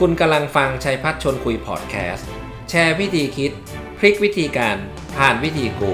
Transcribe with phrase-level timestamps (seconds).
[0.00, 2.28] คุณกำลังฟังชัยพัฒชนคุยพอดแคสต์
[2.70, 3.52] แชร์วิธีคิด
[3.98, 4.76] พลิกวิธีการ
[5.16, 5.92] ผ่านวิธีกู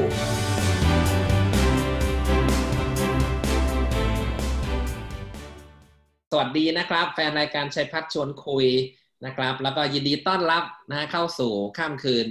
[6.30, 8.66] สวัสดีนะครับ แฟนรายการชัยพัฒชวนคุย
[9.24, 12.26] นะครับ แล้วก็ยินดีต้อนรับนะเข้าสู่ข้ามคืน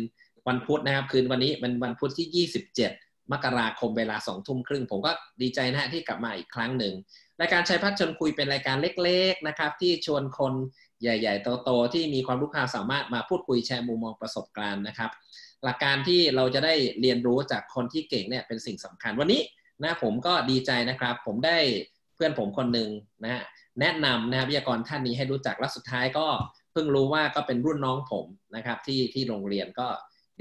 [0.48, 2.48] วันพุธนะครับ คืนวันนี้เป็นวันพุธที่
[2.88, 5.12] 27 มกราคมเวลา2ทุ่มครึ่ง ผมก็
[5.42, 6.94] ดีใจนะฮะที่กลับมาอีกครั้งหนึ่ง
[7.42, 10.54] รายการชัยพัฒชวนคุยเป็นรายการเล็ก ๆนะครับ ที่ชวนคน
[11.02, 15.12] ใหญ่ ๆ โตๆที่มีความรู้ความสามารถมาพูดคุยแชร์มุมมองประสบการณ์นะครับ
[15.64, 19.42] หลักการที่เราจะได้เรียนรู้จากคนที่เก่งเนี่ยเป็นสิ่งสำคัญวันนี้
[19.84, 21.58] นะผมก็ดีใจนะครับ ผมได้
[22.16, 22.90] เพื่อนผมคนหนึ่ง
[23.24, 23.44] นะฮะ
[23.80, 26.28] แนะนำนะครับวิทยากรท่านนี้ให้รู้จักและสุดท้ายก็
[26.72, 28.26] เพิ่งรู้ว่าก็เป็นรุ่นน้องผม
[28.56, 29.88] นะครับที่ที่โรงเรียนก็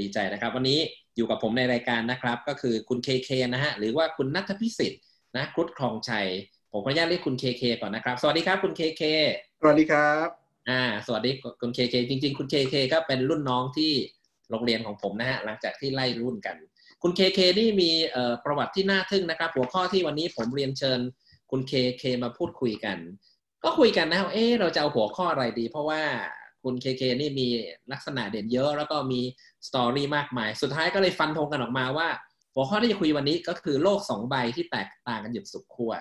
[0.01, 0.79] ดีใจนะครับ วันนี้
[1.17, 5.03] อยู่กับผมในรายการนะครับ ก็คือคุณเคเคนะฮะหรือว่าคุณนัทพิสิทธิ์
[5.37, 6.27] นะครุฑครองชัย
[6.73, 9.03] ผมขออนุญาตเรียกคุณเคเคก่อนนะครับ สวัสดีครับคุณเคเค
[9.61, 10.38] สวัสดีครับ
[10.69, 11.31] อ่าสวัสดี
[11.61, 13.93] คุณเคเคจริง ๆ คุณเคเคก็เป็นรุ่นน้องที่
[14.51, 16.57] โรงเรียนของผมนะฮะหลังจากที่ไล่รุ่นกัน
[17.03, 17.91] คุณเคเคนี่มี
[18.45, 21.01] ประวัติที่น่าทึ่งนะครับ หัวข้อที่วันนี้ผมเรียนเชิญ
[21.51, 22.99] คุณเคเคมาพูดคุยกัน
[23.65, 26.03] ก็คุยกันนะเอ๊ะเราจะเอาหัวข้ออะไรดี เพราะว่า
[26.63, 27.49] คุณเคเคนี่มี
[27.93, 29.21] ลักษณะเด่นเยอะ แล้วก็มี
[29.69, 32.09] story มากมาย สุดท้ายก็เลยฟันธงกันออกมาว่า
[32.55, 35.93] หัวข้อที่จะคุยวันนี้ก็คือโลกสองใบที่แตกต่างกันอย่างสุดขั้ว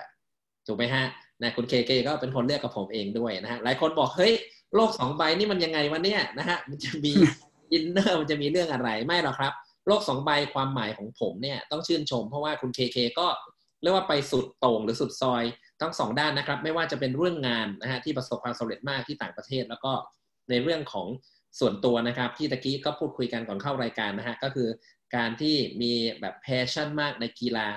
[0.66, 1.04] ถูกไหมฮะ
[1.42, 4.32] นะคุณเคเคก็เป็นคนเลือกกับผมเองด้วยนะฮะหลายคนบอกเฮ้ย
[4.74, 7.12] โลกสองใบนี่มันยังไงวะเนี่ยนะฮะมันจะมี
[7.72, 9.52] inner มันจะมีเรื่องอะไรไม่หรอกครับ
[9.86, 13.26] โลกสองใบความหมายของผมเนี่ยต้องชื่นชม เพราะว่าคุณเคเคก็
[13.82, 15.44] เรียกว่าไปสุดโต่งหรือสุดซอย
[15.80, 19.92] ทั้งสองด้านนะครับ ไม่ว่าจะเป็นเรื่องงานนะฮะที่ประสบความสำเร็จมากที่ต่างประเทศ แล้วก็
[20.50, 21.06] ในเรื่องของ
[21.58, 24.68] ส่วนตัวนะครับ ที่ตะกี้ก็พูดคุยกันก่อนเข้ารายการนะฮะก็คือ
[25.16, 27.68] การที่มีแบบ passion มากในกีฬา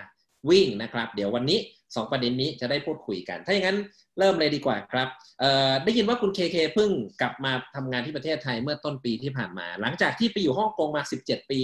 [0.49, 1.59] วิ่งนะครับ เดี๋ยววันนี้
[1.95, 3.77] สองประเด็นนี้จะได้พูดคุยกัน ถ้าอย่างนั้น
[4.19, 5.07] เริ่มเลยดีกว่าครับ
[5.39, 6.89] เอ่อได้ยินว่าคุณเคเคเพิ่ง
[7.21, 11.59] กลับมาทำงานที่ประเทศไทยเมื่อต้นปีที่ผ่านมา หลังจากที่ไปอยู่ฮ่องกงมา 17 ปี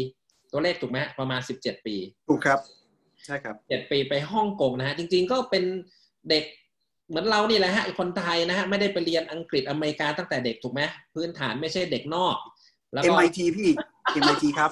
[0.51, 1.95] ตัวเลขถูกไหมประมาณ 17 ปี
[2.27, 2.59] ถูกครับ
[3.25, 5.63] ใช่ครับ7ปีไปฮ่องกงนะฮะจริง ๆ ก็เป็น
[6.29, 6.43] เด็ก
[7.09, 10.81] เหมือนเรานี่แหละฮะคนไทยนะฮะไม่ได้ไปเรียนอังกฤษอเมริกาตั้งแต่เด็กถูกไหม
[11.15, 12.35] พื้นฐานไม่ใช่เด็กนอก
[12.93, 13.69] แล้วก็ MIT พี่
[14.21, 14.71] MIT ครับ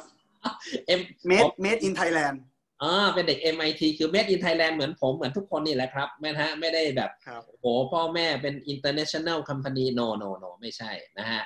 [0.99, 2.37] M Made Made in Thailand
[2.83, 11.41] อ่าเป็นเด็ก MIT คือ Made in Thailand เหมือนผมเหมือนทุกคนนี่แหละครับไม่นะฮะไม่ได้แบบครับโอ้พ่อแม่เป็น international company no no no ไม่ใช่นะฮะ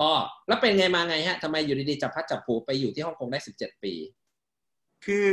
[0.00, 0.10] ก็
[0.46, 3.94] แล้วเป็นไงมาไงฮะทำไมอยู่ดีๆจับพัดจับผูไปอยู่ที่ฮ่องกงได้ 17 ปี
[5.04, 5.26] คือ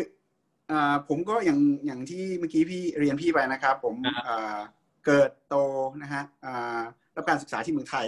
[0.71, 4.57] อ่าผมก็อย่างอย่างที่เมื่อกี้พี่เรียนพี่ไปนะครับ ผมครับอ่า
[5.05, 5.55] เกิดโต
[6.01, 6.79] นะฮะอ่า
[7.15, 8.07] รับการศึกษาที่เมืองไทย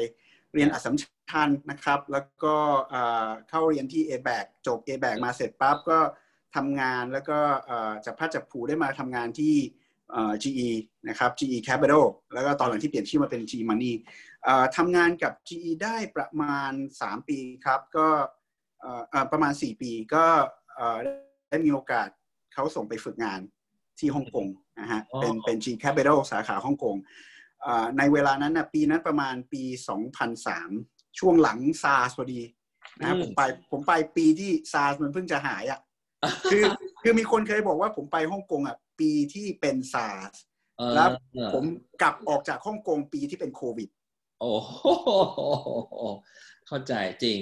[0.53, 2.55] เรียนอัสสัมชัญนะครับ แล้วก็
[2.93, 5.99] อ่าเข้าเรียนที่ a b a c จบ a b a c มาเสร็จปั๊บก็
[6.55, 7.37] ทำงานแล้วก็
[7.69, 9.55] อ่าจับพัดจับผูได้มาทำงานที่
[10.13, 10.69] อ่า GE
[11.09, 13.93] นะครับ GE Capital แล้วก็ตอนหลังที่เปลี่ยนชื่อมาเป็น GE Money
[14.47, 16.71] อ่าทำงานกับ GE ได้ประมาณ
[17.01, 18.07] 3 ปีครับ ก็
[18.81, 20.25] เอ่อเอ่อประมาณ 4 ปีก็
[20.75, 20.97] เอ่อ
[21.49, 22.09] ได้มีโอกาส
[22.53, 23.39] เขาส่งไปฝึกงาน
[23.99, 24.47] ที่ฮ่องกง
[24.79, 26.95] นะฮะอ๋อเป็นเป็น G Capital สาขาฮ่องกง
[27.65, 29.63] อ่าในเวลานั้นนะปีนั้นประมาณปี
[30.41, 32.41] 2003 ช่วงหลังซาร์พอดี
[32.99, 35.79] นะครับผมไปผมไปปีที่ซาร์มันเพิ่งจะหายอะ
[36.51, 36.63] คือ
[37.03, 40.29] คือมีคนเคยบอกว่าผมไปฮ่องกงอะปีที่เป็นซาร์
[40.77, 41.09] เออแล้ว
[41.53, 41.63] ผม
[42.01, 43.89] กลับออกจากฮ่องกงปีที่เป็นโควิด
[44.41, 46.03] โอ้โห
[46.67, 46.93] เข้าใจ
[47.23, 47.39] จริง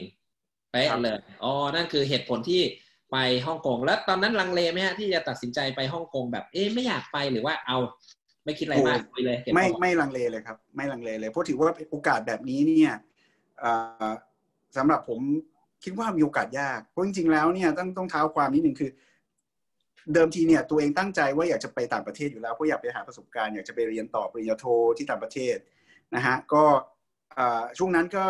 [0.71, 2.61] เป๊ะครับเลยอ๋อนั่นคือเหตุผลที่
[3.11, 3.17] ไป
[3.47, 7.77] ฮ่องกงแล้วตอนนั้นลังเลไหมฮะที่จะตัดสินใจไปฮ่องกงแบบเอ๊ะไม่อยากไปหรือว่าเอา
[8.45, 12.93] ไม่คิดอะไรมากไปเลยเก็บไม่เอาไม่ลังเลเลยครับ ไม่ลังเลเลยเพราะถือว่าโอกาสแบบนี้เนี่ย
[13.59, 13.71] เอ่
[14.07, 14.09] อ
[14.77, 15.19] สำหรับผม
[15.83, 18.91] คิดว่ามีโอกาสยากเพราะจริงๆแล้วเนี่ยต้องต้องเท้าความนิดหนึ่งคือ
[20.13, 24.65] เดิมทีเนี่ยตัวเองตั้งใจว่าอยากจะไปต่างประเทศอยู่แล้วเพราะอยากไปหาประสบการณ์อยากจะไปเรียนต่อปริญญาโท
[24.97, 25.57] ที่ต่างประเทศ
[26.15, 26.63] นะฮะก็
[27.35, 28.25] เอ่อช่วงนั้นก็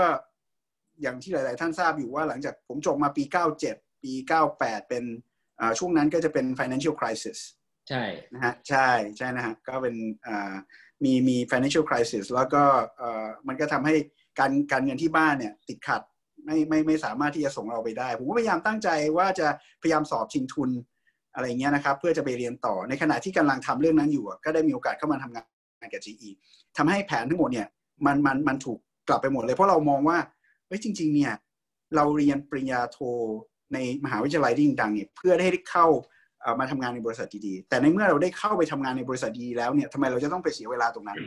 [1.02, 3.24] อย่างที่หลาย ๆ ท่านทราบอยู่ว่าหลังจากผมจบมาปี
[3.64, 4.12] 97 ปี
[4.52, 5.04] 98 เป็น
[5.60, 7.40] อ่าช่วงนั้นก็จะเป็น financial crisis
[7.90, 9.96] ใช่นะฮะใช่ใช่นะฮะก็เป็น
[10.28, 10.54] อ่า
[11.04, 12.64] มีมี financial crisis แล้วก็
[12.98, 13.96] เอ่อมันก็ทำให้
[14.40, 16.02] การการเงินที่บ้านเนี่ยติดขัด
[16.48, 19.48] ไม่ไม่ไม่สามารถที่จะส่งเราไปได้ ผมก็พยายามตั้งใจว่าจะ
[19.82, 20.70] พยายามสอบชิงทุน
[21.34, 26.30] อะไรเงี้ยนะครับ เพื่อจะไปเรียนต่อในขณะที่กำลังทำเรื่องนั้นอยู่ ก็ได้มีโอกาสเข้ามาทำงานกับ GE
[26.78, 27.68] ทำให้แผนทั้งหมดเนี่ย
[28.06, 30.18] มันมันมันถูกกลับไปหมดเลย เพราะเรามองว่า
[30.68, 31.34] เฮ้ยจริง ๆ เนี่ย
[31.96, 32.98] เราเรียนปริญญาโท
[33.74, 35.86] ในมหาวิทยาลัยที่ดังเนี่ยเพื่อได้เข้า
[36.42, 41.20] เอ่อมาทำงานในบริษัทดีๆ แต่ในเมื่อเราได้เข้าไปทำงานในบริษัทดีแล้วเนี่ยทำไมเราจะต้องไปเสียเวลาตรงนั้น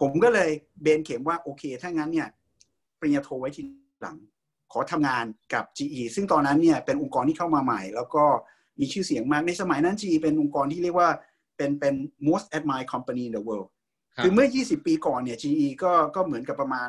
[0.00, 0.50] ผมก็เลย
[0.82, 2.28] เบนเข็มว่าโอเค ถ้างั้นเนี่ย
[2.98, 3.62] ปริญญาโทไว้ที
[4.00, 4.16] หลัง
[4.72, 5.24] ขอทำงาน
[5.54, 8.24] กับ GE ซึ่งตอนนั้นเนี่ยเป็นองค์กรที่เข้ามาใหม่ แล้วก็
[8.80, 11.10] มีชื่อเสียงมากในสมัยนั้น GE เป็นองค์กรที่เรียกว่า
[11.56, 11.94] เป็นเป็น
[12.28, 13.68] most admired company in the world
[14.16, 16.88] ครับคือเมื่อ 20 ปีก่อนเนี่ย GE ก็ก็เหมือนกับประมาณ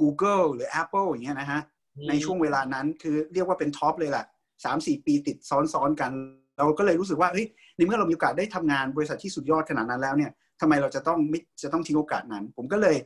[0.00, 1.60] Google หรือ Apple อย่างเงี้ยนะฮะ
[2.08, 4.24] ในช่วงเวลานั้นคือเรียกว่าเป็นท็อปเลยแหละ
[4.64, 6.10] สามสี่ปีติดซ้อนๆกัน
[6.58, 7.46] เราก็เลยรู้สึกว่าเฮ้ย
[7.76, 10.30] ในเมื่อเรามีโอกาสได้ทำงานบริษัทที่สุดยอดขนาดนั้นแล้วเนี่ย
[10.60, 12.96] ทำไมเราจะต้องไม่จะต้องทิ้งโอกาสนั้น ผมก็เลย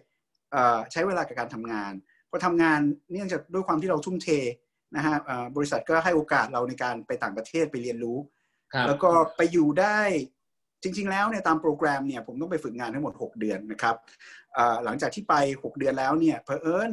[0.93, 1.93] ใช้เวลากับการทำงาน
[2.31, 2.81] พอทำงาน
[3.13, 4.29] เนื่องจากด้วยความที่เราทุ่มเท
[4.97, 5.17] นะฮะ
[5.57, 8.19] บริษัทก็ให้โอกาสเราในการไปต่างประเทศไปเรียนรู้
[8.87, 10.01] แล้วก็ไปอยู่ได้
[10.83, 13.97] จริง ๆ แล้วเนี่ยตามโปรแกรมเนี่ยผมต้องไปฝึกงานทั้งหมด 6 เดือนนะครับ
[14.85, 16.93] หลังจากที่ไป 6 เดือนแล้วเนี่ยเพอเอิญ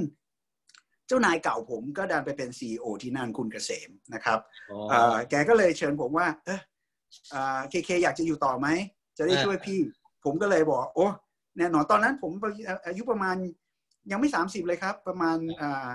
[1.08, 4.40] เจ้านายเก่าผมก็ดันไปเป็นซีอที่นั่นคุณเกษมนะครับ
[5.30, 6.60] แกก็เลยเชิญผมว่าเออ
[7.70, 8.68] เคเคอยากจะอยู่ต่อไหม
[9.18, 9.80] จะได้ช่วยพี่
[10.24, 11.08] ผมก็เลยบอก โอ้
[11.58, 12.32] แน่นอนตอนนั้นผม
[12.86, 13.36] อายุประมาณ
[14.12, 15.90] ยังไม่สามสิบเลยครับ ประมาณอ่า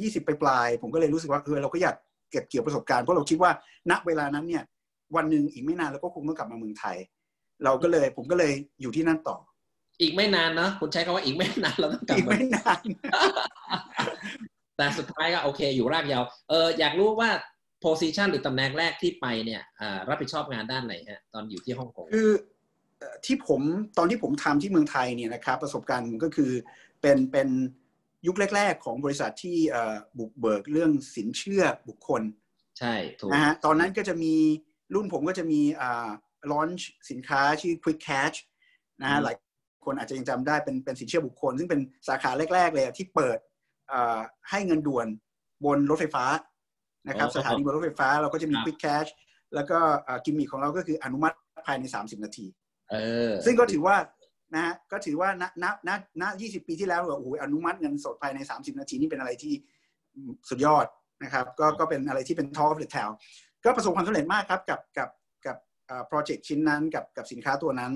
[0.00, 1.96] ยี่สิบปลายๆผมก็เลยรู้สึกว่าเออเราก็อยาก
[2.30, 3.50] เก็บเกี่ยวประสบการณ์เพราะเราคิดว่า
[3.90, 4.62] ณเวลานั้นเนี่ย
[5.16, 6.96] วันหนึ่งอีกไม่นานเราก็คงต้องกลับมาเมืองไทย
[7.64, 9.36] เราก็เลยผมก็เลยอยู่ที่นั่นต่อ
[10.00, 12.80] อีกไม่นานเนาะคุณใช้คาว่าอีกไม่นานเราต้องกลับอีกไม่นาน
[14.76, 17.30] แต่สุดท้ายก็โอเค อยู่รากยาวเอออยากรู้ว่า
[17.84, 19.62] position หรือตำแหน่งแรกที่ไปเนี่ย
[20.08, 22.30] รับผิดชอบงานด้านไหนฮะตอนอยู่ที่ฮ่องกงคือ
[23.24, 23.60] ที่ผม
[23.98, 26.52] ตอนที่ผมทำที่เมืองไทยเนี่ยนะครับประสบการณ์ก็คือ
[27.00, 27.48] เป็นเป็น
[28.26, 29.56] ยุคแรก ๆ ของบริษัทที่
[30.18, 32.22] บุกเบิกเรื่องสินเชื่อบุคคล
[32.78, 34.34] ใช่ถูกนะฮะตอนนั้นก็จะมี
[34.94, 36.08] รุ่นผมก็จะมีอ่า
[36.50, 38.36] ลอนช์สินค้าชื่อ Quick Cash
[39.02, 39.36] นะฮะหลาย
[39.84, 43.38] คนอาจจะยังจำได้เป็นเป็นสินเชื่อบุคคล ซึ่งเป็นสาขาแรก ๆ เลยที่เปิด
[44.50, 45.06] ให้เงินด่วน
[45.64, 46.24] บนรถไฟฟ้า
[47.08, 49.10] นะครับสถานีบนรถไฟฟ้าเราก็จะมี Quick Cash
[49.54, 49.78] แล้วก็
[50.24, 52.46] กิมมิคของเราก็คืออนุมัติภายใน 30 นาที
[53.44, 53.96] ซึ่งก็ถือว่า
[54.54, 55.90] นะฮะก็ถือว่าณณณ
[56.22, 59.54] ณ20ปีที่แล้วโอ้โหอนุมัติเงินสดภายใน30นาทีนี่เป็นอะไรที่
[60.48, 60.86] สุดยอด
[61.24, 63.08] นะครับ ก็ก็เป็นอะไรที่เป็น talk of the town
[63.64, 65.10] ก็ประสบความสำเร็จมากครับกับกับ
[65.46, 65.56] กับ
[66.08, 67.92] project ชิ้นนั้นกับกับสินค้าตัวนั้น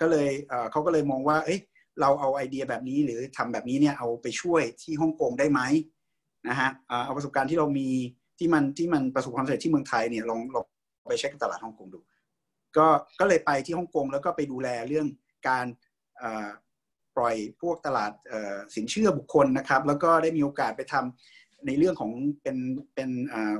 [0.00, 0.28] ก็เลย
[0.70, 1.60] เขาก็เลยมองว่า เอ้ย
[2.00, 5.60] เราเอาไอเดียแบบนี้หรือทำแบบนี้เนี่ยเอาไปช่วยที่ฮ่องกงได้ไหม
[6.48, 6.70] นะฮะ
[7.04, 7.88] เอาประสบการณ์ที่เรามี
[8.38, 10.64] ที่มันที่มันประสบความสำเร็จที่เมืองไทยเนี่ยลองลอง
[11.08, 11.98] ไปเช็คตลาดฮ่องกงดู
[12.76, 12.86] ก็
[13.20, 15.06] ก็เลยไปที่ฮ่องกงแล้วก็ไปดูแลเรื่อง
[15.48, 15.66] การ
[17.16, 18.12] ปล่อยพวกตลาด
[18.76, 22.12] สินเชื่อบุคคลนะครับ แล้วก็ได้มีโอกาสไปทำในเรื่องของ
[22.42, 22.56] เป็น
[22.94, 23.08] เป็น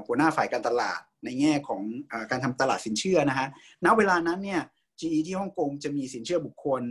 [0.06, 3.48] หัวหน้าฝ่ายการตลาดในแง่ของอการทำตลาดสินเชื่อนะฮะ
[3.84, 4.62] ณเวลานั้นเนี่ย
[5.00, 6.82] GE ที่ฮ่องกงจะมีสินเชื่อบุคคล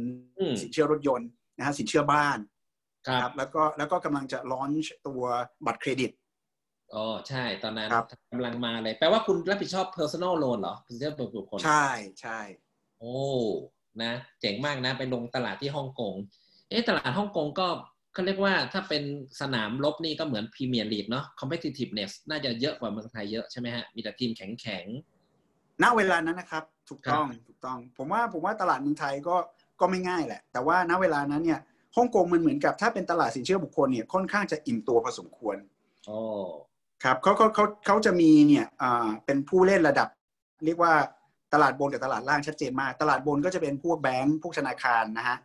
[0.62, 2.38] สินเชื่อรถยนต์นะฮะสินเชื่อบ้าน
[3.22, 5.24] ครับแล้วก็แล้วก็กำลังจะลอนช์ตัว
[5.66, 6.12] บัตรเครดิต
[6.94, 7.90] อ๋อใช่ตอนนั้น
[8.32, 11.90] กำลังมาเลย แปลว่าคุณรับผิดชอบ personal loan เหรอสินเชื่อบุคคลใช่
[12.22, 12.40] ใช่
[13.00, 13.16] โอ้
[14.04, 16.14] นะ เจ๋งมากนะ ไปลงตลาดที่ฮ่องกง
[16.70, 17.68] เอ๊ะตลาดฮ่องกงก็
[18.14, 19.04] เขาเรียกว่าถ้าเป็น
[19.42, 24.86] สนามลบนี่ก็เหมือนพรีเมียร์ลีกเนาะ competitiveness น่าจะเยอะกว่าเมืองไทยเยอะใช่ไหมฮะ มีแต่ทีมแข็งแข็ง
[25.84, 29.36] ณเวลานั้นนะครับ ถูกต้องถูกต้อง ผมว่าผมว่าตลาดเมืองไทยก็
[29.80, 31.60] ก็ไม่ง่ายแหละ แต่ว่าณเวลานั้นเนี่ย
[31.98, 35.58] ฮ่องกงมันเหมือนกับถ้าเป็นตลาดสินเชื่อบุคคลเนี่ยค่อนข้างจะอิ่มตัวพอสมควร
[36.10, 36.20] อ๋อ
[37.04, 38.66] ครับเขาเขาเขาเขาจะมีเนี่ย
[39.26, 40.08] เป็นผู้เล่นระดับ
[40.66, 40.94] เรียกว่า
[41.54, 45.38] ตลาดบนกับตลาดล่างชัดเจนมาก ตลาดบนก็จะเป็นพวกแบงก์พวกธนาคารนะฮะ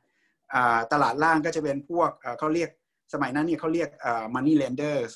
[0.92, 2.70] ตลาดล่างก็จะเป็นพวกเขาเรียก
[3.12, 3.88] สมัยนั้นเนี่ยเขาเรียก
[4.34, 5.12] money lenders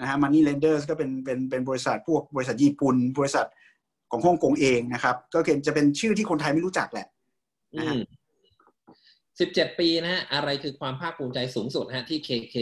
[0.00, 3.46] นะฮะ money lenders ก็เป็นเป็นเป็นบริษัทพวกบริษัทญี่ปุ่น บริษัท
[4.10, 7.06] ของฮ่องกงเองนะครับ ก็เจะเป็นชื่อที่คนไทยไม่รู้จักแหละ
[7.76, 7.94] นะฮะ
[9.40, 12.56] สิบเจ็ดปีนะฮะอะไรคือความภาคภูมิใจสูงสุดฮะที่เคเค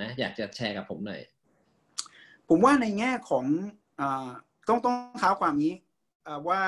[0.00, 1.20] นะ อยากจะแชร์กับผมหน่อย
[2.48, 3.44] ผมว่าในแง่ของ
[4.00, 4.02] อ
[4.68, 5.74] ต้องต้องเท้าความนี้
[6.48, 6.60] ว่า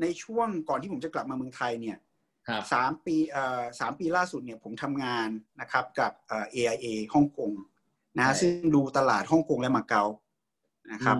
[0.00, 1.98] ในช่วงก่อนที่ผมจะกลับมาเมืองไทยเนี่ย
[2.72, 3.16] สามปี
[3.80, 5.28] สามปีล่าสุดเนี่ยผมทำงาน
[5.60, 6.12] นะครับกับ
[6.54, 7.52] AIA ฮ่องกง
[8.18, 10.04] นะซึ่งดูตลาดฮ่องกงและมาเก๊า
[10.92, 11.18] นะครับ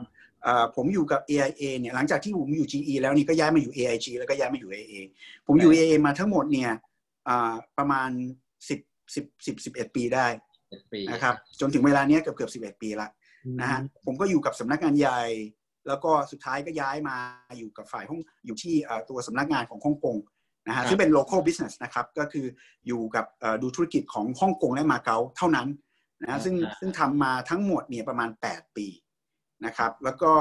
[0.76, 4.94] ผมอยู่กับ AIA เนี่ยหลังจากที่ผมอยู่ GE แล้วนี่ก็ย้ายมาอยู่ AIG แล้วก็ย้ายมาอยู่ AIA
[5.46, 6.72] ผมอยู่ AIA มาทั้งหมดเนี่ย
[7.78, 8.10] ประมาณ
[8.68, 8.80] สิบ
[9.14, 10.26] สิบสิบสิบเอ็ดปีได้
[11.12, 13.08] นะครับจนถึงเวลานี้เกือบเกือบสิบเอ็ดปีละ
[13.60, 15.22] นะฮะผมก็อยู่กับสำนักงานใหญ่
[15.88, 17.16] แล้วก็สุดท้ายก็ย้ายมา
[17.58, 18.74] อยู่กับฝ่ายห้องอยู่ที่
[19.10, 20.16] ตัวสำนักงานของฮ่องกง
[20.68, 22.46] นะฮะซึ่งเป็น local business นะครับก็คือ
[22.86, 23.26] อยู่กับ
[23.62, 25.68] ดูธุรกิจของฮ่องกงและมาเก๊าเท่านั้น
[26.22, 28.86] นะซึ่งซึ่งทำมาทั้งหมดเนี่ยประมาณ 8 ปี
[29.66, 30.32] นะครับ แล้วก็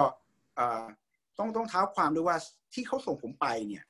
[1.37, 2.37] ต้องต้องเท้าความด้วยว่า
[2.73, 3.83] ที่เขาส่งผมไปเนี่ย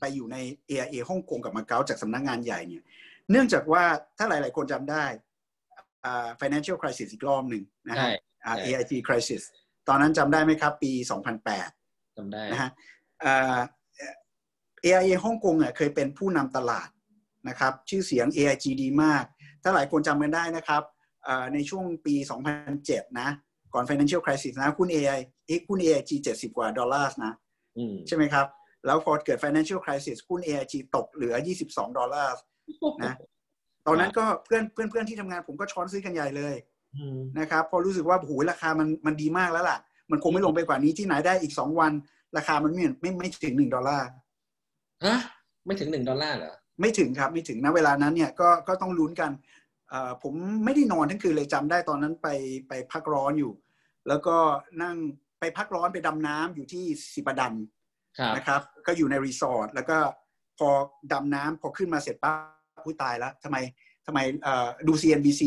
[0.00, 0.36] ไปอยู่ใน
[0.68, 2.82] AIA ฮ่องกงกับมาเก๊าจากสำนักงานใหญ่เนี่ย
[3.30, 3.84] เนื่องจากว่า
[4.18, 5.04] ถ้าหลาย ๆ คนจำได้
[6.40, 8.10] financial crisis อีกรอบหนึ่งนะฮะ
[8.66, 9.42] AIG crisis
[9.88, 10.92] ตอนนั้นจำได้ไหมครับ ปี
[11.54, 12.70] 2008จำได้นะฮะ
[14.84, 16.88] AIA ฮ่องกงเนี่ยเคยเป็นผู้นำตลาด
[17.48, 19.24] นะครับ ชื่อเสียง AIG ดีมาก
[19.62, 20.82] ถ้าหลายคนจำกันได้นะครับ
[21.54, 22.14] ในช่วงปี
[22.66, 23.28] 2007 นะ
[23.74, 25.20] ก่อน financial crisis นะคุณ AI
[25.68, 27.32] คุณ AIG 70 กว่าดอลลาร์นะ
[28.08, 28.46] ใช่ไหมครับ
[28.86, 31.34] แล้วพอเกิด financial crisis คุณ AIG ตกเหลือ
[31.66, 32.34] 22 ดอลลาร์
[33.04, 33.14] นะ
[33.86, 36.75] ตอนนั้นก็เพื่อนเพื่อนเพื่อนที่ทำงานผมก็ช้อนซื้อกันใหญ่เลยอืม
[37.40, 39.78] นะครับพอรู้สึกว่าโอ้โหราคามันมันดีมากแล้วล่ะ
[40.10, 41.92] มันคงไม่ลงไปกว่านี้ที่ไหนได้อีกสองวัน
[42.36, 44.08] ราคามันไม่ไม่ไม่ถึงหนึ่งดอลลาร์
[45.04, 45.18] ฮะ
[45.66, 49.30] ไม่ถึงหนึ่งดอลลาร์เหรอไม่ถึงครับไม่ถึงนะเวลานั้นเนี่ยก็ก็ต้องลุ้นกัน
[49.88, 50.34] เอ่อผม
[50.64, 52.28] ไม่ได้นอนทั้งคืนเลยจำได้ตอนนั้นไป
[52.68, 53.52] ไปพักร้อนอยู่
[54.08, 54.36] แล้วก็
[54.82, 54.96] นั่ง
[55.40, 56.84] ไปพักร้อนไปดำน้ำอยู่ที่
[57.14, 57.54] สิปาดัน
[58.18, 59.98] ครับนะครับ ก็อยู่ในรีสอร์ทแล้วก็
[60.58, 60.68] พอ
[61.12, 63.56] ดำน้ำพอขึ้นมาเสร็จปั๊บอุ๊ยตายแล้วทำไม
[64.06, 65.42] ทำไมเอ่อดู CNBC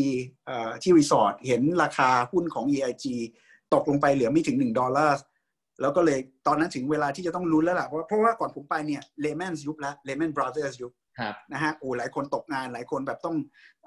[0.46, 3.04] เอ่อที่รีสอร์ทเห็นราคาหุ้นของ AIG
[3.74, 5.16] ตกลงไปเหลือไม่ถึงหนึ่งดอลลาร์
[5.80, 13.36] แล้วก็เลยตอนนั้นถึงเวลาที่จะต้องลุ้นแล้วล่ะเพราะเพราะว่าก่อนผมไปเนี่ยเลแมนยุบแล้วเลแมนบราเ h อร์สยุบครับนะฮะโอ้หลายคนตกงานหลายคนแบบต้อง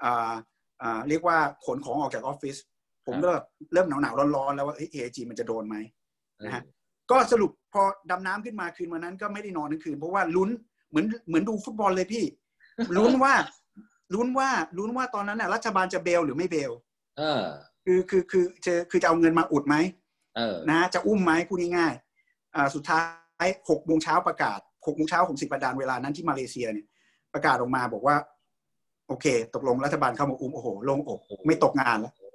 [0.03, 0.33] อ่า
[0.81, 2.55] อ่าเรียกว่าขนของออกจากออฟฟิศ
[3.07, 3.31] ผมก็
[3.73, 5.75] เริ่มหนาวหนาวๆร้อนๆ แล้วว่าเอไอจีมันจะโดนไหม
[6.45, 6.63] นะฮะ
[7.11, 10.49] ก็สรุปพอดำน้ำขึ้นมาคืนวันนั้นก็ไม่ได้นอนทั้งคืน เพราะว่าลุ้น
[10.89, 12.25] เหมือนเหมือนดูฟุตบอลเลยพี่
[12.97, 13.33] ลุ้นว่า
[14.13, 16.71] ลุ้นว่าลุ้นว่าตอนนั้นน่ะรัฐบาลจะเบลหรือไม่เบล
[17.17, 17.43] เออ
[17.85, 19.75] คือคือคือจะคือจะเอาเงินมาอุดไหม
[20.35, 22.99] เออนะฮะจะอุ้มไหมพูดง่ายๆอ่าสุดท้า
[23.45, 26.87] ยหกโมงเช้าประกาศหกโมงเช้าของสิบประดานเวลานั้นที่มาเลเซียเนี่ย
[27.33, 28.15] ประกาศออกมาบอกว่า
[29.07, 32.27] โอเค ตกลงรัฐบาลเข้ามาอุ้มโอ้โหโลงอกไม่ตกงานแล้วโอ้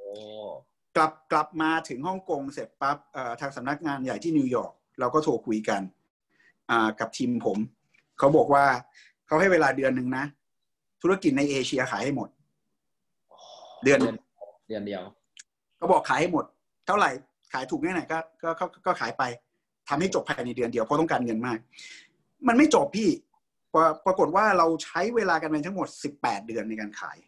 [0.97, 5.81] กลับกลับมาถึงฮ่องกงเสร็จปั๊บเอ่อทางสำนักงานใหญ่ที่นิวยอร์กเราก็โทรคุยกัน
[6.71, 7.59] อ่ากับทีมผม
[8.19, 8.65] เขาบอกว่า
[9.27, 10.25] เขาให้เวลาเดือนหนึ่งนะ
[11.03, 12.29] ธุรกิจในเอเชียขายให้หมด
[13.85, 14.17] เดือนหนึ่ง
[14.69, 15.03] เดือนเดียว
[15.81, 16.45] ก็บอกขายให้หมด
[16.87, 17.11] เท่าไหร่
[17.53, 19.23] ขายถูกแค่ไหนก็ก็ก็ก็ขายไป
[19.89, 21.59] ทำให้จบภายในเดือนเดียวเพราะต้องการเงินมาก
[22.49, 23.11] มันไม่จบพี่
[23.75, 27.19] ปรปรากฏว่าเราใช้เวลากันไปทั้งหมดสิบแปดเดือนในการขาย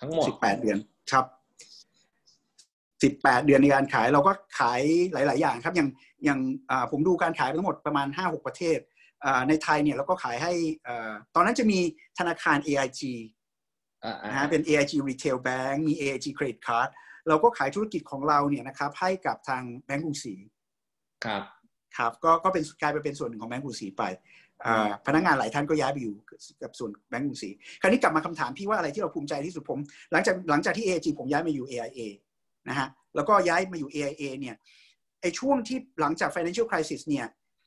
[0.00, 0.78] ทั้งหมดสิบแปดเดือน
[1.12, 1.26] ครับ
[3.02, 4.80] สิบแปดเดือนในการขายเราก็ขาย
[5.12, 5.88] หลาย ๆ อย่างครับ อย่าง
[6.24, 6.38] อย่าง
[6.70, 8.89] อ่าผมดูการขายทั้งหมดประมาณห้าหกประเทศอ่า
[9.48, 10.52] ในไทยเนี่ยเราก็ขายให้
[10.86, 11.78] อ่าตอนนั้นจะมี
[12.18, 13.00] ธนาคาร AIG
[14.04, 16.88] อ่าอ่านะฮะเป็น AIG Retail Bank มี AIG Credit Card
[17.28, 20.34] เราก็ขายธุรกิจของเราเนี่ยนะครับให้กับทางแบงก์กรุงศรี
[21.24, 21.42] ครับ
[21.96, 24.04] ครับก็ก็เป็นกลายไปเป็นส่วนหนึ่งของแบงก์กรุงศรีไป
[24.66, 26.14] อ่าพนักงานหลายท่านก็ย้ายไปอยู่
[26.62, 27.50] กับส่วนแบงก์กรุงศรี
[27.80, 29.78] คราวนี้กลับมาคำถามพี่ว่าอะไรที่เราภูมิใจที่สุดผม
[30.12, 32.00] หลังจากหลังจากที่ AIG ผมย้ายมาอยู่ AIA
[32.68, 34.56] นะฮะแล้วก็ย้ายมาอยู่ AIA เนี่ย
[35.20, 37.26] ไอช่วงที่หลังจาก financial crisis เนี่ย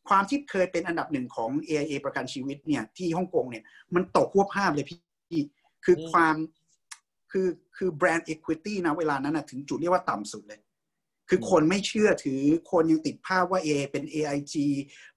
[0.10, 3.63] ความที่เคยเป็นอันดับหนึ่งของ AIA ประกันชีวิตเนี่ยที่ฮ่องกงเนี่ย
[3.95, 5.41] มันตกควบห้ามเลยพี่
[5.86, 6.36] คือความ
[7.31, 10.60] คือคือ brand equity นะเวลานั้นนะถึงจุดเรียกว่าต่ำสุดเลย
[11.29, 12.41] คือคนไม่เชื่อถือ
[12.72, 14.55] คนยังติดภาพว่า AA เป็น AIG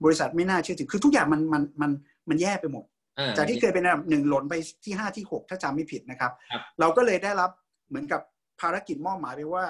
[0.05, 1.91] บริษัทไม่น่าเชื่อถือ คือทุกอย่างมันมันมัน
[2.29, 2.85] มันแย่ไปหมด
[3.19, 7.51] อ่าจากที่เคยเป็นอันดับหนึ่งหล่นไปที่ห้าที่หกถ้าจำไม่ผิดนะครับครับ เราก็เลยได้รับ
[7.89, 8.21] เหมือนกับ
[8.61, 9.65] ภารกิจมอบหมายไปว่า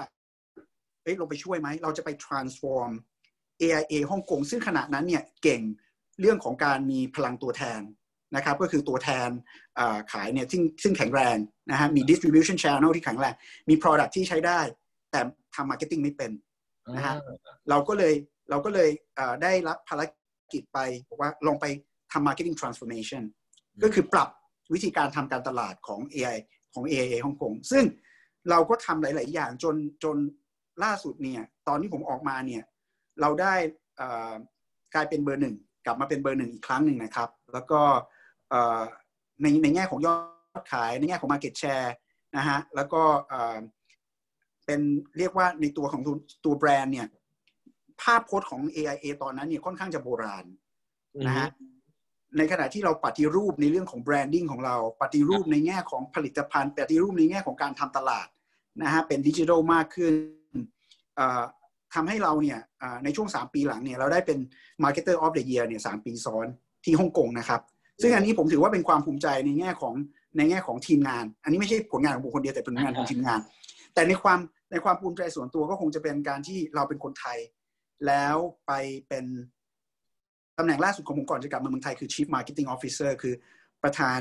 [1.02, 2.90] เอ้ยลงไปช่วยไหม เราจะไป transform
[3.60, 5.62] AIA ฮ่องกงซึ่งขณะนั้นเนี่ยเก่ง
[6.20, 7.80] เรื่องของการมีพลังตัวแทน
[8.36, 9.28] นะครับก็คือตัวแทน
[9.78, 11.36] อ่าขายเนี่ยซึ่งซึ่งแข็งแรง
[11.70, 13.34] นะฮะมี distribution channel ที่แข็งแรง
[13.68, 14.60] มี product ที่ใช้ได้
[15.10, 15.20] แต่
[15.54, 16.30] ทำ marketing ไม่เป็น
[16.96, 17.14] นะฮะ
[17.70, 18.14] เราก็เลย
[18.50, 20.02] เราก็เลยเอ่อได้รับภาร
[20.52, 21.66] กิจไปบอกว่าลองไป
[22.12, 23.22] ทำ marketing transformation
[23.82, 24.28] ก็คือปรับ
[24.74, 26.38] วิธีการทำการตลาดของ AI
[26.74, 27.84] ของ AIA ฮ่องกงซึ่ง
[28.50, 30.16] เราก็ทำหลาย ๆ อย่างจนจน
[30.84, 32.62] ล่าสุดเนี่ยตอนที่ผมออกมาเนี่ย
[33.20, 33.54] เราได้
[34.94, 35.54] กลายเป็นเบอร์หนึ่ง
[35.86, 37.80] กลับมาเป็นเบอร์หนึ่งอีกครั้งหนึ่งนะครับ แล้วก็
[39.42, 40.14] ในในแง่ของยอ
[40.62, 41.90] ดขายในแง่ของ market share
[42.36, 43.02] นะฮะแล้วก็
[44.66, 44.80] เป็น
[45.18, 47.08] เรียกว่าในตัวของตัวตัวแบรนด์เนี่ย
[48.02, 50.44] ภาพพจน์ของ AIA ตอนนั้นเนี่ยค่อนข้างจะโบราณ
[51.26, 51.48] นะฮะ
[52.38, 58.28] ในขณะที่เราปฏิรูปในเรื่องของ branding ของเรา ปฏิรูปในแง่ของผลิตภัณฑ์ ปฏิรูปในแง่ของการทำตลาด
[58.82, 60.14] นะฮะเป็นดิจิทัลมากขึ้น
[61.94, 64.38] ทำให้เราเนี่ยเอ่อในช่วง 3 ปีหลังเนี่ยเราได้เป็น
[64.84, 66.46] Marketer of the Year เนี่ยสปีซ้อน
[66.84, 67.60] ที่ฮ่องกงนะครับ
[68.02, 69.94] ซึ่งอันนี้ผมถือว่าเป็นความภูมิใจในแง่ของ
[70.36, 73.40] ในแง่ของทีมงาน อันนี้ไม่ใช่ผลงานของบุคคลเดียวแต่เป็นผลงานของทีมงาน
[73.94, 74.38] แต่ในความ
[74.72, 77.38] ในความภูมิใจส่วนตัวก็คงจะเป็นการที่เราเป็นคนไทย
[78.06, 78.72] แล้วไป
[79.08, 79.24] เป็น
[80.58, 83.34] ตำแหน่งล่าสุดของผมก่อนจะกลับมาเมืองไทยคือ Chief Marketing Officer คือ
[83.82, 84.20] ประธาน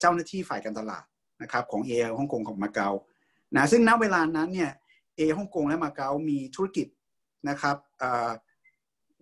[0.00, 1.04] เจ้าหน้าที่ฝ่ายการตลาด
[1.42, 2.88] นะครับของเอฮ่องกงของมาเก๊า
[3.56, 4.70] นะซึ่งณเวลานั้นเนี่ย
[5.16, 6.86] เอฮ่องกงและมาเก๊ามีธุรกิจ
[7.48, 8.30] นะครับเอ่อ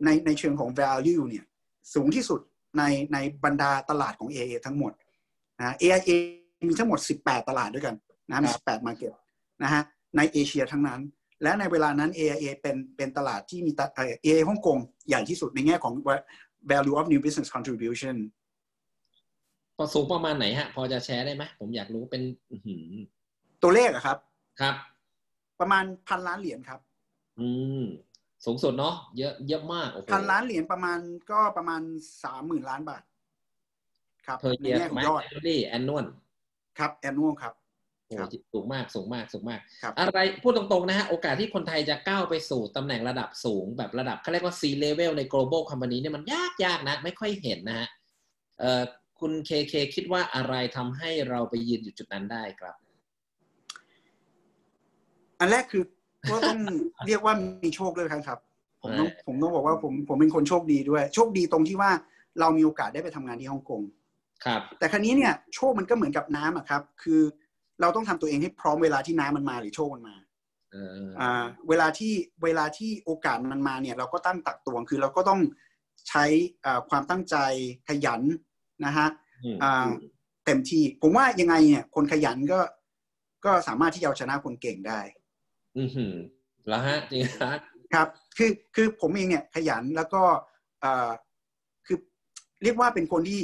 [0.04, 1.44] ในในเชิงของ value เนี่ย
[1.94, 2.40] สูงที่สุด
[2.78, 2.82] ใน
[3.12, 4.92] ในบรรดาตลาดของ AA ทั้งหมด
[5.58, 6.10] นะ AIA
[6.68, 7.94] มีทั้งหมด 18 ตลาดด้วยกัน
[8.28, 9.12] นะมี 18 market
[9.62, 9.82] นะฮะ
[10.16, 11.00] ในเอเชียทั้งนั้น
[11.42, 15.94] และในเวลานั้น AIA เป็นเป็นตลาดที่มีตะเอ่อ AIA ฮ่องกงใหญ่ที่สุดในแง่ของ
[16.70, 18.16] value of new business contribution
[19.78, 22.86] ก็สูงประมาณไหนฮะ พอจะแชร์ได้ไหมผมอยากรู้เป็นอื้อหือ
[23.62, 24.18] ตัวเลขอะครับ
[24.60, 24.74] ครับ
[25.60, 26.80] ประมาณพันล้านเหรียญครับ
[27.40, 27.48] อื
[27.80, 27.84] ม
[28.44, 30.98] สูงสุดเนาะเยอะเยอะมากโอ้โหพันล้านเหรียญประมาณ
[31.30, 31.82] ก็ประมาณ
[32.24, 33.02] สามหมื่นล้านบาท
[34.26, 35.22] ครับเพอในเยียแง่ขไหอมงยอด
[35.68, 36.04] แอนนวล
[36.78, 37.54] ครับ annual ครับ
[38.08, 47.88] โอ้ครับสูงมากสูงมากสูงมากครับอะไรพูดตรงๆนะฮะ โอกาสที่คนไทยจะก้าวไปสู่ตำแหน่งระดับสูง แบบระดับเขาเรียกว่า C level ใน global company เนี่ยมันยากยากนะ ไม่ค่อยเห็นนะฮะ
[48.58, 48.82] เอ่อ
[49.20, 52.74] คุณเคเคคิดว่าอะไรทำให้เราไปยืนอยู่จุดนั้นได้ครับ
[55.40, 55.84] อันแรกคือ
[56.30, 56.58] ก็ต้อง
[57.06, 58.38] เรียกว่ามีโชคด้วยครับ
[58.82, 61.90] ผมต้องใช่ผมต้องบอกว่าผมผมเป็นคนโชคดีด้วย โชคดีตรงที่ว่า
[62.40, 63.82] เรามีโอกาสได้ไปทำงานที่ฮ่องกง
[64.44, 67.20] ครับ แต่ครั้นี้เนี่ยโชคมันก็เหมือนกับน้ำอะครับ คือ
[67.80, 70.16] เราต้องทำตัวเองให้พร้อมเวลาที่น้ำมันมาหรือโชคมันมา
[70.72, 70.90] เออ
[71.20, 72.12] อ่าเวลาที่
[72.44, 75.40] เวลาที่โอกาสมันมาเนี่ย เราก็ตั้งตักตวงคือเราก็ต้อง
[76.08, 76.24] ใช้
[76.64, 77.36] อ่าความตั้งใจ
[77.88, 78.22] ขยัน
[78.84, 79.08] นะฮะ
[79.44, 79.88] อืมอ่า
[80.46, 82.60] เต็มที่ผมว่ายังไงเนี่ยคนขยันก็
[83.44, 85.00] ก็สามารถที่จะเอาชนะคนเก่งได้
[85.78, 86.14] อือหือ
[86.68, 87.54] แล้วฮะจริงฮะ
[87.94, 90.22] ครับคือคือผมเองเนี่ยขยันแล้วก็
[90.80, 91.10] เอ่อ
[91.86, 91.98] คือ
[92.62, 93.40] เรียกว่าเป็นคนที่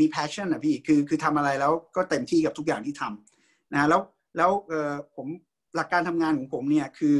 [0.00, 4.00] มี passion นะพี่คือคือทำอะไรแล้วก็เต็มที่กับทุกอย่างที่ทำนะแล้ว
[4.36, 5.26] แล้วเอ่อผม
[5.74, 7.16] หลักการทำงานของผมเนี่ยคือ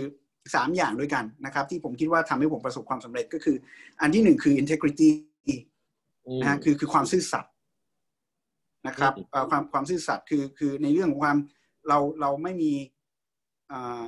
[0.55, 3.57] สามอย่างด้วยกันนะครับ ที่ผมคิดว่าทำให้ผมประสบความสำเร็จก็คือ
[4.01, 5.11] อันที่หนึ่งคือ integrity
[6.27, 7.53] อืมนะฮะคือคือความซื่อสัตย์
[8.87, 11.37] นะครับอืมเอ่อความความซื่อสัตย์คือคือในเรื่องของความ
[11.89, 12.73] เราเราไม่มี
[13.73, 14.05] อ่า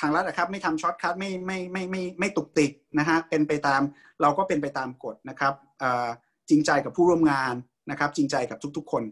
[0.00, 3.80] ทางลัดนะครับไม่ทำช็อตคัทไม่ไม่ไม่ไม่ไม่ตุกติกนะฮะเป็นไปตาม
[4.22, 6.08] เราก็เป็นไปตามกฎนะครับเอ่อ
[6.48, 7.54] จริงใจกับผู้ร่วมงาน
[7.90, 9.02] นะครับจริงใจกับทุกๆคน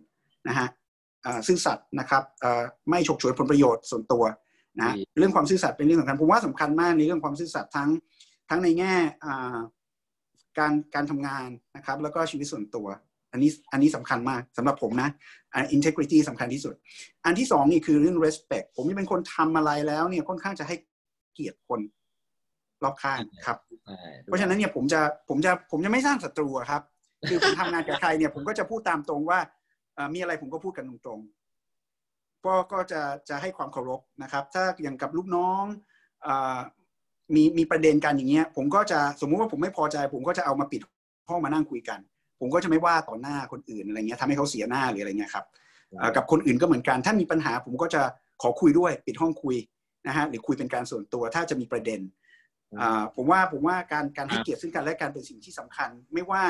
[0.49, 0.69] นะฮะ
[1.25, 4.25] อ่าซื่อสัตย์นะครับเอ่อไม่ฉกฉวยผลประโยชน์ส่วนตัว
[4.79, 7.91] นะฮะดีเรื่องความซื่อสัตย์เป็นเรื่องสำคัญผมว่าสำคัญมากในเรื่องความซื่อสัตย์ทั้ง
[8.49, 9.57] ทั้งในแง่อ่า
[10.59, 12.87] การการทำงานนะครับแล้วก็ชีวิตส่วนตัว
[13.33, 15.09] อันนี้อันนี้สำคัญมากสำหรับผมนะ
[15.55, 16.75] อ่า integrity สำคัญที่สุด
[17.25, 20.77] อันที่สองนี่คือเรื่อง respect ผมนี่เป็นคนทำอะไรแล้วเนี่ยค่อนข้างจะให้
[21.35, 21.81] เกียรติคน
[22.85, 26.83] รอบข้างครับใช่เพราะฉะนั้นเนี่ยผมจะผมจะผมจะไม่สร้างศัตรูอะครับ
[27.29, 29.39] คือผมทำงานกับใครเนี่ยผมก็จะพูดตามตรงว่า
[29.95, 35.65] เอ่อมีอะไรผมก็พูดกันตรงๆก็ก็จะจะให้ความเคารพนะครับ ถ้าอย่างกับลูกน้อง
[36.23, 36.59] เอ่อ
[37.35, 40.81] มีมีประเด็นกันอย่างเงี้ย ผมก็จะสมมุติว่าผมไม่พอใจ ผมก็จะเอามาปิด
[41.29, 42.01] ห้องมานั่งคุยกัน
[42.41, 45.45] ผมก็จะไม่ว่าต่อหน้าคนอื่นอะไรเงี้ยทำให้เขาเสียหน้าหรืออะไรเงี้ยครับ
[45.99, 48.03] เอ่อกับคนอื่นก็เหมือนกัน ถ้ามีปัญหาผมก็จะ
[48.43, 49.57] ขอคุยด้วยปิดห้องคุย
[50.07, 52.01] นะฮะหรือคุยเป็นการส่วนตัวถ้าจะมีประเด็น
[52.81, 56.43] อ่าผมว่าผมว่าการการให้เกียรติซึ่งกันและกันเป็นสิ่งที่สำคัญ ไม่ว่า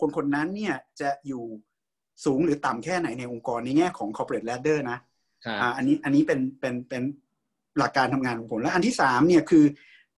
[0.00, 1.44] คนคนนั้นเนี่ยจะอยู่
[2.24, 4.98] สูงหรือต่ำแค่ไหนในองค์กรในแง่ของ corporate ladder นะ
[5.44, 7.02] ครับอ่าอันนี้อันนี้เป็นเป็นเป็น
[7.78, 9.64] หลักการทำงานของผมและอันที่สามเนี่ยคือ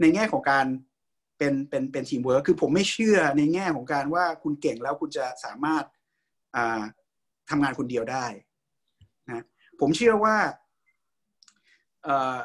[0.01, 0.67] ในแง่ของการ
[1.39, 5.85] เป็นเป็นเป็นทีมเวิร์คคือผมไม่เชื่อในแง่ของการว่าคุณเก่งแล้วคุณจะสามารถ
[6.57, 6.83] อ่า
[7.51, 8.27] ทำงานคนเดียวได้
[9.27, 9.45] นะ
[9.81, 10.37] ผมเชื่อว่า
[12.05, 12.39] เอ่อ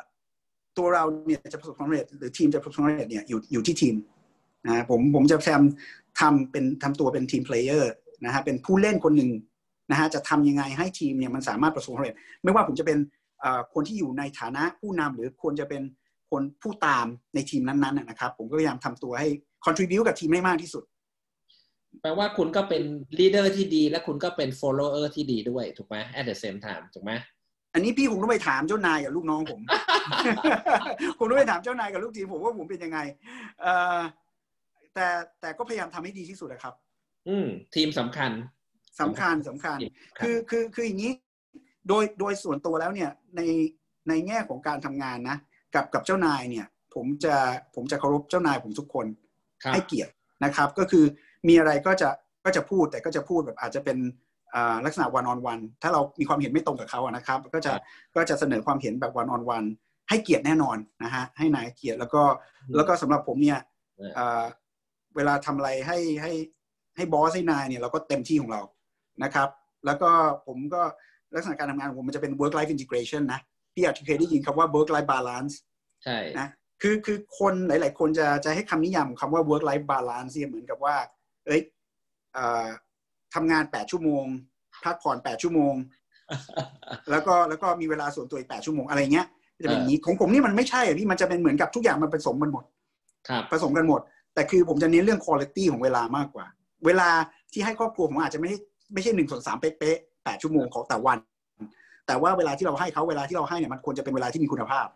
[0.77, 3.95] ตัวเราเนี่ยจะประสบความสำเร็จหรือทีมจะประสบความสำเร็จเนี่ยอยู่อยู่ที่ทีม
[4.67, 5.63] นะผมผมจะพยายาม
[6.19, 7.91] ทำเป็นทำตัวเป็น team player
[8.25, 9.29] นะฮะเป็นผู้เล่นคนหนึ่ง
[9.91, 12.97] นะฮะจะทำยังไงให้ทีมเนี่ยมันสามารถประสบความสำเร็จ ไม่ว่าผมจะเป็น
[13.43, 15.81] อ่อคนที่อยู่ในฐานะผู้นำหรือควรจะเป็น
[16.33, 19.27] คนผู้ตามในทีมนั้นๆนะนะครับ ผมก็พยายามทำตัวให้
[19.65, 20.83] contribu กับทีมให้มากที่สุด
[22.01, 22.83] แปลว่าคุณก็เป็น
[23.19, 27.11] leader ที่ดี และคุณก็เป็น follower ที่ดีด้วยถูกไหม at the same time ถูกไหม
[27.73, 29.61] อันนี้พี่คงต้องไปถามเจ้านายกับลูกน้องผม
[31.17, 32.99] ผมต้องไปถามเจ้านายกับลูกทีมผมว่าผมเป็นยังไง
[33.61, 33.99] เอ่อ
[34.95, 35.07] แต่
[35.41, 36.73] แต่ก็พยายามทำให้ดีที่สุดนะครับ
[37.27, 38.31] อืมทีมสำคัญ
[39.01, 39.77] สำคัญสำคัญ
[40.19, 41.11] คือคือคืออย่างนี้
[41.87, 43.41] โดยโดยส่วนตัวแล้วเนี่ยใน
[44.09, 45.37] ในแง่ของการทำงานนะ
[45.75, 47.35] กับกับเจ้านายเนี่ย ผมจะ
[47.75, 49.05] ผมจะเคารพเจ้านายผมทุกคน
[49.63, 50.11] ครับให้เกียรติ
[50.43, 51.05] นะครับ ก็คือ
[51.47, 52.09] มีอะไรก็จะ
[52.45, 53.97] ก็จะพูดแต่ก็จะพูดแบบอาจจะเป็น
[54.55, 57.81] อ่าลักษณะ one on one ถ้าเรามีความเห็นไม่ตรงกับเขาอะนะครับ ก็จะครับ
[58.15, 59.67] ก็จะเสนอความเห็นแบบ one on one
[60.09, 62.21] ให้เกียรติแน่นอนนะฮะให้นายเกียรติแล้วก็
[62.61, 63.59] อืมแล้วก็สำหรับผมเนี่ย
[63.97, 64.43] เอออ่า
[65.15, 66.31] เวลาทำอะไรให้ให้
[66.95, 68.61] ให้บอสให้นายเนี่ยเราก็เต็มที่ของเรา
[69.23, 69.49] นะครับ
[69.85, 70.09] แล้วก็
[70.47, 70.81] ผมก็
[71.35, 73.39] ลักษณะการทำงานของผมมันจะเป็น work life integration นะ
[73.73, 75.53] พี่อาจจะเคยได้ยินคำว่า work life balance
[76.03, 76.47] ใช่นะ
[76.81, 80.95] คือคือคนหลาย ๆ คนจะจะให้คำนิยามของคำว่า work life balance เนี่ยเหมือนกับว่า
[81.45, 81.61] เอ้ย
[82.33, 82.67] เอ่อ
[83.33, 84.25] ทำงานแปดชั่วโมง
[84.85, 85.73] พักผ่อนแปดชั่วโมง
[87.11, 89.27] แล้วก็แล้วก็มีเวลาส่วนตัวอีกแปดชั่วโมงอะไรเงี้ย
[89.63, 92.63] จะเป็นอย่างนี้ของผมนี่มันไม่ใช่อะพี่มันจะเป็นเหมือนกับทุกอย่างมันผสมกันหมด
[93.29, 94.01] ครับผสมกันหมด
[94.33, 96.45] แต่คือผมจะเน้นเรื่องคุณภาพของเวลามากกว่า
[96.85, 97.09] เวลา
[97.53, 98.57] ที่ให้ครอบครัวผมอาจจะไม่ได้
[98.93, 101.17] ไม่ใช่หนึ่งส่วนสามเป๊ะๆแปดชั่วโมงของแต่วัน
[102.07, 104.87] แต่ว่าเวลาที่เราให้เขาเวลาที่เราให้เนี่ยมันควรจะเป็นเวลาที่มีคุณภาพ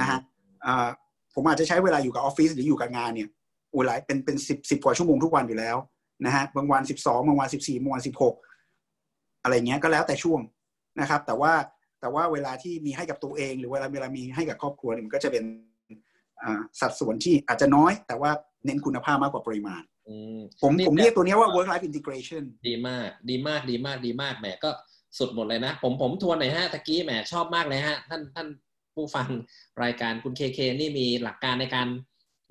[0.00, 0.18] นะฮะ
[0.66, 0.88] อ่า
[1.34, 3.28] ผมอาจจะใช้เวลาอยู่กับออฟฟิศหรืออยู่กับงานเนี่ย
[3.70, 5.76] โอ้หลายเป็นเป็นสิบสิบกว่าชั่วโมงทุกวันอยู่แล้ว
[6.26, 8.34] นะฮะบางวันสิบสองบางวันสิบสี่บางวันสิบหก
[9.42, 10.40] อะไรเงี้ยก็แล้วแต่ช่วง
[11.00, 11.52] นะครับ แต่ว่า
[12.00, 15.44] แต่ว่าเวลาที่มีให้กับตัวเอง หรือเวลาเวลามีให้กับครอบครัวเนี่ยมันก็จะเป็น
[16.42, 18.30] อ่าสัดส่วนที่อาจจะน้อย แต่ว่า
[18.64, 24.70] เน้นคุณภาพมากกว่าปริมาณอืมผมนี่ผมแต่เรียกตัวเนี้ยว่า work life integration ดีมาก ดีมากดีมากดีมากแหมก็
[25.18, 28.48] สุดหมดเลยนะ ผมผมทวนหน่อยฮะตะกี้แหมชอบมากเลยฮะ ท่านท่าน
[28.94, 29.28] ผู้ฟัง
[29.82, 31.88] รายการคุณเคเคนี่มีหลักการในการ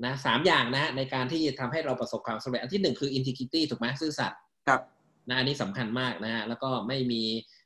[0.06, 4.82] นะสามอย่างนะฮะในการที่ทำให้เราประสบความสำเร็จอันที่หนึ่งคือ integrity ถูกไหมซื่อสัตย์ครับ
[5.30, 7.22] นะอันนี้สำคัญมากนะฮะแล้วก็ไม่มี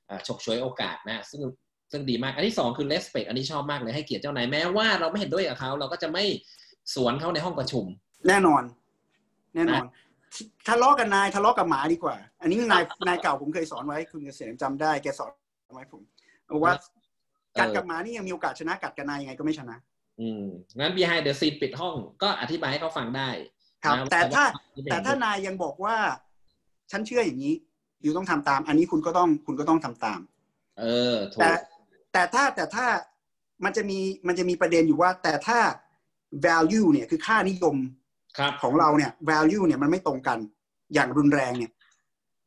[0.07, 1.41] เอ่อฉกฉวยโอกาสนะซึ่ง
[1.91, 6.23] ซึ่งดีมาก อันที่สองคือ respect อันนี้ชอบมากเลยให้เกียรติเจ้านายแม้ว่าเราไม่เห็นด้วยกับเขาเราก็จะไม่
[6.95, 7.85] สวนเขาในห้องประชุม
[8.27, 8.63] แน่นอน
[9.55, 9.83] แน่นอน
[10.67, 15.31] ทะเลาะกับนายทะเลาะกับหมาดีกว่า อันนี้นายนายเก่าผมเคยสอนไว้ คุณเกษมจำได้แกสอน
[15.73, 16.01] ไว้ผม
[16.53, 16.73] บอกว่า
[17.53, 19.77] เออกัดกับหมานี่ยังมีโอกาสชนะกัดกับนายยังไงก็ไม่ชนะ
[20.19, 20.43] อืม
[20.79, 23.29] งั้น behind the scene ปิดห้องก็อธิบายให้เขาฟังได้
[23.83, 25.95] ครับนะแต่ถ้าว่แต่ถ้านายยังบอกว่า
[26.91, 27.53] ฉันเชื่ออย่างนี้
[28.01, 30.19] อยู่ต้องทำตาม อันนี้คุณก็ต้องคุณก็ต้องทำตาม
[30.79, 31.59] เออถูแต่ก
[32.13, 32.85] แต่ถ้าแต่ถ้า
[33.63, 35.59] มันจะมีมันจะมีประเด็นอยู่ว่า แต่ถ้า
[36.45, 38.00] value เนี่ยคือค่านิยมครับ
[38.61, 40.39] ของเราเนี่ย value เนี่ยมันไม่ตรงกัน
[40.93, 41.71] อย่างรุนแรงเนี่ย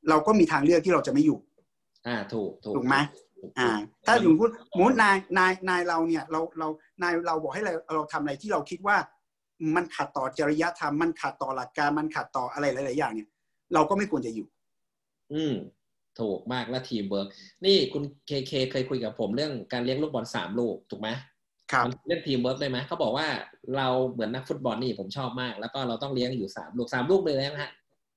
[0.09, 1.39] เราก็มีทางเลือกที่เราจะไม่อยู่
[2.07, 2.97] อ่าถูกถูกถูกไหม
[3.41, 3.69] ถูกอ่า
[4.07, 6.69] ถ้าสมมติสมมตินายนายนายเราเนี่ย เราเรา
[7.03, 8.97] นายเราบอกให้เราเราทำอะไรที่เราคิดว่า
[9.77, 13.29] มันขัดต่อจริยธรรมมันขัดต่อหลักการมันขัดต่ออะไรหลาย ๆ อย่างเนี่ย
[13.75, 14.47] เราก็ไม่ควรจะอยู่
[15.33, 15.55] อืม
[16.21, 17.29] ถูกมากและทีมเวิร์ก
[17.67, 21.09] นี่คุณเคเคเคยคุยกับผมเรื่องการเลี้ยงลูกบอลสามลูกถูกไหม
[21.73, 23.27] ครับมันเรื่องทีมเวิร์กได้ไหมเขาบอกว่า
[23.77, 27.71] เราเหมือนนักฟุตบอลนี่ผมชอบมาก แล้วก็เราต้องเลี้ยงอยู่สามลูกสามลูกเลยนะฮะ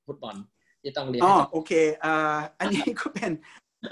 [0.08, 0.36] ฟุตบอล
[0.82, 1.72] ที่ต้องเลี้ยงอ๋อให้โอเค
[2.04, 3.32] อ่าอันนี้ก็เป็น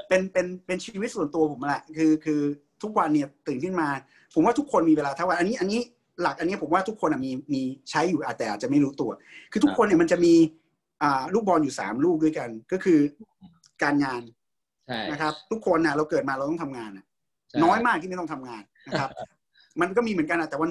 [0.07, 2.41] เป็นเป็นเป็นชีวิตส่วนตัวผมแหละคือคือ
[2.83, 3.87] ทุกวันเนี่ยตื่นขึ้นมา
[4.33, 5.79] ผมว่าทุกคนมีเวลาเท่ากันอันนี้อันนี้
[6.21, 9.11] หลักอันนี้ผมว่าทุกคนอะมีมีใช้อยู่แต่อาจจะไม่รู้ตัว
[9.51, 10.33] คือทุกคนเนี่ยมันจะมี
[11.03, 12.99] อ่าลูกบอลอยู่สามลูกด้วยกัน ก็คือ
[13.83, 14.21] การงาน
[14.87, 17.05] ใช่นะครับ ทุกคนนะเราเกิดมาเราต้องทำงานอะ
[17.49, 19.09] ใช่น้อยมากที่ไม่ต้องทำงานนะครับ
[19.81, 20.67] มันก็มีเหมือนกันอะแต่ว่า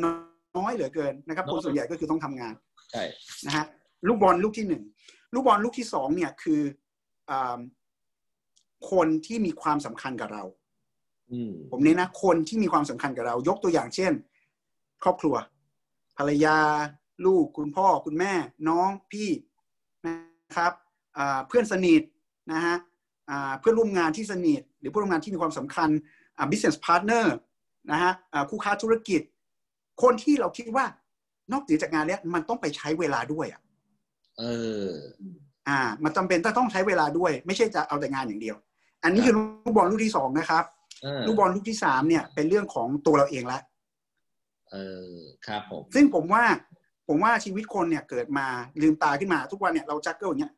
[0.57, 2.55] น้อยเหลือเกินนะครับน้คอยนส่วนใหญ่ก็คือต้องทำงาน
[2.91, 3.03] ใช่
[3.47, 3.65] นะฮะ
[4.09, 4.83] ลูกบอลลูกที่หนึ่ง
[5.35, 6.61] ลูกบอลลูกที่สองเนี่ยคือ
[7.31, 7.59] อา
[8.91, 10.45] คนที่มีความสำคัญกับเรา
[11.33, 14.13] อืมผมเน้นนะคนที่มีความสำคัญกับเรา ยกตัวอย่างเช่น
[15.03, 15.35] ครอบครัว
[16.19, 16.59] ภรรยา
[17.27, 18.33] ลูกคุณพ่อคุณแม่
[18.69, 19.31] น้องพี่
[20.07, 20.15] นะ
[20.57, 20.73] ครับ
[21.19, 22.03] อ่าเพื่อนสนิท
[22.53, 22.77] นะฮะ
[23.31, 25.89] อ่าเพื่อนร่วมงานที่สนิท หรือเพื่อนร่วมงานที่มีความสำคัญ
[26.37, 27.25] อ่า business partner
[27.91, 29.21] นะฮะอ่าคู่ค้าธุรกิจ
[30.03, 30.85] คนที่เราคิดว่า
[31.53, 33.61] นอกเหนือจากงานแล้วมันต้องไปใช้เวลาด้วยอะ
[34.39, 34.45] เอ
[34.87, 34.89] อ
[35.69, 38.57] อ่า มันจำเป็นต้องใช้เวลาด้วย ไม่ใช่จะเอาแต่งานอย่างเดียว
[39.03, 40.65] อันนี้คือลูกบอลลูกที่สองนะครับ
[41.03, 43.61] เออลูกบอลลูกที่สามเนี่ย เป็นเรื่องของตัวเราเองละ
[44.71, 44.77] เอ
[45.13, 45.17] อ
[45.47, 46.45] ครับผมซึ่งผมว่า
[47.09, 48.47] ผมว่าชีวิตคนเนี่ยเกิดมา
[48.83, 50.53] ลืมตาขึ้นมาทุกวันเนี่ยเราจักเกิลอย่างเงี้ย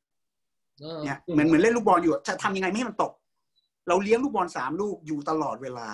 [1.04, 3.12] เนี่ยเหมือนเหมือนเล่นลูกบอลอยู่จะทำยังไงไม่ให้มันตก
[3.88, 5.88] เราเลี้ยงลูกบอลสามลูกอยู่ตลอดเวลา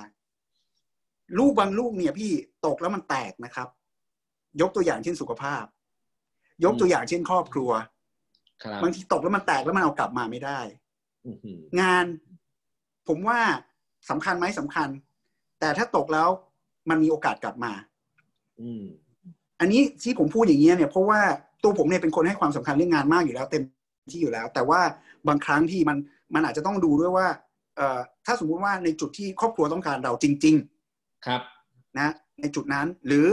[1.38, 2.31] ลูกบางลูกเนี่ยพี่
[2.66, 3.68] ตกแล้วมันแตกนะครับ
[4.61, 5.64] ยกตัวอย่างเช่นสุขภาพ
[6.64, 7.71] ยกตัวอย่างเช่นครอบครัว
[8.62, 10.61] ครับบางทีตกแล้วมันแตกแล้วมันเอากลับมาไม่ได้
[11.27, 12.05] อื้อหืองาน
[13.09, 13.38] ผมว่า
[14.11, 14.88] สำคัญไหมสำคัญ
[15.61, 16.29] แต่ถ้าตกแล้ว
[16.90, 17.73] มันมีโอกาสกลับมา
[18.61, 18.85] อืม
[19.61, 21.21] อันนี้ที่ผมพูดอย่างนี้ยเนี่ยเพราะว่า
[21.62, 23.62] ตัวผมเนี่ยเป็นคนให้ความสำคัญเรื่องงานมากอยู่แล้ว เต็ม
[24.12, 24.81] ที่อยู่แล้ว แต่ว่า
[25.29, 25.97] บางครั้งที่มัน
[26.35, 27.27] มันอาจจะต้องดูด้วยว่า
[27.77, 30.57] เอ่อถ้าสมมุติว่าในจุดที่ครอบครัวต้องการเราจริง
[31.26, 33.26] ครับๆนะในจุดนั้นหรือ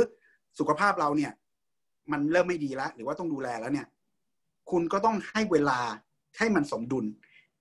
[0.59, 1.31] สุขภาพเราเนี่ย
[2.11, 3.87] มันเริ่มไม่ดีแล้วหรือว่าต้องดูแลแล้วเนี่ย
[4.71, 5.79] คุณก็ต้องให้เวลา
[6.37, 7.05] ให้มันสมดุล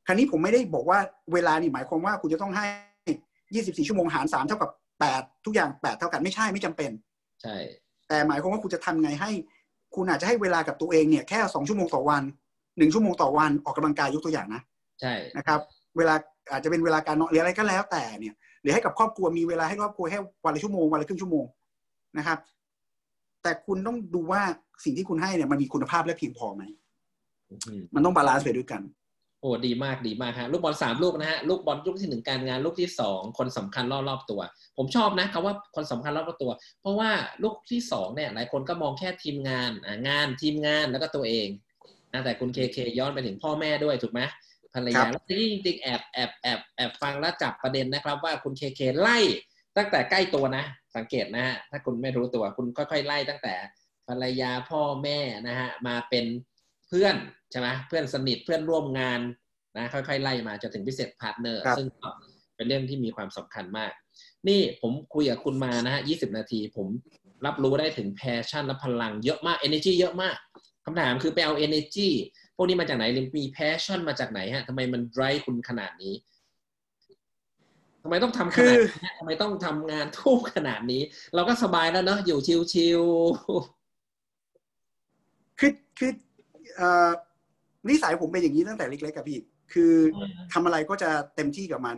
[0.06, 0.98] คราวนี้ผมไม่ได้บอกว่า
[1.32, 2.64] เวลานี่หมายความว่าคุณจะต้องให้
[3.44, 4.70] 24 ชั่วโมงหาร3เท่ากับ
[5.08, 6.90] 8 ทุกอย่าง 8 เท่ากันไม่ใช่ไม่จำเป็น
[7.42, 7.56] ใช่
[8.08, 9.30] แต่หมายความว่าคุณจะทำไงให้
[9.94, 12.22] คุณอาจจะให้เวลากับตัวเองเนี่ยแค่สองชั่วโมงต่อวัน
[12.78, 14.62] หนึ่งชั่วโมงต่อวันออกกำลังกายยกตัวอย่างนะ
[15.00, 15.60] ใช่นะครับ
[15.96, 16.14] เวลา
[16.50, 21.44] อาจจะเป็นเวลาการนอนหรืออะไรก็แล้วแต่เนี่ย หรือให้กับครอบครัวมีเวลาให้ครอบครัวแค่วันละชั่วโมงวันละครึ่งชั่วโมง
[22.18, 22.38] นะครับ
[23.42, 24.42] แต่คุณต้องดูว่า
[24.84, 26.62] สิ่งที่คุณให้เนี่ยมันมีคุณภาพและเพียงพอไหม
[27.50, 28.82] อื้อหือมันต้อง balance ไปด้วยกัน
[29.40, 34.40] โอ้ดีมากดีมากฮะลูกบอลสามลูกนะฮะลูกบอลลูกที่หนึ่งการงานลูกที่สองคนสำคัญรอบรอบๆตัว
[34.76, 37.10] ผมชอบนะคำว่าคนสำคัญรอบรอบตัว เพราะว่า
[37.42, 41.48] ลูกที่สองเนี่ยหลายคนก็มองแค่ทีมงานอ่างานทีมงานแล้วก็ตัวเอง
[42.12, 44.20] นะแต่คุณเคเคย้อนไปถึงพ่อแม่ด้วยถูกไหม
[44.74, 49.18] ภรรยาครับแล้วที่จริงๆแอบแอบแอบแอบฟังแล้วจับประเด็นนะครับ ว่าคุณเคเคไล่
[49.76, 50.64] ตั้งแต่ใกล้ตัวนะ
[50.96, 53.54] สังเกตนะฮะถ้าคุณไม่รู้ตัวคุณค่อย ๆ ไล่ตั้งแต่
[54.08, 56.24] ภรรยาพ่อแม่นะฮะมาเป็น
[56.88, 57.16] เพื่อน
[57.50, 59.20] ใช่ไหมเพื่อนสนิทเพื่อนร่วมงาน
[59.76, 62.08] นะค่อยๆไล่มาจนถึง business partner ครับซึ่งก็
[62.56, 63.92] เป็นเรื่องที่มีความสำคัญมาก
[64.48, 66.86] นี่ผมคุยกับคุณมานะฮะ20นาที ผม
[67.46, 70.36] รับรู้ได้ถึง passion และพลังเยอะมาก energy เยอะมาก
[70.84, 72.10] คำถามคือไปเอา energy
[72.60, 76.14] พวกนี้มาจากไหนหรือมี passion มาจากไหนฮะทำไมมัน drive คุณขนาดนี้
[78.02, 81.02] ทำไมต้องทำขนาดนี้ฮะทำไมต้องทำงานทุ่มขนาดนี้
[81.34, 83.02] เราก็สบายแล้วเนอะอยู่ชิว
[85.58, 86.10] คือคือ
[86.76, 87.10] เอ่อ
[87.88, 89.38] นิสัยผมเป็นอย่างนี้ตั้งแต่เล็กๆกับพี่
[89.72, 89.92] คือ
[90.52, 91.96] ทำอะไรก็จะเต็มที่กับมัน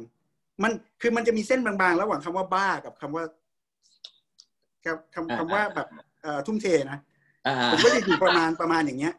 [0.62, 3.24] มันคือมันจะมีเส้นบางๆ ระหว่างคำว่าบ้ากับคำว่า
[4.86, 5.88] กับคำคำว่าแบบ
[6.22, 6.98] เอ่อทุ่มเทนะ
[7.46, 9.14] อ่าผมก็จะอยู่ประมาณประมาณอย่างเงี้ย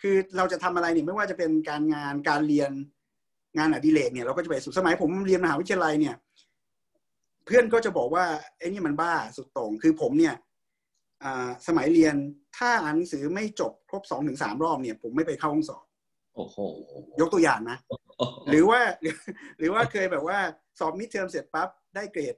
[0.00, 2.70] คือเราจะทำอะไรเนี่ยไม่ว่าจะเป็นการงานการเรียน
[3.56, 6.14] งานอดิเรกเนี่ยเราก็จะไปสุดสมัยผมเรียนมหาวิทยาลัยเนี่ย
[7.46, 8.24] เพื่อนก็จะบอกว่า
[8.58, 10.34] ไอ้นี่มันบ้าสุดโต่งคือผมเนี่ย
[11.22, 12.14] อ่าสมัยเรียน
[12.56, 15.84] ถ้าอ่านหนังสือไม่จบครบสองถึงสามรอบเนี่ย ผมไม่ไปเข้าห้องสอบ
[16.34, 16.56] โอ้โห
[17.20, 17.78] ยกตัวอย่างนะ
[18.50, 19.16] หรือว่าหรือ
[19.58, 20.38] หรือว่าเคยแบบว่า
[20.78, 22.34] สอบ midterm เสร็จปั๊บได้เกรด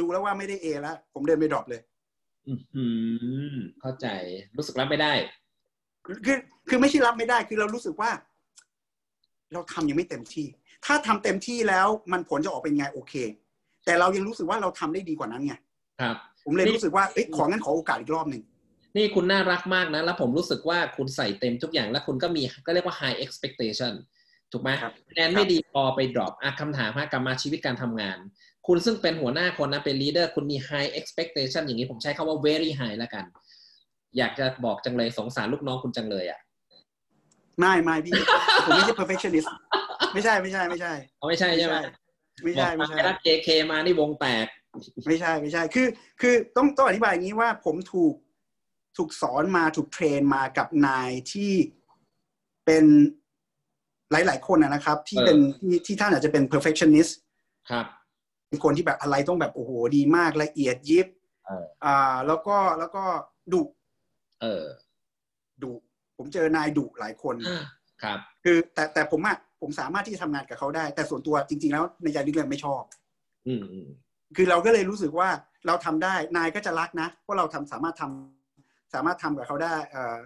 [0.00, 1.82] ดูแล้วว่าไม่ได้ A แล้วผมเดินไป drop เลย
[2.48, 2.86] อื้อหื
[3.52, 4.06] อเข้าใจ
[4.56, 5.12] รู้สึกรับไม่ได้
[6.06, 6.38] คือ
[6.68, 8.10] คือไม่ใช่รับไม่ได้คือเรารู้สึกว่า
[9.52, 10.46] เราทำยังไม่เต็มที่
[10.86, 13.14] ถ้าทำเต็มที่แล้วมันผลจะออกเป็นไงโอเค
[13.84, 15.54] แต่เรายังรู้สึกว่าเราทำได้ดีกว่านั้นไง
[16.00, 18.42] ครับผมเลยนี่รู้สึกว่าเอ้ยของั้นขอโอกาสอีกรอบหนึ่ง
[18.96, 23.92] นี่คุณน่ารักมากนะ แล้วผมรู้สึกว่าคุณใส่เต็มทุกอย่างแล้วคุณก็มีก็เรียกว่า high expectation
[24.52, 28.18] ถูกไหมครับคะแนนไม่ดีพอไป drop อะคำถามฮะกลับมาชีวิตการทำงาน
[28.66, 33.24] คุณซึ่งเป็นหัวหน้าคนนะเป็น leader คุณมี high expectation อย่างนี้ผมใช้คาว่า very high แล้วกัน
[34.18, 36.40] อยากจะบอกจังเลยสงสารลูกน้องคุณจังเลยอะ
[37.60, 38.12] ไม่ไม่พี่
[38.64, 39.48] ผมไม่ใช่ perfectionist
[40.12, 41.76] ไม่ใช่ไม่ใช่ไม่ใช่เอาไม่ใช่ใช่ไหม
[42.42, 44.46] ไม่บอใช่กไม่ไปใช่รับ JK มานี่วงแตก
[45.06, 45.86] ไม่ใช่ไม่ใช่ คือ
[46.20, 48.14] คือต้องต้องอธิบายอย่างนี้ว่าผมถูก
[48.96, 51.52] ถูกสอนมาถูกเทรนมากับนายที่
[52.66, 52.84] เป็น
[54.12, 57.12] หลาย ๆ คนนะนะครับ ที่เป็นที่ที่ท่านอาจจะเป็น perfectionist
[57.70, 57.86] ครับ
[58.48, 61.06] เป็นคนที่แบบอะไรต้องแบบโอ้โหดีมากละเอียดยิบ
[61.46, 63.04] เอออ่าแล้วก็แล้วก็
[63.52, 63.62] ดุ
[64.44, 64.64] เออ
[65.62, 65.72] ดุ
[66.16, 67.36] ผมเจอนายดุหลายคน
[68.02, 72.82] ครับ คือแต่แต่ผมอะผมสามารถที่จะทำงานกับเขาได้ แต่ส่วนตัวจริง ๆ แล้วในใจลึกๆไม่ชอบ
[73.48, 73.88] อืมอืม
[74.36, 75.28] คือเราก็เลยรู้สึกว่า
[75.66, 80.16] เราทำได้นายก็จะรักนะว่าเราทำสามารถทำสามารถทำกับเขาได้ เออ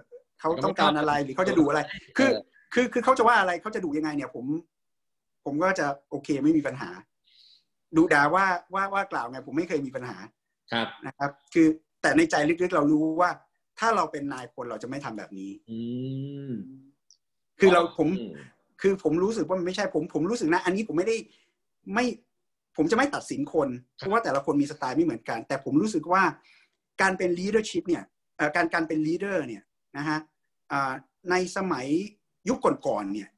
[0.41, 1.81] เขาต้องการอะไรหรือเขาจะดูอะไร
[2.19, 2.31] คือ
[2.75, 4.45] คือคือเขาจะว่าอะไรเขาจะดูยังไง เนี่ย ผม
[5.45, 6.91] ผมก็จะโอเคไม่มีปัญหา
[7.97, 10.17] ดูด่าว่าว่าว่ากล่าวไง ผมไม่เคยมีปัญหา
[10.73, 11.67] ครับนะครับ คือ
[12.03, 13.31] แต่ในใจลึกๆเรารู้ว่า
[13.79, 15.79] ถ้าเราเป็นนายพลเราจะไม่ทำแบบนี้ อื
[16.51, 16.53] ม
[17.59, 18.35] คือเราผมอืม
[18.81, 21.17] คือผมรู้สึกว่ามันไม่ใช่ผมผมรู้สึกนะ อันนี้ผมไม่ได้
[21.95, 22.05] ไม่
[22.77, 26.23] ผมจะไม่ตัดสินคนเพราะว่าแต่ละคนมีสไตล์ไม่เหมือนกัน แต่ผมรู้สึกว่า
[27.01, 28.05] การเป็น leadership เนี่ย
[28.37, 29.63] เอ่อการการเป็น leader เนี่ย
[29.97, 30.19] นะฮะ
[30.73, 30.93] อ่า
[31.31, 31.87] ในสมัย
[32.49, 33.29] ยุคก่อนๆเนี่ย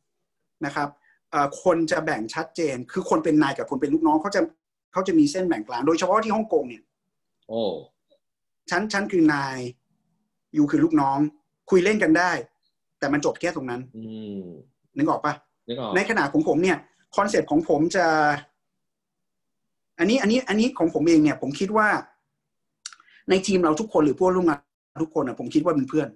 [0.66, 0.88] นะครับ
[1.31, 4.42] เอ่อคนจะแบ่งชัดเจน คือคนเป็นนายกับคนเป็นลูกน้องเขาจะ
[4.92, 6.83] เขาจะมีเส้นแบ่งกลาง โดยเฉพาะที่ฮ่องกงเนี่ย
[7.48, 7.62] โอ้
[8.70, 9.79] ฉันฉันคือนายอ
[10.56, 11.18] ยู่คือลูกน้อง
[11.70, 12.30] คุยเล่นกันได้
[12.98, 14.02] แต่มันจบแค่ตรงนั้นอื
[14.40, 14.44] ม
[14.96, 15.34] นึกออกปะ
[15.68, 16.78] นึกออกในขณะของผมเนี่ย
[17.16, 18.06] คอนเซ็ปต์ของผมจะ
[19.98, 21.88] อันนี้อันนี้อันนี้ของผมเองเนี่ย ผมคิดว่า
[23.30, 26.08] ในทีมเราทุกคนหรือพวกร่วมงานทุกคนอะผมคิดว่าเป็นเพื่อน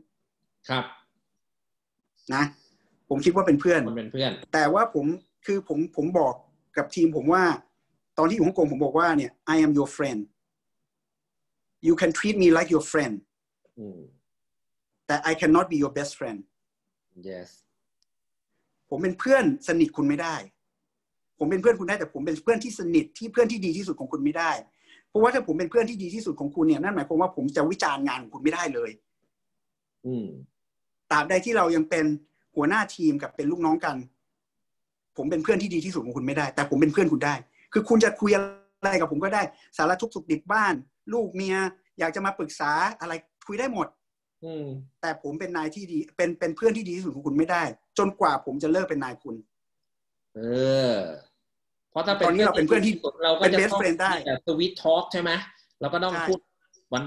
[0.68, 0.84] ครับ
[2.34, 2.44] นะ
[3.08, 5.06] ผมคิดว่าเป็นเพื่อนมันเป็นเพื่อน แต่ว่าผม
[5.46, 6.34] คือผมผมบอก
[6.76, 7.42] กับทีมผมว่า
[8.18, 10.20] ตอนที่อยู่ฮ่องกงผมบอกว่าเนี่ย I am your friend
[11.86, 13.14] you can treat me like your friend
[13.78, 14.00] อืม
[15.06, 16.38] แต่ I cannot be your best friend
[17.28, 17.48] yes
[18.90, 20.36] ผมเป็นเพื่อนสนิทคุณไม่ได้
[21.38, 24.50] ผมเป็นเพื่อนคุณได้แต่ผมเป็นเพื่อนที่สนิทที่เพื่อนที่ดีที่สุดของคุณไม่ได้
[25.08, 28.90] เพราะว่าถ้าผมเป็นเพื่อนที่ดีที่สุดของคุณเนี่ยนั่นหมายความว่าผมจะวิจารณ์งานของคุณไม่ได้เลย
[30.06, 30.26] อืม
[31.10, 32.04] ตราบใดที่เรายังเป็น
[32.56, 33.96] หัวหน้าทีมกับเป็นลูกน้องกัน
[35.16, 37.34] ผมเป็นเพื่อนที่ดีที่สุดของคุณไม่ได้ แต่ผมเป็นเพื่อนคุณได้
[37.72, 38.40] คือคุณจะคุยอะ
[38.90, 39.42] ไรกับผมก็ได้
[39.76, 40.74] สารทุกข์สุขดิบบ้าน
[41.12, 41.56] ลูกเมีย
[41.98, 43.12] อยากจะมาปรึกษาอะไร
[43.46, 44.03] คุยได้หมดอืม
[45.00, 47.62] แต่ผมเป็นนายที่ดี เป็นเป็นเพื่อนที่ดีที่สุดของคุณไม่ได้
[47.98, 49.34] จนกว่าผมจะเลิกเป็นนายคุณ
[50.34, 50.40] เอ
[50.92, 50.94] อ
[51.90, 54.12] เพราะถ้าเป็นตอนนี้เราเป็นเพื่อนที่เราก็เป็นจะ best ต้อง friend ได้
[54.46, 55.30] สวิตทอล์กใช่ไหม
[55.80, 56.40] เราก็ต้องใช่พูด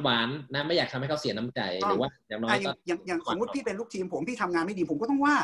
[0.03, 5.35] หวานๆนะไม่อยากทำให้เขาเสียน้ำใจต้องหรือว่าอย่างน้อยอะอก็ย่างอย่างอย่างสมมติพี่เป็นลูกทีมผมพี่ทำงานไม่ดีผมก็ต้องว่า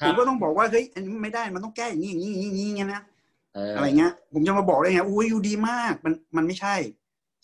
[0.00, 3.02] คผรับมก็ต้องบอกว่าเฮ้ยอันนี้ไม่ได้มันต้องแก้อย่างนี้อย่างนี้อย่างนี้อย่างนี้นะ
[3.54, 6.74] เอออะไรเงี้ย ผมจะมาบอกได้ไงอุ้ยอยู่ดีมากมันมันไม่ใช่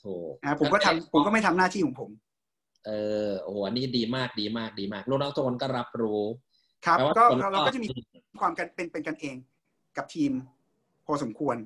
[0.05, 2.11] ถูกนะผมก็ทำผมก็ไม่ทำหน้าที่ของผม
[2.87, 2.91] เอ
[3.27, 6.23] อโอ้โหอันนี้ดีมากดีมากดีมากลูกน้องทุกคนก็รับรู้
[6.87, 7.89] ครับแปลว่าก็ผลเราเราก็จะมี
[8.41, 9.37] ความกันเป็นเป็นกันเอง
[9.97, 10.33] กับทีม
[11.07, 11.57] พอสมควร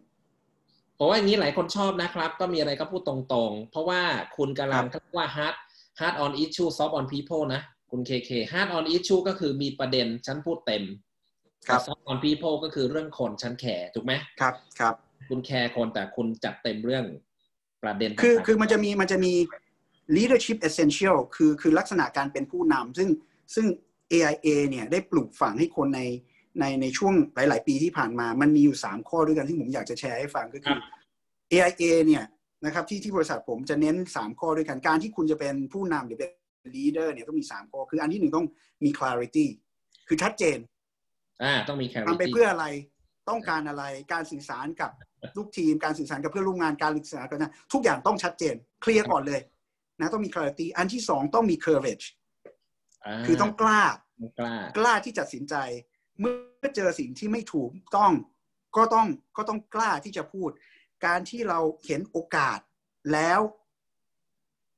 [0.98, 4.00] ผมว่าอย่างนี้หลายคนชอบนะครับ ก็มีอะไรก็พูดตรงๆ เพราะว่า
[4.36, 5.54] คุณกำลังครับเรียกว่า hard
[6.00, 10.84] hard on issue soft on people นะ คุณเคเค hard on issue ก็คือมีประเด็นฉันพูดเต็ม
[11.66, 14.94] ครับแต่ soft on people ก็คือเรื่องคนฉันแคร์ถูกไหมครับครับ
[15.28, 17.04] คุณแคร์คนแต่คุณจัดเต็มเรื่อง
[17.82, 19.32] ประเด็นคือต่างๆคือมันจะมีมันจะมี
[20.16, 23.08] leadership essential คือคือลักษณะการเป็นผู้นำซึ่ง
[23.54, 23.66] ซึ่ง
[24.12, 26.00] AIA เนี่ยได้ปลูกฝังให้คนใน
[26.60, 30.78] ในในช่วงหลาย ๆ ปีที่ผ่านมา มันมีอยู่ 3 ข้อด้วยกันที่ผมอยากจะแชร์ให้ฟังก็คือ
[31.52, 32.24] AIA เนี่ย
[32.64, 36.30] นะครับที่ที่บริษัทผมจะเน้น 3 ข้อด้วยกัน การที่คุณจะเป็นผู้นำหรือเป็น
[36.76, 38.46] leader เนี่ยต้องมี 3 ข้อ คืออันที่หนึ่งต้อง
[38.84, 39.46] มี clarity
[40.08, 40.58] คือชัดเจน
[41.42, 42.66] อ่าต้องมี clarity ทำไปเพื่ออะไร
[43.28, 44.90] ต้องการอะไรการสื่อสารกับ
[45.36, 49.40] ลูกทีม การสื่อสารกับเพื่อนร่วมงานการสื่อสารกันนะทุกอย่างต้องชัดเจน เคลียร์ก่อนเลย
[50.00, 52.06] นะต้องมี clarity อันที่สองต้องมี courage
[53.26, 53.82] คือต้องกล้า
[54.38, 55.54] กล้ากล้าที่จะตัดสินใจ
[56.20, 56.32] เมื่
[56.66, 58.12] อเจอสิ่งที่ไม่ถูกต้อง
[58.76, 60.50] ก็ต้องก็ต้องกล้าที่จะพูด
[61.06, 62.58] การที่เราเห็นโอกาส
[63.12, 63.40] แล้ว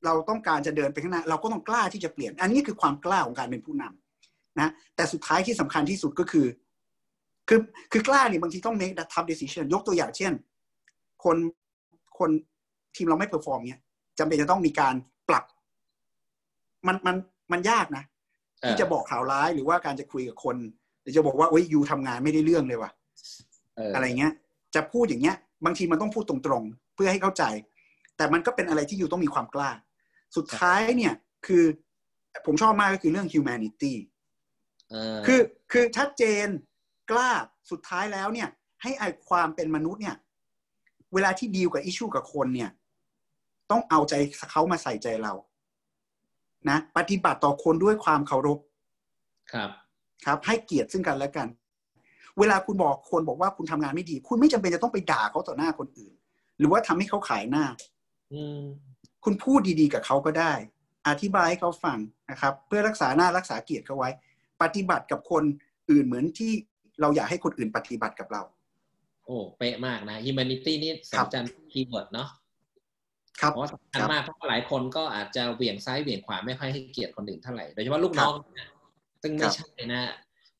[0.05, 6.47] เราต้องการจะเดินไปข้างหน้า เราก็ต้องกล้าที่จะเปลี่ยน อันนี้คือความกล้าของการเป็นผู้นำนะแต่สุดท้ายที่สำคัญที่สุดก็คือ
[7.49, 7.59] คือ
[7.91, 10.33] คือกล้าเนี่ยบางทีต้อง make that tough decision ยกตัวอย่างเช่น
[11.23, 11.37] คน
[12.19, 12.29] คน
[12.95, 13.81] ทีมเราไม่ perform เนี่ย
[14.19, 14.95] จำเป็นจะต้องมีการ
[15.29, 15.45] ปรับ
[16.87, 17.15] มันมัน
[17.51, 18.03] มันยากนะ
[18.67, 20.57] ที่จะบอกข่าวร้ายหรือว่าการจะคุยกับคน
[21.01, 22.91] หรือจะบอกว่าโอ้ย you ทำงานไม่ได้เรื่องเลยว่ะ
[23.95, 24.33] อะไรเงี้ย
[24.75, 27.43] จะพูดอย่างเงี้ย บางทีมันต้องพูดตรงๆ เพื่อให้เข้าใจ
[28.17, 29.71] แต่มันก็เป็นอะไรที่ you ต้องมีความกล้า
[30.35, 31.13] สุดท้ายเนี่ย
[31.47, 31.63] คือ
[32.45, 33.93] ผมชอบมากก็คือเรื่อง humanity
[35.27, 36.47] คือคือชัดเจน
[37.11, 37.31] กล้า
[37.71, 38.49] สุดท้ายแล้วเนี่ย
[38.81, 40.15] ให้ไอความเป็นมนุษย์เนี่ย
[41.13, 42.69] เวลาที่ดีลกับอิชูกับคนเนี่ย
[43.71, 44.13] ต้องเอาใจ
[44.51, 45.33] เขามาใส่ใจเรา
[46.69, 48.59] นะ ปฏิบัติต่อคนด้วยความเคารพ
[49.53, 49.69] ครับ
[50.25, 51.47] ครับ ให้เกียรติซึ่งกันและกัน
[52.39, 56.13] เวลาคุณบอกคนบอกว่าคุณทำงานไม่ดี คุณไม่จำเป็นจะต้องไปด่าเขาต่อหน้าคนอื่น
[56.59, 57.65] หรือว่าทำให้เขาขายหน้า
[58.33, 58.61] อืม
[59.23, 60.53] คุณพูดดีๆกับเขาก็ได้
[61.07, 61.97] อธิบายให้เขาฟัง
[62.31, 64.09] นะครับ เพื่อรักษาหน้ารักษาเกียรติเขาไว้
[64.61, 65.43] ปฏิบัติกับคน
[65.89, 66.51] อื่นเหมือนที่
[67.01, 68.41] เราอยากให้คนอื่นปฏิบัติกับเรา
[69.25, 72.29] โอ้เป๊ะมากนะ humanity นี่สำคัญ keyword เนาะ
[73.41, 78.67] ครับเพราะสำคัญมากเพราะหลายคนก็อาจจะเหวี่ยงซ้ายเหวี่ยงขวาไม่ค่อยให้เกียรติคนอื่นเท่าไหร่โดยเฉพาะลูกน้องนะ
[79.21, 80.11] ซึ่งไม่ใช่นะ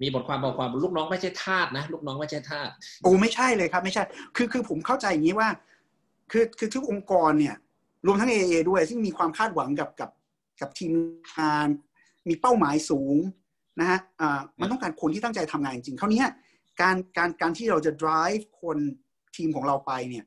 [0.01, 2.69] มีบทความบอกความลูกน้องไม่ใช่ทาสนะ ลูกน้องไม่ใช่ทาส
[3.03, 4.03] โอ้ไม่ใช่เลยครับ ไม่ใช่
[4.35, 5.49] คือคือผมเข้าใจอย่างนี้ว่า
[6.31, 7.55] คือคือทุกองค์กรเนี่ย
[8.05, 10.09] รวมทั้ง AA ด้วย ซึ่งมีความคาดหวังกับกับ
[10.61, 10.91] กับทีม
[11.39, 11.67] งาน
[12.29, 13.17] มีเป้าหมายสูง
[13.79, 16.23] นะฮะอ่ามันต้องการคนที่ตั้งใจทำงานจริงๆคราวนี้
[16.81, 18.77] การการการที่เราจะ drive คน
[19.35, 20.25] ทีมของเราไปเนี่ย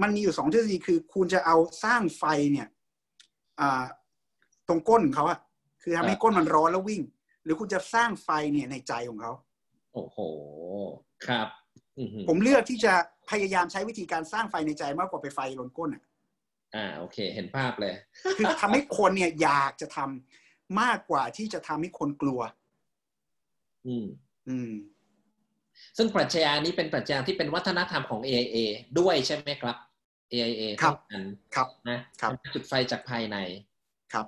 [0.00, 2.68] มันมีอยู่สองทฤษฎีคือ คุณจะเอาสร้างไฟเนี่ย
[3.60, 3.84] อ่า
[4.68, 5.38] ตรงก้นของเขาอะ
[5.82, 7.02] คือทำให้ก้นมันร้อนแล้ววิ่ง
[7.44, 9.32] หรือคุณจะสร้างไฟเนี่ยในใจของเขา
[9.94, 10.18] โอ้โห
[11.26, 11.48] ครับ
[12.28, 12.92] ผมเลือกที่จะ
[13.30, 16.02] พยายามใช้วิธีการสร้างไฟในใจมากกว่าไปไฟลนก้นอะ
[16.74, 17.94] อ่า โอเค เห็นภาพเลย
[18.36, 22.40] คือทำให้คนเนี่ยอยากจะทำมากกว่าที่จะทำให้คนกลัว
[23.86, 24.06] อืม
[24.48, 24.72] อืม
[25.96, 28.56] ซึ่งปรัชญานี้เป็นปรัชญาที่เป็นวัฒนธรรมของ AIA
[28.98, 29.76] ด้วยใช่ไหมครับ
[30.32, 33.36] AIA ครับกันครับนะครับจุดไฟจากภายใน
[34.12, 34.26] ครับ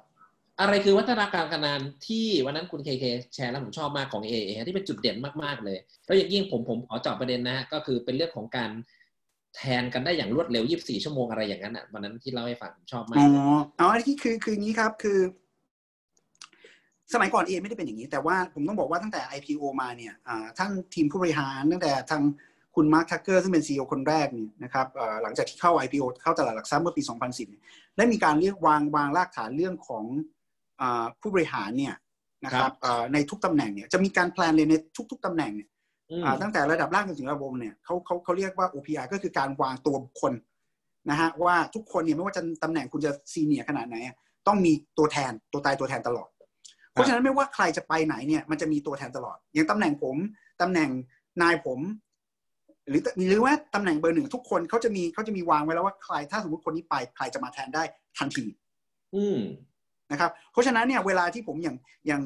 [0.61, 8.71] อะไรคือวัฒนธรรมการงานที่วันนั้นคุณเคเคแชร์แล้วผมชอบมากของ AIA ที่เป็นจุดเด่นมากๆเลย แล้วอย่างยิ่งผมผมขอเจาะประเด็นนะก็คือเป็นเรื่องของการ
[9.57, 15.19] แทนกันได้อย่างรวดเร็ว 24 ชั่วโมงอะไรอย่างนั้นอะวันนั้นที่เล่าให้ฟังผมชอบมาอ๋กออ๋ออันนี้คือคืออย่างนี้ครับคือ
[17.12, 20.14] สมัยก่อนเอไม่ได้เป็นอย่างนี้ แต่ว่าผมต้องบอกว่าตั้งแต่ IPO มาเนี่ย
[20.59, 22.23] ท่านทีมผู้บริหารตั้งแต่ทาง
[22.75, 24.87] คุณมาร์คทักเกอร์ซึ่งเป็น CEO คนแรกเนี่ยนะครับ
[25.23, 27.62] หลังจากที่เข้า IPO เข้าตลาดหลักทรัพย์เมื่อปี 2010เนี่ย
[27.97, 30.05] ได้มีการเรียกวางวางรากฐานเรื่องของ
[31.21, 31.95] ผู้บริหารเนี่ย
[32.45, 32.73] นะครับ
[33.12, 34.75] ในทุกตำแหน่งเนี่ยจะมีการแพลนเลยใน
[35.11, 35.69] ทุก ๆตำแหน่งเนี่ย
[36.43, 40.33] ตั้งแต่ระดับล่างจนถึงระบบเนี่ยเขาเขาเขาเรียกว่า OPR ก็คือการวางตัวบุคคล
[41.11, 43.97] นะฮะว่าทุกคนเนี่ยไม่ว่าจะตำแหน่งคุณจะซีเนียขนาดไหน
[44.47, 46.29] ต้องมีตัวแทนตัวตายตัวแทนตลอด
[46.94, 50.16] เพราะฉะนั้นไม่ว่าใครจะไปไหนเนี่ยมันจะมีตัวแทนตลอด อย่างตำแหน่งผม
[50.62, 50.90] ตำแหน่ง
[51.42, 51.80] นายผม
[52.88, 57.83] หรือหรือว่าตำแหน่งเบอร์หนึ่งทุกคนเขาจะมีเขาจะมีวางไว้แล้วว่าใครถ้าสมมติคนนี้ไปใครจะมาแทนได้
[58.18, 58.44] ทันที
[59.14, 59.38] อืม
[60.11, 61.76] นะครับ เพราะฉะนั้นเนี่ยเวลาที่ผมอย่าง
[62.07, 62.22] อย่าง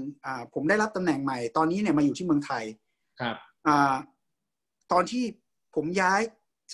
[0.55, 2.65] ผมได้รับตำแหน่งใหม่ตอนนี้เนี่ยมาอยู่ที่เมืองไทย
[3.21, 3.69] ครับอ
[4.93, 5.25] ตอนที่
[5.75, 6.21] ผมย้าย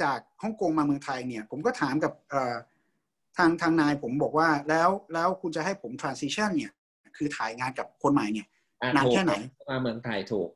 [0.03, 2.13] จากฮ่องกงมาเมืองไทยเนี่ย ผมก็ถามกับ
[3.37, 6.73] ทางทางนายผมบอกว่าแล้วแล้วคุณจะให้ผม transition เนี่ย
[7.17, 8.47] คือถ่ายงานกับคนใหม่เนี่ย
[8.95, 9.35] นานแค่ไหน
[9.69, 10.49] มาเมืองไทยถูก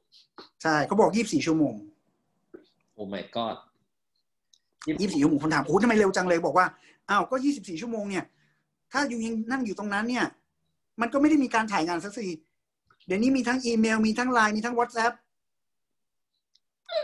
[0.63, 1.75] ใช่เขาบอกยี่บสี่ชั่วโมง
[2.95, 3.57] โอ้ my god
[4.87, 6.67] ยี่บสี่ชั่วโมงคนถามโอ้ทำไมเร็วจังเลยบอกว่า
[7.09, 8.25] อ้าวก็ยี่สิบสี่ชั่วโมงเนี่ย
[8.93, 10.27] ถ้าอยู่ยังนั่งอยู่ตรงนั้นเนี่ย
[11.01, 12.29] มันก็ไม่ได้มีการถ่ายงานสักที
[13.07, 15.13] เดี๋ยวนี้มีทั้งอีเมลมีทั้งไลน์มีทั้ง WhatsApp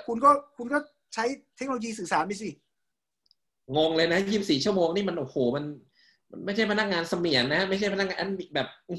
[0.07, 0.79] คุณก็คุณก็
[1.15, 1.25] ใช้
[1.57, 2.51] เทคโนโลยีสื่อสารไปสิ
[3.77, 5.65] งงเลยนะยี่สิบสี่ชั่วโมงนี่มันโอ้โหมันมัน
[6.45, 8.95] ไม่ใช่พนักงานเสมียนนะ ไม่ใช่พนักงานแบบอื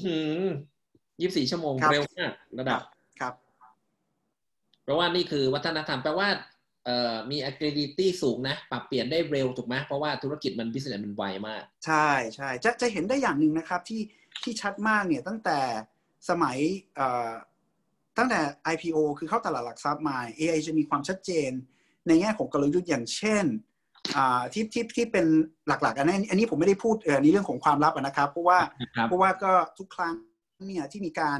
[1.20, 2.80] ยี่สิบสี่ชั่วโมงเร็วมากระดับ
[3.20, 3.34] ครับ
[4.82, 6.28] เพราะว่านี่คือวัฒนธรรมแปลว่า
[6.84, 14.02] เอ่อมี agility สูงนะ ปรับเปลี่ยนได้เร็วถูกไหมเพราะว่าธุรกิจมัน business มันไวมาก ใช่ใช่จะจะเห็นได้อย่างหนึ่งนะครับที่
[14.42, 15.58] ที่ชัดมากเนี่ยตั้งแต่
[16.28, 16.58] สมัย
[16.96, 17.32] เอ่อ
[18.18, 18.40] ตั้งแต่
[18.72, 21.50] IPO คือเข้าตลาดหลักทรัพย์มา AI จะมีความชัดเจน
[22.06, 23.44] ในแง่ของกลยุทธ์อย่างเช่น
[24.52, 25.26] ที่ที่ที่เป็น
[25.68, 28.58] หลักๆอันนี้อันนี้ผมไม่ได้พูดในเรื่องของความลับนะครับเพราะว่า
[29.08, 30.14] เพราะว่าก็ทุกครั้ง
[30.66, 31.38] เนี่ยที่มีการ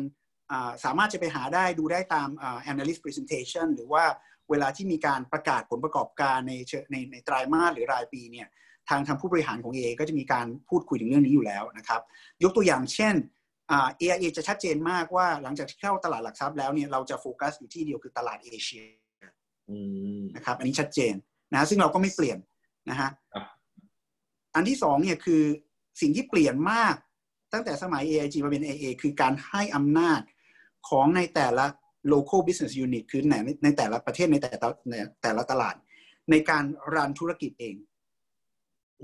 [0.85, 2.29] สามารถจะไปหาได้ดูได้ตาม
[2.71, 4.05] analyst presentation หรือว่า
[4.51, 6.53] เวลาที่มีการประกาศผลประกอบการใน
[6.91, 8.49] ในในไตรามาสหรือรายปีเนี่ย
[8.89, 12.01] ทางทางผู้บริหารของ AA ก็จะมีการพูดคุยถึงเรื่องนี้อยู่แล้วนะครับ
[12.43, 13.15] ยกตัวอย่างเช่น
[14.01, 18.85] AIA จะชัดเจนมากว่าหลังจากที่เข้าตลาดหลักทรัพย์แล้วเนี่ยเราจะโฟกัสอยู่ที่เดียวคือตลาดเอเชีย
[20.37, 21.15] นะครับอันนี้ชัดเจน
[21.53, 22.39] นะซึ่งเราก็ไม่เปลี่ยน
[22.91, 23.11] นะฮะ
[24.55, 25.43] อันที่สองเนี่ยคือ
[26.01, 26.95] สิ่งที่เปลี่ยนมาก
[27.53, 30.21] ตั้งแต่สมัย AIG มาเป็น AA คือการให้อำนาจ
[30.89, 31.67] ของในแต่ละ
[32.13, 33.35] local business unit คือใน
[33.65, 35.75] ในแต่ละประเทศในแต่ละในแต่ละตลาด
[36.31, 36.65] ในการ
[36.95, 37.77] รันธุรกิจเอง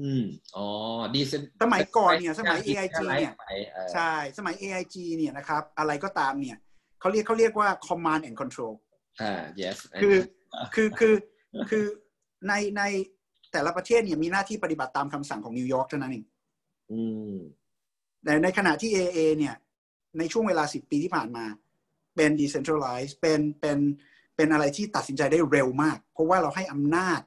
[0.00, 0.24] อืม
[0.56, 0.66] อ๋อ
[1.14, 1.20] ดี
[1.62, 3.32] สมัยก่อนเนี่ย สมัย AIG เนี่ย
[3.92, 6.56] ใช่ สมัย AIG เนี่ยนะครับ อะไรก็ตามเนี่ย
[7.00, 8.74] เขาเรียกเขาเรียกว่า command and control
[9.20, 10.16] อ่า yes คือ
[10.74, 11.14] คือ คือ
[11.70, 11.84] คือ
[12.48, 12.82] ใน ใน
[13.52, 16.24] แต่ละประเทศเนี่ยมีหน้าที่ปฏิบัติตามคำสั่งของนิวยอร์กเท่านั้นเอง
[18.24, 19.54] แต่ในขณะที่ AA เนี่ย
[20.18, 21.44] ในช่วงเวลาสิบปีที่ผ่านมา
[22.16, 23.78] เป็น decentralized เป็นเป็น
[24.36, 27.20] เป็นอะไรที่ตัดสินใจได้เร็วมาก เพราะว่าเราให้อำนาจ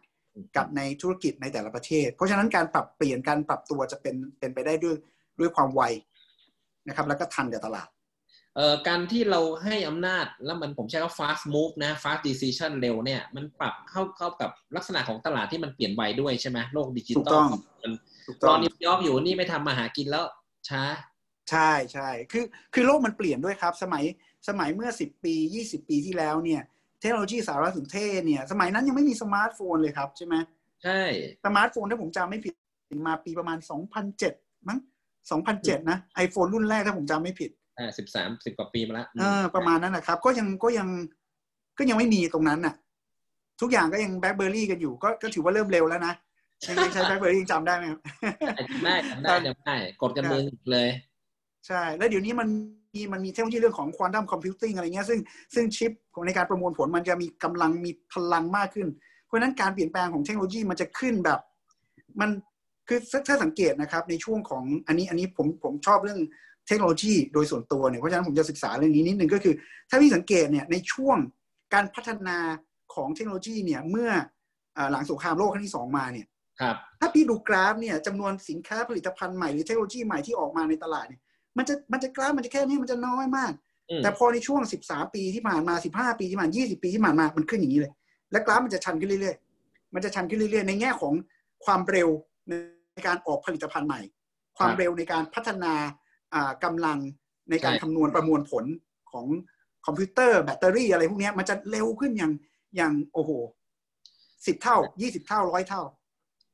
[0.57, 4.95] กับในธุรกิจในแต่ละประเทศ เพราะฉะนั้นการปรับเปลี่ยนการปรับตัวจะเป็นเป็นไปได้ด้วย
[5.39, 5.81] ด้วยความไว
[6.87, 7.94] นะครับ แล้วก็ทันกับตลาดเอ่อ
[8.87, 17.47] การที่เราให้อำนาจแล้วมันผมใช้ว่า fast move นะ fast decision เร็วเนี่ย มันปรับเข้าเข้ากับลักษณะของตลาดที่มันเปลี่ยนไวด้วยใช่ไหมโลกดิจิตอล
[17.83, 17.93] มัน
[18.47, 20.25] รอนิวยอร์กอยู่นี่ไม่ทำมาหากินแล้ว
[20.69, 20.83] ช้า
[21.51, 22.43] ใช่ใช่คือ
[22.73, 24.03] คือโลกมันเปลี่ยนด้วยครับ สมัย
[24.47, 26.61] สมัยเมื่อสิบปียี่สิบปีที่แล้วเนี่ย
[26.99, 30.35] เทคโนโลยีสารสนเทศเนี่ย สมัยนั้นยังไม่มีสมาร์ทโฟนเลยครับใช่ไหม
[30.83, 31.01] ใช่
[31.45, 32.53] สมาร์ทโฟนถ้าผมจำไม่ผิด
[33.07, 34.33] มาปีประมาณสองพันเจ็ด
[34.67, 34.79] มั้ง
[35.31, 40.87] สองพันเจ็ดนะไอโฟนรุ่นแรกถ้าผมจำไม่ผิด อ่าสิบสามสิบกว่าปีมาแล้วเออประมาณนั้นนะครับ ก็ยังก็ยัง
[41.77, 42.75] ก็ยังไม่มีตรงนั้นน่ะ
[43.61, 46.13] ทุกอย่างก็ยังแบล็คเบอร์รี่กันอยู่ ก็ก็ถือว่าเริ่มเร็วแล้วนะ
[46.67, 47.99] ยังใช้แบล็คเบอร์รี่ยังจำได้ไหมครับ
[48.83, 50.89] ได้จำได้จำได้กดกันมือเลย
[51.67, 52.47] ใช่ แล้วเดี๋ยวนี้มัน
[52.95, 55.19] มีมันมีเทคโนโลยีเรื่องของควอนตัมคอมพิวติ้งอะไรเงี้ยซึ่ง
[55.55, 55.91] ซึ่งชิป
[56.25, 58.87] ในการประมวลผลมันจะมีกำลังมีพลังมากขึ้น
[59.25, 61.39] เพราะฉะนั้นการเปลี่ยนแปลงของเทคโนโลยีมันจะขึ้นแบบ
[62.21, 62.29] มัน
[62.87, 66.19] คือถ้าสังเกตนะครับ ในช่วงของอันนี้อันนี้ผมผมชอบเรื่อง
[66.67, 69.53] เทคโนโลยีโดยส่วนตัวเนี่ย เพราะฉะนั้นผมจะศึกษาเรื่องนี้นิดนึงก็คือ
[69.89, 71.17] ถ้าพี่สังเกตเนี่ยในช่วง
[71.73, 72.37] การพัฒนา
[72.95, 74.09] ของเทคโนโลยีเนี่ยเมื่อ
[74.91, 76.27] หลังสงครามโลกครั้งที่สองมาเนี่ย
[76.61, 81.21] ครับถ้าพี่ดูกราฟเนี่ยจำนวนสินค้าผลิตภัณฑ์ใหม่หรือเทคโนโลยีใหม่ที่ออกมาในตลาดเนี่ย
[81.57, 83.51] มันจะมันจะกราฟมันจะแค่นี้มันจะน้อยมาก
[84.03, 87.91] แต่พอในช่วงสิบสาปีที่ผ่านมาสิบห้าปีที่ผ่านยี่สิบปีที่ผ่านมามันขึ้นอย่างนี้เลย
[88.31, 91.13] และกราฟมันจะชันขึ้นเรื่อยๆ มันจะชันขึ้นเรื่อยๆ ในแง่ของ
[91.65, 92.09] ความเร็ว
[92.49, 92.53] ใน
[93.07, 94.01] การออกผลิตภัณฑ์ใหม่
[94.57, 95.73] ความเร็วในการพัฒนา
[96.63, 96.97] กำลัง
[97.49, 98.65] ในการคำนวณประมวลผล
[99.11, 99.25] ของ
[99.85, 102.33] คอมพิวเตอร์แบตเตอรี่อะไรพวกนี้มันจะเร็วขึ้นอย่าง
[102.75, 103.31] อย่างโอ้โห
[104.47, 105.81] สิบเท่ายี่สิบเท่าร้อยเท่า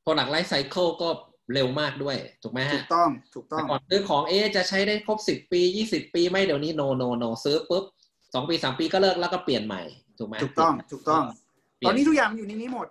[0.03, 1.09] product life cycle ก็
[1.53, 7.83] เร็วมากด้วย ถูกไหมฮะ ถูกต้องถูกต้องก่อนซื้อของเอจะใช้ได้ครบสิบปียี่สิบปีไม่เดี๋ยวนี้ no no no ซื้อปุ๊บ
[8.33, 9.81] สองปีสามปีก็เลิกแล้วก็เปลี่ยนใหม่
[10.19, 11.23] ถูกไหมถูกต้องถูกต้อง
[11.85, 12.87] ตอนนี้ทุกอย่างมันอยู่ในนี้หมด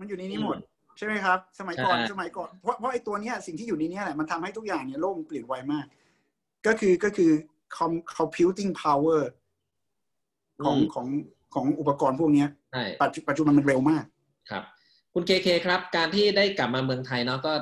[0.00, 0.56] มันอยู่ในนี้หมด
[0.98, 5.86] ใช่ไหมครับ สมัยก่อนสมัยก่อนเพราะเพราะไอ้ตัวเนี้ยสิ่งที่อยู่ในนี้แหละมันทำให้ทุกอย่างเนี่ยโลกเปลี่ยนไวมาก
[6.66, 7.30] ก็คือก็คือ
[8.18, 9.22] computing power
[10.64, 11.06] ของของ
[11.54, 12.44] ของอุปกรณ์พวกนี้
[13.02, 14.04] ปัจจุบันมันเร็วมาก
[14.50, 14.64] ครับ
[15.14, 17.52] คุณเคเคครับ การที่ได้กลับมาเมืองไทยเนาะก็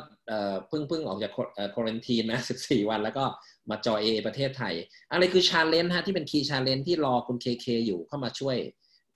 [0.69, 1.33] เพิ่งเพิ่งออกจาก
[1.75, 3.25] ควอนตีนนะ14วัน แล้วก็
[3.71, 4.75] มาจอยเอประเทศไทย
[5.11, 8.57] อะไรคือ challenge ฮะที่เป็น key challenge ที่รอคุณเคเคอยู่เข้ามาช่วย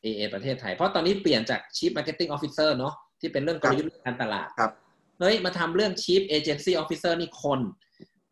[0.02, 4.48] AIA ประเทศไทย เพราะตอนนี้เปลี่ยนจาก Chief Marketing Officer เนาะที่เป็นเรื่องกลยุทธ์การตลาด
[5.20, 7.60] เฮ้ยมาทำเรื่อง Chief Agency Officer นี่คน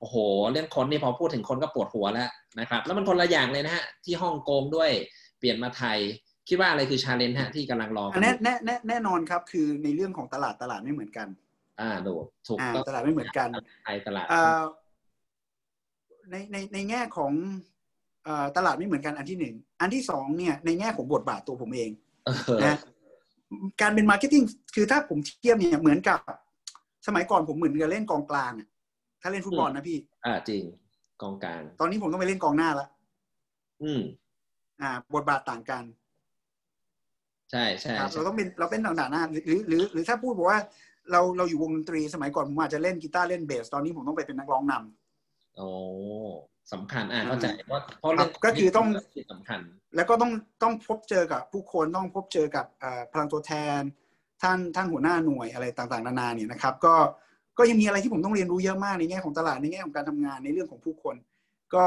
[0.00, 0.16] โอ้โห
[0.52, 2.28] เรื่องคนนี่พอพูดถึงคนก็ปวดหัวแล้ว
[2.60, 4.90] นะครับ แล้วมันคนละอย่างเลยนะฮะ ที่ฮ่องกงด้วย
[5.38, 5.98] เปลี่ยนมาไทย
[6.48, 11.28] คิดว่าอะไรคือ challenge ฮะที่กำลังรอแน่แน่แน่แน่นอนครับ คือในเรื่องของตลาดตลาดไม่เหมือนกัน
[11.80, 12.14] อ่าดู
[12.46, 13.48] ถูกตลาดไม่เหมือนกัน
[13.84, 14.26] ไทยตลาด
[16.30, 17.32] ในในในแง่ของ
[18.56, 21.90] ตลาดไม่เหมือนกันอันที่หนึ่งอันที่สองเนี่ยในแง่ของบทบาทตัวผมเอง
[22.64, 22.78] นะ
[23.80, 24.42] การเป็น marketing
[24.74, 26.18] คือถ้าผมเทียบเนี่ยเหมือนกับ
[27.06, 28.52] สมัยก่อนผมเหมือนกับเล่นกองกลาง
[29.26, 30.62] ถ้าเล่นฟุตบอลนะพี่ อ่าจริง
[31.22, 32.86] กองกลาง ตอนนี้ผมต้องไปเล่นกองหน้าละ
[33.82, 34.00] อืม
[34.82, 35.84] อ่า บทบาทต่างกัน
[37.50, 40.60] ใช่ใช่เราต้องเป็นเราเป็นต่างๆหน้าหรือหรือ หรือถ้าพูดบอกว่า
[41.10, 45.68] เราเราอยู่วงดนตรีสมัยก่อนผมอาจจะเล่นกีตาร์เล่นเบส ตอนนี้ผมต้องไปเป็นนักร้องนำโอ้
[46.72, 48.86] สำคัญอ่าเข้าใจว่าเพราะเรื่องก็คือต้อง
[49.32, 49.60] สำคัญ
[49.96, 52.66] แล้วก็ต้องต้องพบเจอกับผู้คนต้องพบเจอกับ
[53.12, 53.80] พลังตัวแทน
[54.42, 56.94] ท่านท่านหัวหน้าหน่วยอะไรต่างๆ นานาเนี่ยนะครับ ก็
[57.58, 61.16] ก็ยังมีอะไรที่ผมต้องเรียนรู้เยอะมากในแง่ของตลาดในแง่ของการทำงานในเรื่องของผู้คน
[61.74, 61.84] ก็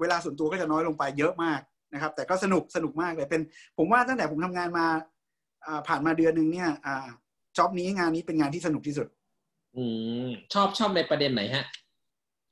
[0.00, 1.60] เวลาส่วนตัวก็จะน้อยลงไปเยอะมาก
[1.94, 3.42] นะครับ แต่ก็สนุกสนุกมากเลยเป็น
[3.78, 4.86] ผมว่าตั้งแต่ผมทำงานมา
[5.88, 6.68] ผ่านมาเดือนหนึ่งเนี่ย
[7.56, 9.06] จ็อบนี้งานนี้เป็นงานที่สนุกที่สุด
[9.76, 9.84] อื
[10.26, 11.64] มชอบชอบในประเด็นไหนฮะ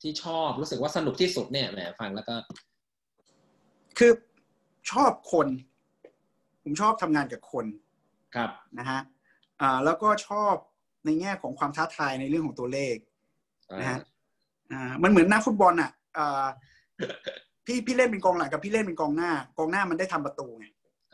[0.03, 2.35] ที่ชอบรู้สึกว่าสนุกที่สุดเนี่ยแหมฟังแล้วก็
[3.99, 4.13] คือ
[4.91, 5.49] ชอบคน
[6.63, 7.67] ผมชอบทำงานกับคน
[8.35, 9.01] ครับนะฮะ
[9.61, 10.55] อ่าแล้วก็ชอบ
[11.07, 12.97] ในแง่ของความท้าทายในเรื่องของตัวเลข
[13.81, 14.01] นะฮะ
[14.73, 16.45] อ่ามันเหมือนนักฟุตบอลอะอ่า
[17.67, 20.67] พี่พี่เล่นเป็นกองหลังกับพี่เล่นเป็นกองหน้า กองหน้ามันได้ทำประตูไง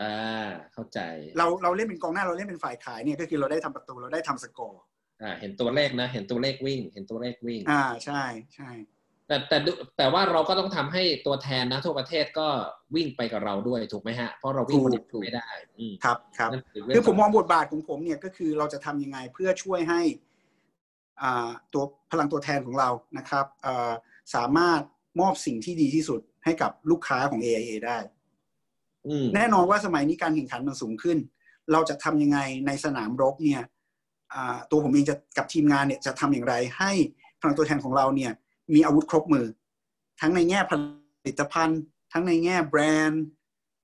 [0.03, 0.99] อ่าเข้าใจ
[1.39, 4.83] เราเราเล่นเป็นกองหน้าเราเล่นเป็นฝ่ายขายเนี่ยก็คือเราได้ทำประตูเราได้ทำสกอร์
[5.23, 8.23] อ่า เห็นตัวเลขนะ เห็นตัวเลขวิ่ง เห็นตัวเลขวิ่ง อ่าใช่
[8.55, 8.71] ใช่
[9.29, 12.49] แต่แต่ดูแต่ว่าเราก็ต้องทำให้ตัวแทนนะทั่วประเทศก็
[12.95, 15.49] วิ่งไปกับเราด้วยถูกไหมฮะ เพราะเราวิ่งคนเดียวไม่ได้
[15.79, 20.01] อืมครับครับนั่นเรื่คือผมมองบทบาทของผมเนี่ยก็คือเราจะทำยังไงเพื่อช่วยให้
[21.23, 23.93] อ่าตัวพลังตัวแทนของเรานะครับอ่า
[24.35, 24.81] สามารถ
[25.21, 27.99] มอบสิ่งที่ดีที่สุดให้กับลูกค้าของ AIA ได้
[29.09, 31.19] อืมแน่นอนว่าสมัยนี้การแข่งขันมันสูงขึ้น
[31.73, 33.63] เราจะทำยังไงในสนามรบเนี่ย
[34.33, 36.93] อ่าตัวผมเองจะกับทีมงานเนี่ยจะทำอย่างไรให้
[37.41, 38.33] พลังตัวแทนของเราเนี่ย
[38.75, 39.47] มีอาวุธครบมือ
[40.21, 40.73] ทั้งในแง่ผ
[41.27, 41.81] ลิตภัณฑ์
[42.13, 43.25] ทั้งในแง่แบรนด์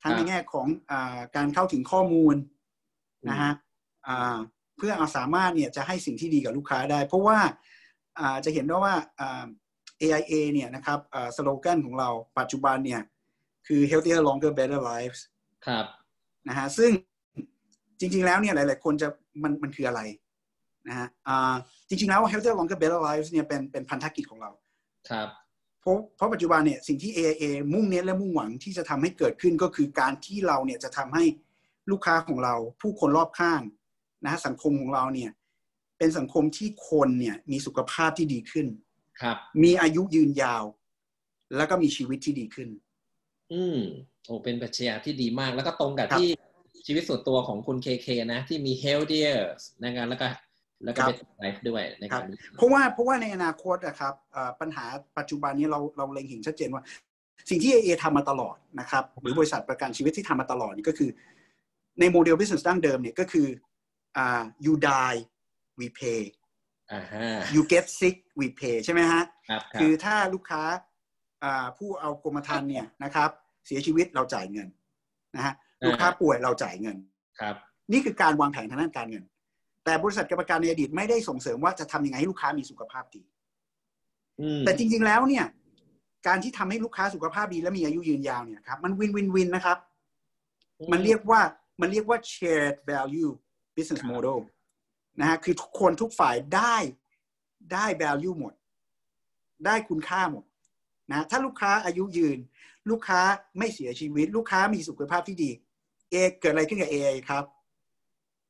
[0.03, 2.37] ทั้งในแง่ของอาการเข้าถึงข้อมูล
[3.29, 3.53] นะฮะ
[4.07, 4.37] อ่า
[4.77, 7.39] เพื่อเอาสามารถเนี่ยจะให้สิ่งที่ดีกับลูกค้าได้ เพราะว่า
[8.19, 9.45] อ่าจะเห็นได้ว่าอ่า
[10.03, 10.99] AIA เนี่ยนะครับ
[11.37, 12.09] สโลแกนของเรา
[12.39, 13.03] ปัจจุบันเนี่ย
[13.67, 15.21] คือ healthier longer better lives
[15.67, 15.85] ครับ
[16.49, 16.91] นะฮะซึ่ง
[18.01, 19.09] จริง ๆ แล้วเนี่ยหลาย ๆ คนจะ
[19.43, 20.01] มันมันคืออะไร
[20.89, 21.55] นะฮะอ่า
[21.89, 24.51] จริง ๆ แล้ว healthier longer better lives เนี่ยเป็นเป็นพันธกิจของเรา
[25.11, 25.29] ครับ
[25.81, 31.25] เพราะเพราะปัจจุบันเนี่ยสิ่งที่ AIA มุ่งเน้นและมุ่งหวังที่จะทำให้เกิดขึ้นก็คือการที่เราเนี่ยจะทำให้
[31.91, 33.61] ลูกค้าของเราผู้คนรอบข้าง
[34.25, 35.31] นะฮะสังคมของเราเนี่ย
[35.99, 38.67] เป็นสังคมที่คนเนี่ยมีสุขภาพที่ดีขึ้น
[39.21, 40.65] ครับมีอายุยืนยาว
[41.57, 42.69] แล้วก็มีชีวิตที่ดีขึ้น
[43.53, 43.79] อืม
[44.27, 46.31] โอ้เป็นปรัชญาที่ดีมาก แล้วก็ตรงกับครับที่
[46.87, 49.41] ชีวิตส่วนตัวของคุณเคเคนะ ที่มี healthier
[49.85, 50.27] นะครับแล้วก็
[50.85, 52.25] แล้วก็ครับ better life ด้วยในการ
[52.57, 54.85] เพราะว่าเพราะว่าในอนาคตนะครับเอ่อปัญหา
[55.19, 56.83] ปัจจุบันนี้เราเราเล็งเห็นชัดเจนว่า
[57.51, 61.11] สิ่งที่ AA ทำมาตลอดนะครับหรือบริษัทประกันชีวิตที่ทำมาตลอดนี่ก็คือ
[62.01, 63.47] ในโมเดล business ดั้งเดิมเนี่ยก็คือ
[64.17, 65.19] อ่า you die
[65.79, 66.23] we pay
[66.93, 70.63] อ่าฮะ you get sick we pay ใช่ไหมฮะครับครัคืบอถ้าลูกค้า
[71.45, 73.31] อ่าผู้เอากรมธรรม์เนี่ยนะครับ
[73.67, 74.69] เสียชีวิตเราจ่ายเงิน
[75.37, 75.55] นะฮะ
[75.87, 76.97] ลูกค้าป่วยเราจ่ายเงิน
[77.41, 77.55] ครับ
[77.93, 79.25] นี่คือการวางแผนทางด้านการเงิน
[79.85, 83.23] แต่บริษัทประกันในอดีตไม่ได้ส่งเสริมว่าจะทำยังไงให้ลูกค้ามีสุขภาพดี
[84.41, 85.47] อืมแต่จริง ๆแล้วเนี่ย
[86.27, 89.79] การที่ทำให้ลูกค้าสุขภาพดีและมีอายุยืนยาวเนี่ยครับมันวินวินวินนะครับ
[90.93, 91.41] มันเรียกว่า
[91.81, 93.33] มันเรียกว่า shared value
[93.77, 94.39] business model
[95.21, 96.77] นะฮะคือทุกคนทุกฝ่ายได้
[97.73, 98.53] ได้ value หมด
[99.67, 100.45] ได้คุณค่าหมด
[101.11, 102.39] นะถ้าลูกค้าอายุยืน
[102.91, 103.21] ลูกค้า
[103.59, 105.51] ไม่เสียชีวิต ลูกค้ามีสุขภาพที่ดี
[106.11, 107.54] เอเกิดอะไรขึ้นกับ AA ครับเ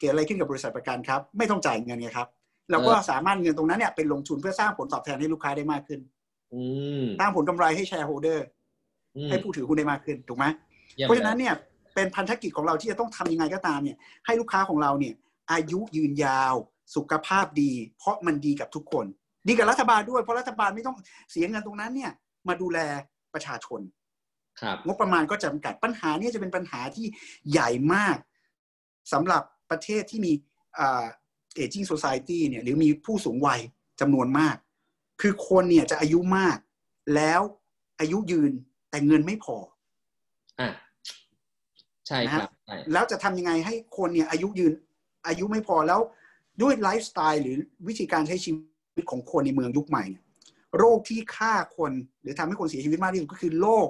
[0.05, 2.29] กิดอะไรขึ้นกับบริษัทประกันครับ ไม่ต้องจ่ายเงินไงครับ
[2.71, 6.01] เราก็สามารถเงินตรงนั้นเนี่ยเป็นลงทุนเพื่อสร้างผลตอบแทนให้ลูกค้าได้มากขึ้น
[6.55, 6.61] อื
[7.03, 8.47] มสร้างผลกำไรให้แชร์โฮเดอร์
[9.17, 10.45] อืมให้ผู้ถือหุ้นได้มากขึ้นถูกไหม
[10.99, 11.55] ยี่ยมเพราะฉะนั้นลยเนี่ย
[11.95, 13.97] เป็นพันธกิจของเราที่จะต้องทำยังไงก็ตามเนี่ย
[14.27, 15.15] ให้ลูกค้าของเราเนี่ย
[15.53, 16.55] อายุยืนยาว
[16.95, 19.07] สุขภาพดี เพราะมันดีกับทุกคน
[19.49, 20.97] ดีกับรัฐบาลด้วยเพราะรัฐบาลไม่ต้อง
[21.31, 22.11] เสียเงินตรงนั้นเนี่ย
[22.49, 22.79] มาดูแล
[23.35, 23.81] ประชาชน
[24.61, 27.07] ครับงบประมาณก็จำกัดปัญหาเนี่ยจะเป็นปัญหาที่
[27.51, 28.17] ใหญ่มาก
[29.13, 29.43] สำหรับ
[29.75, 30.33] ประเทศที่มี
[30.75, 33.61] เอจิ้งโซซ i ตี้เนี่ยหรือมีผู้สูงวัย
[34.01, 34.57] จำนวนมาก
[35.21, 36.59] คือคนเนี่ยจะอายุมาก
[37.15, 37.41] แล้ว
[38.01, 38.53] อายุยืน
[38.91, 39.57] แต่เงินไม่พอ
[40.61, 40.71] อะ
[42.07, 44.73] ใช่ครับใช่แล้วจะทำยังไงให้คนเนี่ยอายุยืน
[45.27, 46.01] อายุไม่พอแล้ว
[46.63, 47.57] ด้วยไลฟ์สไตล์หรือ
[47.89, 50.25] วิธีการใช้ชีวิตของคนในเมืองยุคใหม่เนี่ย
[50.79, 53.89] โรคที่ฆ่าคนหรือทำให้คนเสียชีวิตมากที่สุดก็คือโรค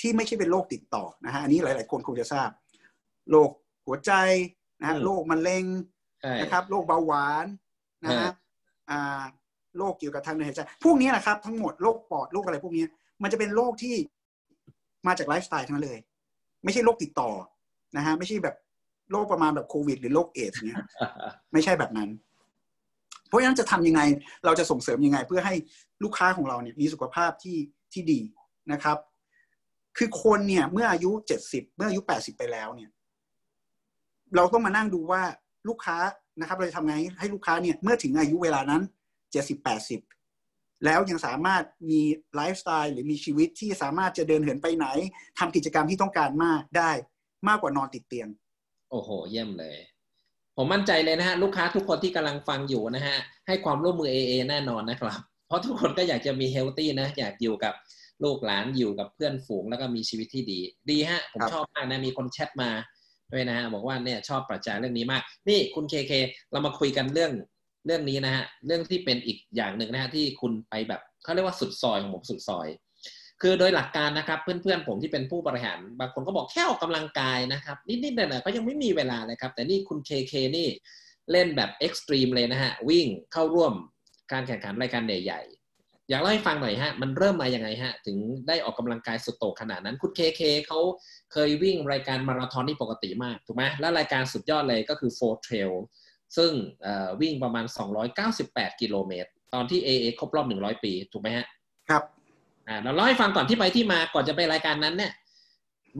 [0.00, 2.50] ที่ไม่ใช่เป็นโรคติดต่อนะฮะอันนี้หลาย ๆ คนคงจะทราบ
[3.30, 3.50] โรค
[3.86, 4.12] หัวใจ
[4.84, 5.64] นะฮะโรคมะเร็ง
[6.22, 7.46] ใช่นะครับโรคเบาหวาน
[8.04, 8.32] นะฮะฮะ
[8.90, 9.22] อ่า
[9.78, 12.84] โรคเกี่ยวกับทางเดินหายใจพวกนี้แหละครับ ทั้งหมดโรคปอดโรคอะไรพวกนี้
[13.22, 13.94] มันจะเป็นโรคที่
[15.06, 15.98] มาจากไลฟ์สไตล์ทั้งนั้นเลย
[16.64, 17.30] ไม่ใช่โรคติดต่อ
[17.96, 18.56] นะฮะไม่ใช่แบบ
[19.10, 20.78] โรคประมาณแบบโควิด หรือโรคเอดส์เนี่ย
[21.52, 22.10] ไม่ใช่แบบนั้น
[23.28, 24.00] เพราะฉะนั้นจะทำยังไง
[24.44, 25.54] เราจะส่งเสริมยังไง เพื่อให้
[26.02, 27.58] ลูกค้าของเราเนี่ยมีสุขภาพที่
[27.92, 28.20] ที่ดี
[28.72, 28.98] นะครับ
[29.98, 32.90] คือคนเนี่ยเมื่ออายุเจ็ดสิบเมื่ออายุแปดสิบไปแล้วเนี่ย
[34.36, 35.22] เราต้องมานั่งดูว่า
[35.68, 35.96] ลูกค้า
[36.40, 38.82] นะครับ เราจะทำไงให้ลูกค้าเนี่ยเมื่อถึงอายุเวลานั้น
[39.32, 40.00] เจ็ดสิบแปดสิบ
[40.84, 42.00] แล้วยังสามารถมี
[42.34, 44.86] ไลฟ์สไตล์หรือมีชีวิตที่สามารถจะเดินเหินไปไหน
[45.38, 46.90] ทำกิจกรรมที่ต้องการมากได้
[47.48, 48.28] มากกว่านอนติดเตียง
[48.90, 49.76] โอ้โห เยี่ยมเลย
[50.56, 53.16] ผมมั่นใจเลยนะฮะ ลูกค้าทุกคนที่กำลังฟังอยู่นะฮะ
[53.46, 57.74] ให้ความร่วมมือ AA แน่นอนนะครับ เพราะทุกคนก็อยากจะมีเฮลตี้นะ อยากอยู่กับ
[58.24, 60.60] ลูกหลานอยู่กับเพื่อนฝูงแล้วก็มีชีวิตที่ดี
[60.90, 62.70] ดีฮะ ผมครับชอบมากนะ มีคนแชทมา
[63.34, 66.12] ด้วยนะฮะบอกว่าเนี่ยชอบปรัชญาเรื่องนี้มาก นี่คุณเคเค
[66.52, 67.32] เรามาคุยกันเรื่อง
[67.86, 72.68] เรื่องนี้นะฮะเรื่องที่เป็นอีกอย่างหนึ่งนะฮะที่คุณไปแบบเขาเรียกว่าสุดซอยของผมสุดซอย
[73.42, 80.68] คือโดยหลักการนะครับเพื่อนๆผมที่เป็นผู้บริหารบางคนก็บอกแค่ออกกำลังกายนะครับนิดๆหน่อยๆก็ยังไม่มีเวลาเลยครับ แต่นี่คุณเคเคนี่
[81.30, 83.72] เล่นแบบเอ็กซ์ตรีมเลยนะฮะวิ่งเข้าร่วม
[84.32, 85.63] การแข่งขันรายการใหญ่ๆ
[86.10, 88.16] อยากเล่าให้ฟังหน่อยฮะ มันเริ่มมายังไงฮะ ถึง
[88.48, 90.78] ได้ออกกำลังกายสุดโต่งขนาดนั้น คุณเคเคเขา
[91.32, 95.72] เคยวิ่งรายการมาราธอนที่ปกติมาก ถูกไหมแล้วรายการสุดยอดเลยก็คือ Four Trail
[96.36, 96.52] ซึ่ง
[97.20, 97.64] วิ่งประมาณ
[98.22, 101.46] 298 กิโลเมตร ตอนที่ AA ครบรอบ 100 ปี ถูกไหมฮะ
[101.88, 102.02] ครับ
[102.68, 105.12] อ่าเราเล่าให้ฟังก่อนที่ไปที่มาก่อนจะไปรายการนั้นเนี่ย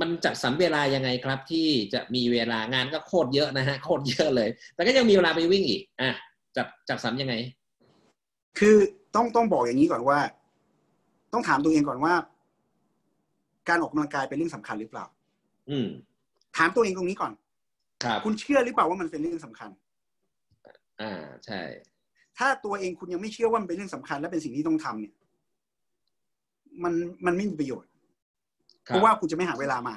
[0.01, 6.11] มันจัดสรรเวลายังไงครับ ที่จะมีเวลางานก็โคตรเยอะนะฮะโคตรเยอะเลย แต่ก็ยังมีเวลาไปวิ่งอีกอะ
[6.57, 7.35] จัดจัดสรรยังไง
[8.59, 8.77] คือ
[9.15, 10.19] ต้องต้องบอกอย่างนี้ก่อนว่า
[11.33, 12.15] ต้องถามตัวเองก่อนว่า
[13.69, 15.07] การออกกำลังกายเป็นเรื่องสำคัญหรือเปล่า
[15.71, 15.89] อืม
[16.57, 17.33] ถามตัวเองตรงนี้ก่อน
[18.05, 19.71] ครับคุณเชื่อหรือเปล่าว่ามันเป็นเรื่องสำคัญ
[21.01, 21.61] อ่าใช่
[22.39, 25.15] ถ้าตัวเองคุณยังไม่เชื่อว่ามันเป็นเรื่องสำคัญ และเป็นสิ่งที่ต้องทำเนี่ย
[26.83, 26.95] มัน
[27.27, 27.91] มันไม่มีประโยชน์
[28.89, 29.95] คเพรับราะว่าคุณจะไม่หาเวลามา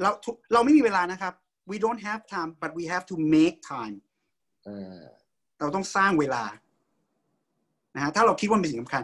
[0.00, 1.32] เราทุกเราไม่มีเวลานะครับ
[1.70, 3.96] we don't have time but we have to make time
[4.64, 5.00] เออ
[5.60, 6.42] เราต้องสร้างเวลา
[7.94, 9.02] นะฮะถ้าเราคิดว่ามันเป็นสิ่งสำคัญ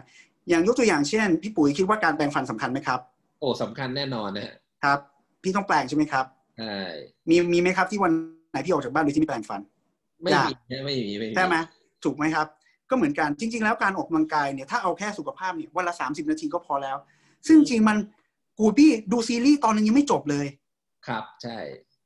[0.49, 2.99] อย่างยกตัวอย่างเช่น พี่ปุ๋ยคิดว่าการแปรงฟันสำคัญไหมครับ
[3.39, 4.99] โอ้สำคัญแน่นอนนะฮะครับ
[5.43, 6.25] พี่ต้องแปรงใช่ไหมครับ
[6.57, 6.75] ใช่
[7.29, 8.11] มีมีไหมครับที่วัน
[8.51, 9.61] ไหนพี่ออกจากบ้านโดยที่ไม่แปรงฟัน
[10.21, 11.55] ไม่ยากมีนะไม่มีไม่มีใช่ไหม
[12.03, 12.47] ถูกไหมครับ
[12.89, 16.97] ก็เหมือนกันจริง ๆ แล้วการออกกำลังกายเนี่ยถ้าเอาแค่สุขภาพเนี่ยวันละสามสิบนาทีก็พอแล้ว
[17.47, 17.97] ซึ่งจริงๆมัน
[18.59, 20.45] กูพี่ดูซีรีส์ตอนนึงยังไม่จบเลย
[21.07, 21.57] ครับ ใช่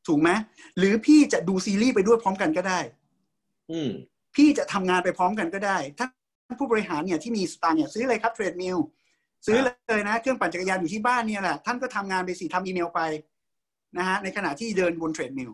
[0.08, 0.30] ถูกไหม
[0.78, 2.80] หรือพี่จะดูซีรีส์ไปด้วยพร้อมกันก็ได้
[3.72, 3.90] อืม
[4.36, 6.08] พี่จะทำงานไปพร้อมกันก็ได้ ถ้า
[6.60, 8.78] ผู้บริหารเนี่ยที่มีสตางค์เนี่ยซื้อเลยครับเทรดมิล
[9.46, 9.58] ซื้อ
[9.90, 13.02] เลยนะ เครื่องปั่นจักรยานอยู่ที่บ้านเนี่ยแหละท่านก็ทำงานไปสิทำอีเมลไป
[13.98, 15.52] นะฮะในขณะที่เดินบนเทรดมิล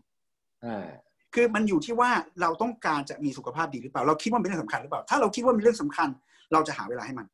[0.65, 0.87] อ่า
[1.33, 2.11] คือมันอยู่ที่ว่า
[2.41, 6.09] เราต้องการจะมีสุขภาพดีหรือเปล่า เราคิดว่ามันเป็นเรื่องสำคัญหรือเปล่า ถ้าเราคิดว่ามันเป็นเรื่องสำคัญ
[6.53, 7.27] เราจะหาเวลาให้มัน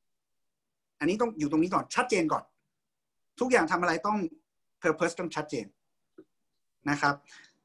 [1.00, 2.44] อันนี้ต้องอยู่ตรงนี้ก่อนชัดเจนก่อน
[3.40, 4.18] ทุกอย่างทำอะไรต้อง
[4.82, 5.66] purpose ต้องชัดเจน
[6.90, 7.16] นะครับ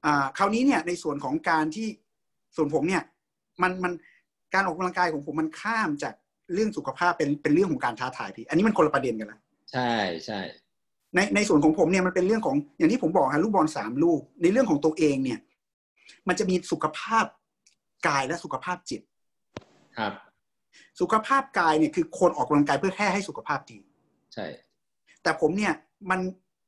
[0.04, 1.88] อ่าคราวนี้เนี่ยในส่วนของการที่
[2.56, 3.02] ส่วนผมเนี่ย
[3.62, 3.92] มันมัน
[4.54, 6.14] การออกกำลังกายของผมมันข้ามจาก
[6.54, 9.38] เรื่องสุขภาพเป็นเป็นเรื่องของการท้าทายพี่ อันนี้มันคนละประเด็นกันละ
[9.72, 9.92] ใช่
[10.26, 10.40] ใช่
[11.14, 15.38] ในในส่วนของผมเนี่ยมันเป็นเรื่องของอย่างที่ผมบอกฮะลูกบอลสามลูก ในเรื่องของตัวเองเนี่ย
[16.28, 17.24] มันจะมีสุขภาพ
[18.08, 19.02] กายและสุขภาพจิต
[19.98, 20.12] ครับ
[21.00, 23.78] สุขภาพกายเนี่ยคือคนออกกำลังกายเพื่อแค่ให้สุขภาพดี
[24.34, 24.46] ใช่
[25.22, 25.72] แต่ผมเนี่ย
[26.10, 26.20] มัน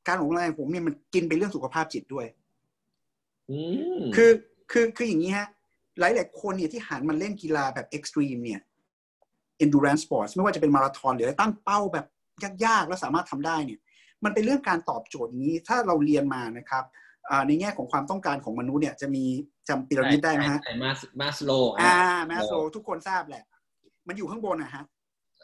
[0.09, 2.27] การออกกำลังกายของผมเนี่ยมันกินไปเรื่องสุขภาพจิตด้วย
[3.51, 3.59] อื
[4.01, 4.31] มคือ
[4.73, 5.47] คือคืออย่างนี้ฮะ
[6.01, 8.61] หลายหลายๆคนเนี่ยที่หันมาเล่นกีฬาแบบ extreme เนี่ย
[9.65, 12.07] endurance sports ไม่ว่าจะเป็นมาราธอนหรืออะไรตั้งเป้าแบบ
[12.67, 13.81] ยากๆ แล้วสามารถทำได้เนี่ย
[14.25, 16.85] มันเป็นเรื่องการตอบโจทย์อย่างนี้ถ้าเราเรียนมานะครับ
[17.31, 19.25] อ่าในแง่ของความต้องการของมนุษย์เนี่ยจะมี
[19.69, 23.45] จำพีระมิดได้ไหมฮะใช่มาสมาสโลอ่าแมสโซทุกคนทราบแหละ
[24.09, 24.85] มันอยู่ข้างบนนะฮะ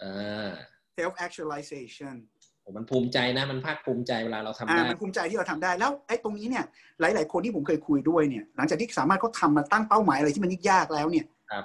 [0.02, 0.52] อ่า
[0.96, 2.37] self actualization ผ
[2.70, 6.64] มมันภูมิใจนะมันภาคภูมิใจเวลาเราทำอ่าได้มันภูมิใจที่เราทำได้แล้วไอ้ตรงนี้เนี่ย
[7.00, 11.64] หลาย ๆ คนที่ผมเคยคุยด้วยเนี่ย หลังจากที่สามารถเขาทำมาตั้งเป้าหมายอะไรที่มันยากๆแล้วเนี่ยครับ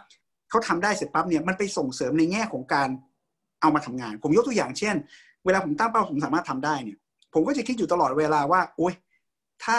[0.50, 2.90] เขาทำได้เสร็จปั๊บเนี่ยมันไปส่งเสริมในแง่ของการ
[3.62, 4.96] เอามาทำงาน ผมยกตัวอย่างเช่น
[5.46, 6.98] เวลาผมตั้งเป้าผมสามารถทำได้เนี่ย
[7.34, 8.94] ผมก็จะคิดอยู่ตลอดเวลาว่า โอ๊ย
[9.64, 9.78] ถ้า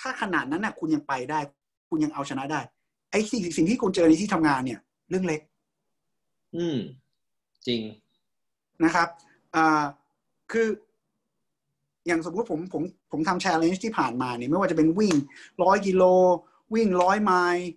[0.00, 1.40] ถ้าขนาดนั้นน่ะคุณยังไปได้
[1.88, 2.60] คุณยังเอาชนะได้
[3.10, 5.40] ไอ้สิ่งสิ่งที่คุณเจอในที่ทำงานเนี่ย เรื่องเล็ก
[6.56, 6.78] อืม
[7.66, 7.82] จริง
[8.84, 9.08] นะครับ
[9.54, 9.82] อ่า
[10.52, 10.68] คือ
[12.06, 12.82] อย่างสมมติผมผม
[13.12, 15.14] ผมทำแชร์เลนจ์ที่ผ่านมาเนี่ยไม่ว่าจะเป็นวิ่ง
[15.64, 16.02] ร้อยกิโล
[16.74, 17.68] วิ่งร้อยไมล์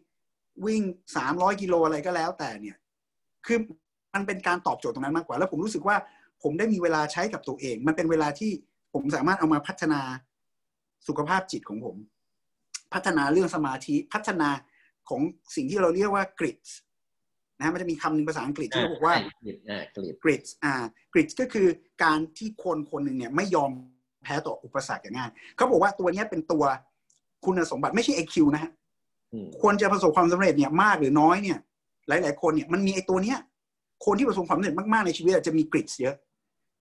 [0.66, 0.82] วิ่ง
[1.16, 2.78] สามร้อยกิโลอะไรก็แล้วแต่เนี่ย
[3.46, 3.58] คือ
[4.14, 5.96] มันเป็นการตอบโจทย์ตรงนั้นมากกว่า แล้วผมรู้สึกว่า
[6.44, 8.52] ผมได้มีเวลาใช้กับตัวเอง มันเป็นเวลาที่
[8.94, 10.02] ผมสามารถเอามาพัฒนา
[11.08, 11.96] สุขภาพจิตของผม
[12.94, 14.50] พัฒนาเรื่องสมาธิพัฒนา
[15.10, 15.22] ของ
[15.56, 16.58] สิ่งที่เราเรียกว่ากริด
[17.60, 20.74] นะมันจะมีคำหนึ่งภาษาอังกฤษที่เขาบอกว่ากรีดอ่ากรีดกริดอ่า
[21.14, 21.68] กริดก็คือ
[22.04, 23.72] การที่คนคนหนึ่งเนี่ยไม่ยอม
[24.24, 26.64] แพ้ต่ออุปสรรคอย่างง่ายเขาบอกว่าตัวเนี้ยเป็นตัว
[27.46, 28.72] คุณสมบัติไม่ใช่ IQ นะฮะ
[29.34, 31.58] อืมควรจะประสบความสำเร็จเนี่ยมากหรือน้อยเนี่ย
[32.08, 33.38] หลาย ๆ คนเนี่ยมันมีไอ้ตัวเนี้ย
[34.06, 36.16] คนที่ประสบความสำเร็จมาก ๆ ในชีวิตอะจะมีกริดเยอะ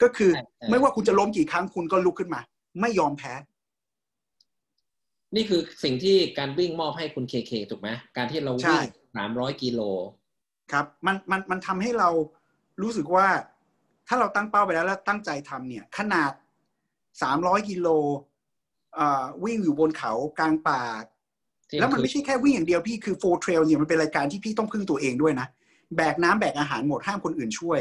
[0.02, 2.42] ก็คือใช่ใช่ไม่ว่าคุณจะล้มกี่ครั้งคุณก็ลุกขึ้นมา
[2.82, 3.34] ไม่ยอมแพ้
[5.36, 9.82] นี่คือสิ่งที่การวิ่งมอบให้คุณเคเคถูกไหมการที่เราใช่วิ่งสามร้อยกิโล
[10.72, 12.10] ครับมันมันมันทำให้เรา
[12.82, 13.28] รู้สึกว่า
[14.08, 16.32] ถ้าเราตั้งเป้าไปแล้วแล้วตั้งใจทำเนี่ยขนาด
[17.22, 17.88] สามร้อยกิโล
[18.96, 20.82] เอ่อวิ่งอยู่บนเขากลางป่า
[21.70, 25.48] ที่แล้วมันไม่ใช่แค่วิ่งอย่างเดียวพี่คือ four trail เนี่ยมันเป็นรายการที่พี่ต้องพึ่งตัวเองด้วยนะ
[25.96, 27.80] แบกน้ำแบกอาหารหมดห้ามคนอื่นช่วย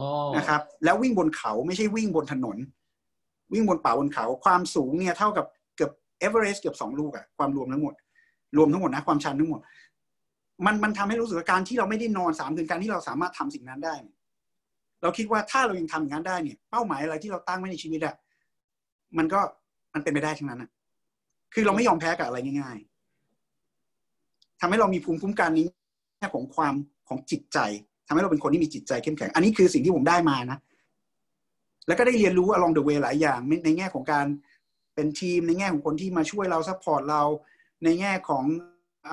[0.00, 2.56] อ๋อนะครับ แล้ววิ่งบนเขาไม่ใช่วิ่งบนถนน
[3.52, 5.46] วิ่งบนป่าบนเขาความสูงเนี่ยเท่ากับ
[5.76, 7.94] เกือบเอเวอเรสต์เกือบสองลูกอะความรวมทั้งหมด
[8.56, 9.60] รวมทั้งหมดนะความชันทั้งหมด
[10.64, 13.94] มันมันทำให้รู้สึกว่าการที่เราไม่ได้นอนสามคืนการที่เราสามารถทำสิ่งนั้นได้
[15.02, 18.14] เราคิดว่าถ้าเรายังทำอย่างนั้นได้เนี่ย เป้าหมายอะไรที่เราตั้งไว้ในชีวิตอะ
[19.18, 19.40] มันก็
[19.94, 20.70] มันเป็นไปได้ทั้งนั้นอะ
[21.54, 22.78] คือเราไม่ยอมแพ้กับอะไรง่าย
[23.74, 25.66] ๆทำให้เรามีภูมิคุ้มกันนี้
[26.34, 26.74] ของความ
[27.08, 27.58] ของจิตใจ
[28.06, 30.58] ทำให้เราเป็นคนที่มีจิตใจเข้มแข็ง อันนี้คือสิ่งที่ผมได้มานะ
[31.86, 34.26] แล้วก็ได้เรียนรู้ along the way หลายอย่างในแง่ของการ
[34.94, 37.22] เป็นทีมในแง่ของคนที่มาช่วยเรา support เรา
[37.84, 38.44] ในแง่ของ
[39.08, 39.10] อ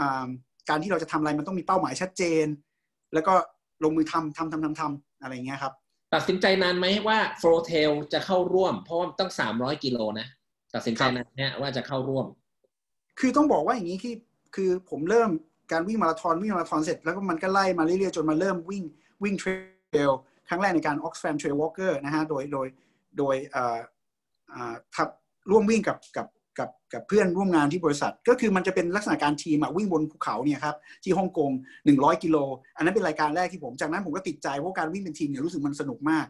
[0.69, 2.45] การที่เราจะทำอะไรมันต้องมีเป้าหมายชัดเจน
[3.13, 3.33] แล้วก็
[3.83, 5.73] ลงมือทำทำทำทำทำอะไรเงี้ยครับ
[6.13, 10.27] ตัดสินใจนานไหมว่า Four Trail จะเข้าร่วม เพราะว่าต้องสามร้อยกิโลนะ
[10.75, 12.25] ตัดสินใจนานเนี่ยว่าจะเข้าร่วม
[13.19, 14.13] คือต้องบอกว่าอย่างนี้ที่
[14.55, 15.29] คือผมเริ่ม
[15.71, 18.83] การวิ่งมาราธอนวิ่งมาราธอนเสร็จแล้วก็มันก็ไล่มาเรื่อยๆจนมาเริ่มวิ่ง
[19.23, 20.11] วิ่ง trail
[20.49, 22.67] ครั้งแรกในการ Oxfam Trailwalker นะฮะโดยโดย
[23.17, 23.35] โดย
[24.95, 25.07] ทับ
[25.49, 26.27] ร่วมวิ่งกับกับ
[26.59, 31.51] กับกับเพื่อนร่วมงานที่บริษัท ก็คือมันจะเป็นลักษณะการทีมวิ่งบนภูเขาเนี่ยครับที่ฮ่องกง
[31.87, 32.37] 100 กิโล
[32.77, 36.25] อันนั้นเป็นรายการแรกที่ผม จากนั้นผมก็ติดใจเพราะการวิ่งเป็นทีมเนี่ยรู้สึกมันสนุกมาก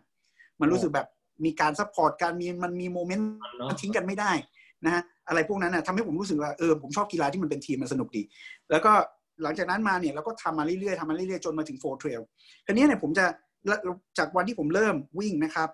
[0.61, 1.07] มันรู้สึกแบบ
[1.45, 3.27] มีการ support การมีมันมี moment
[3.69, 4.31] มันทิ้งกันไม่ได้
[4.85, 8.21] นะฮะอะไรพวกนั้นนะทำให้ผมรู้สึกว่าเออผมชอบกีฬาที่มันเป็นทีมมันสนุกดี
[8.71, 8.93] แล้วก็
[9.43, 12.21] หลังจากนั้นมาเนี่ยเราก็ทำมาเรื่อยๆทำมาเรื่อยๆจนมาถึง Four Trail
[12.65, 13.25] คราวนี้เนี่ยผมจะ
[14.17, 15.69] จากวันที่ผมเริ่มวิ่งนะครับ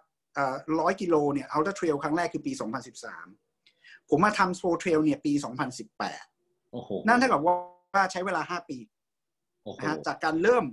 [0.80, 3.49] ร้อยกิโลเนี่ย ultra trail ครั้งแรกคือปี 2013
[4.10, 5.32] ผมมาทำ Four Trail เนี่ยปี
[6.02, 8.78] 2018โอ้โหนั่นเท่ากับว่าใช้เวลา5ปี
[9.78, 10.66] นะฮะจากการเริ่ม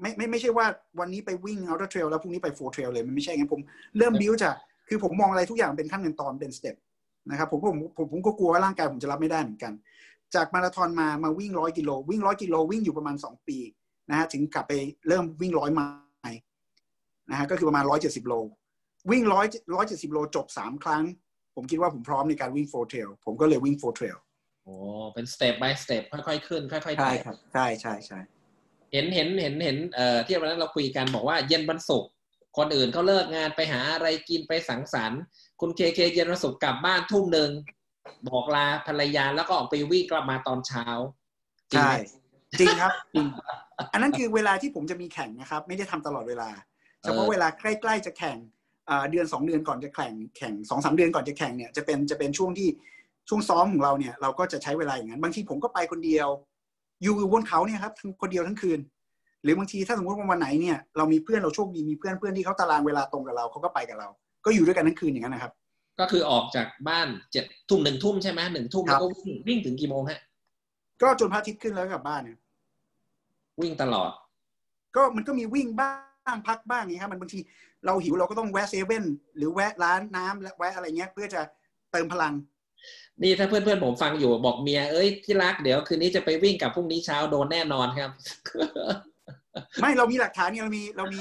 [0.00, 0.66] ไม่ไม่ไม่ใช่ว่า
[1.00, 3.60] วันนี้ไปวิ่ง ultra trail แล้วพรุ่งนี้ไป Four Trail เลยมันไม่ใช่งั้นผม
[3.98, 4.54] เริ่มบิวจาก
[4.88, 6.76] คือผมมองอะไรทุกอย่างเป็นขั้นเป็นตอนเป็น step
[7.30, 9.72] นะครับผมผมผมผมก็กลัวว่าร่างกายผมจะรับไม่ได้เหมือนกัน
[10.34, 13.58] จากมาราธอนมามาวิ่งร้อยกิโลวิ่งร้อยกิโลวิ่งอยู่ประมาณสองปี
[14.10, 14.72] นะฮะถึงกลับไป
[15.08, 15.80] เริ่มวิ่งร้อยไม
[16.30, 16.38] ล์
[17.30, 18.34] นะฮะก็คือประมาณร้อยเจ็ดสิบโล
[19.10, 21.04] วิ่งร้อยร้อยเจ็ดสิบโลจบสามครั้ง
[21.54, 24.16] ผมคิดว่าผมพร้อมในการวิ่ง Four Trail ผมก็เลยวิ่ง Four Trail
[24.64, 24.74] โอ้
[25.14, 28.20] เป็นสเต็ป by สเต็ปค่อยๆ ขึ้น ค่อยๆใช่ครับใช่ใช่ใช่
[28.92, 32.10] เห็นเห็นเห็นเห็นเอ่อที่วันนั้นเราคุยกันบอกว่าเย็นวันศุกร์
[32.58, 35.20] คนอื่นเขาเลิกงานไปหาอะไรกินไปสังสรรค์
[35.60, 37.50] คุณเคเคเย็นวันศุกร์กลับบ้านทุ่มหนึ่ง
[38.28, 40.84] บอกลาภรรยาแล้วก็ออกไปวิ่งกลับมาตอนเช้า
[41.72, 41.90] ใช่
[42.60, 43.26] จริงครับจริง
[43.92, 46.50] อันนั้นคือเวลาที่ผมจะมีแข่งนะครับ ไม่ได้ทำตลอดเวลา
[47.02, 48.38] เฉพาะเวลาใกล้ๆจะแข่ง
[49.10, 52.68] เดือนสองเดือนก่อนจะแข่งแข่งสองสามเดือนก่อนจะแข่งเนี่ยจะเป็นจะเป็นช่วงที่
[53.28, 56.28] ช่วงซ้อมของเราเนี่ยเราก็จะใช้เวลาอย่างนั้นบางทีผมก็ไปคนเดียว
[57.02, 58.80] อยู่บนเขาเนี่ยครับทั้งคนเดียวทั้งคืน
[59.42, 64.08] หรือบางทีถ้าสมมติว่าวันไหนเนี่ยเรามีเพื่อนเราโชคดีมีเพื่อนเพื่อนที่เขาตารางเวลาตรงกับเราเขาก็ไปกับเรา
[64.44, 65.52] ก็อยู่ด้วยกันทั้งคืนอย่างนั้นนะครับ
[66.00, 70.20] ก็คือออกจากบ้านเจ็ดทุ่มหนึ่งทุ่มใช่ไหมหนึ่งทุ่มแล้วก็วิ่งวิ่งถึงกี่โมงฮะ
[71.02, 72.38] ก็จนพระอาทิตย์ขึ้นแล้วกลับบ้านเนี่ย
[73.60, 74.10] วิ่งตลอด
[74.96, 76.11] ก็มันก็มีวิ่งบ้าง
[76.48, 77.40] พักบ้างนี่ครับมันบางที
[77.86, 79.04] เราหิวเราก็ต้องแวะเซเว่น
[79.36, 81.40] หรือแวะร้านน้ำและแวะอะไรเงี้ยเพื่อจะ
[81.92, 82.34] เติมพลัง
[83.22, 88.10] นี่ถ้าเพื่อนเพื่อนผมฟังอยู่บอกเมียเอ้ยที่รักเดี๋ยวคืนนี้จะไปวิ่งกับพรุ่งนี้เช้าโดนแน่นอนครับ
[89.80, 91.20] ไม่เรามีหลักฐานเนี่ยเรามีเรามี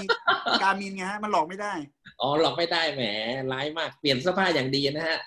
[0.63, 1.73] Garmin ไงฮะมันหลอกไม่ได้
[2.21, 3.01] อ๋อหลอกไม่ได้แหม
[3.51, 5.19] ร้ายมากเปลี่ยนเสื้อผ้าอย่างดีนะฮะ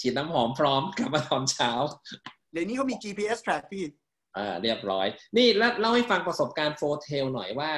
[0.00, 1.70] ฉีดน้ำหอมพร้อมกลับมาตอนเช้า
[2.52, 3.84] เดี๋ยวนี้เขามี GPS track พี่
[4.36, 5.06] อ่าเรียบร้อย
[5.36, 5.46] นี่
[5.80, 7.72] เล่าให้ฟังประสบการณ์ Four Trail หน่อยว่า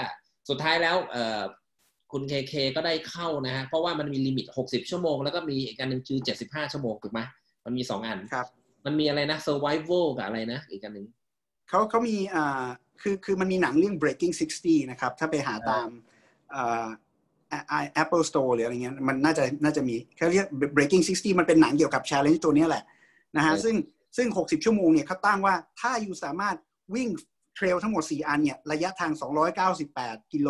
[0.48, 1.42] สุดท้ายแล้วเอ่อ
[2.12, 7.20] คุณเคเคก็ได้เข้านะฮะเพราะว่ามันมี limit 60 ชั่วโมง แล้วก็มีอีกอันหนึ่งคือ 75 ชั่วโมงถูกไหม
[7.64, 8.46] มันมีสองอันครับ
[8.86, 11.06] มันมีอะไรนะ survivor กับอะไรนะ อีกอันหนึ่ง
[11.68, 12.66] เขาเขามีอ่า
[13.02, 15.88] คือคือมันมีหนังเรื่อง breaking 60 นะครับ ถ้าไปหาตาม
[16.54, 16.86] อ่า
[18.02, 22.84] Apple Store หรืออะไรเงี้ยมันน่าจะน่าจะมีเขาเรียก breaking 60 มันเป็นหนังเกี่ยวกับ challenge ตัวนี้แหละ
[23.36, 23.74] นะฮะซึ่ง
[24.16, 26.56] ซึ่ง 60 ชั่วโมงเนี่ยเขาตั้งว่าถ้าอยู่สามารถ
[26.94, 27.08] วิ่ง
[27.54, 29.12] เทรลทั้งหมด 4 อันเนี่ยระยะทาง
[29.72, 30.48] 298 กิโล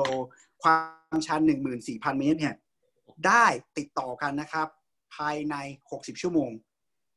[0.62, 0.76] ควา
[1.16, 1.40] มชัน
[1.80, 2.55] 14,000 เมตรเนี่ย
[3.26, 3.44] ได้
[3.78, 4.68] ติดต่อกันนะครับ
[5.16, 5.55] ภายใน
[5.90, 6.50] 60 ชั่วโมง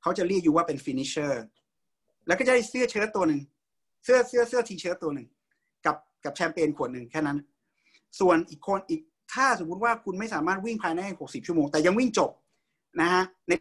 [0.01, 1.33] เขาจะเรียกอยู่ว่าเป็น finisher
[2.27, 3.41] แล้วก็จะได้เสื้อเชิ้ตตัวหนึ่ง
[4.03, 5.27] เสื้อเสื้อเสื้อทีเชิ้ตตัวหนึ่ง
[5.85, 7.37] กับกับแชมเปญขวดหนึ่งแค่นั้น
[8.19, 9.01] ส่วนอีกคนอีก
[9.33, 12.31] ถ้าสมมุติว่าคุณไม่สามารถวิ่งภายใน 60 ชั่วโมง แต่ยังวิ่งจบ
[13.01, 13.51] นะฮะใน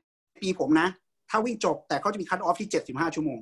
[0.42, 0.88] ปีผมนะ
[1.30, 3.38] ถ้าวิ่งจบแต่เขาจะมีคัตออฟที่ 75 ชั่วโมง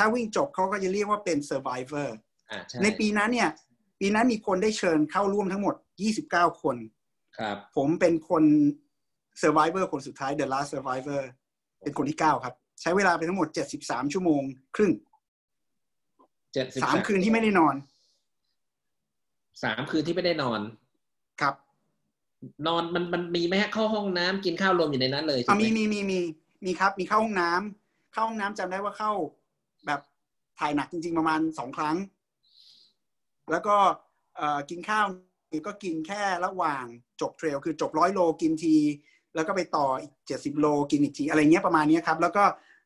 [0.00, 2.08] ถ้าวิ่งจบเขาก็จะเรียกว่าเป็น survivor
[2.50, 3.50] อ่าใช่ในปีนั้นเนี่ย
[4.00, 5.74] ปีนั้นมีคนได้เชิญเข้าร่วมทั้งหมด
[6.18, 6.76] 29 คน
[7.38, 8.44] ครับ ผมเป็นคน
[9.42, 11.22] survivor คนสุดท้าย the last survivor
[11.82, 13.48] เป็นคนที่ 9 ครับ ใช้เวลาไปทั้งหมด
[13.80, 14.42] 73 ชั่วโมง
[14.76, 14.92] ครึ่ง
[16.52, 17.74] เจ็ดสิบสามคืนที่ไม่ได้นอน
[19.64, 20.60] สามคืนที่ไม่ได้นอน
[21.40, 21.54] ครับ
[22.66, 26.18] นอนมันมันมีไหมฮะเข้าห้องน้ำกินข้าวรวมอยู่ในนั้นเลยอะถูกไหมีมีมีมี
[26.64, 29.39] มีครับ มีเข้าห้องน้ำเข้าห้องน้ำจำได้ว่าเข้าแบบ
[30.60, 31.96] ถ่ายหนักจริง ๆ ประมาณสองครั้ง
[33.50, 33.76] แล้วก็
[34.70, 35.06] กินข้าว
[35.66, 36.84] ก็กินแค่ระหว่าง
[37.20, 38.76] จบเทรลคือจบร้อยโลกินที
[39.34, 42.44] แล้วก็ไปต่ออีกเจ็ดสิบโลกินอีกที อะไรเงี้ยประมาณนี้ครับ แล้วก็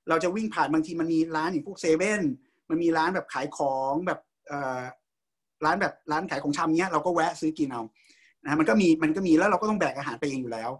[0.08, 2.22] เราจะวิ่งผ่านบางทีมันมีร้านอย่างพวกเซเว่น
[2.70, 4.20] มันมีร้านแบบขายของแบบ
[5.64, 7.82] ร้านแบบร้านขายของชำเนี้ยเราก็แวะซื้อกินเอา
[8.44, 10.70] นะมันก็มีมันก็มีแล้วเราก็ต้องแบกอาหารไปเองอยู่แล้ว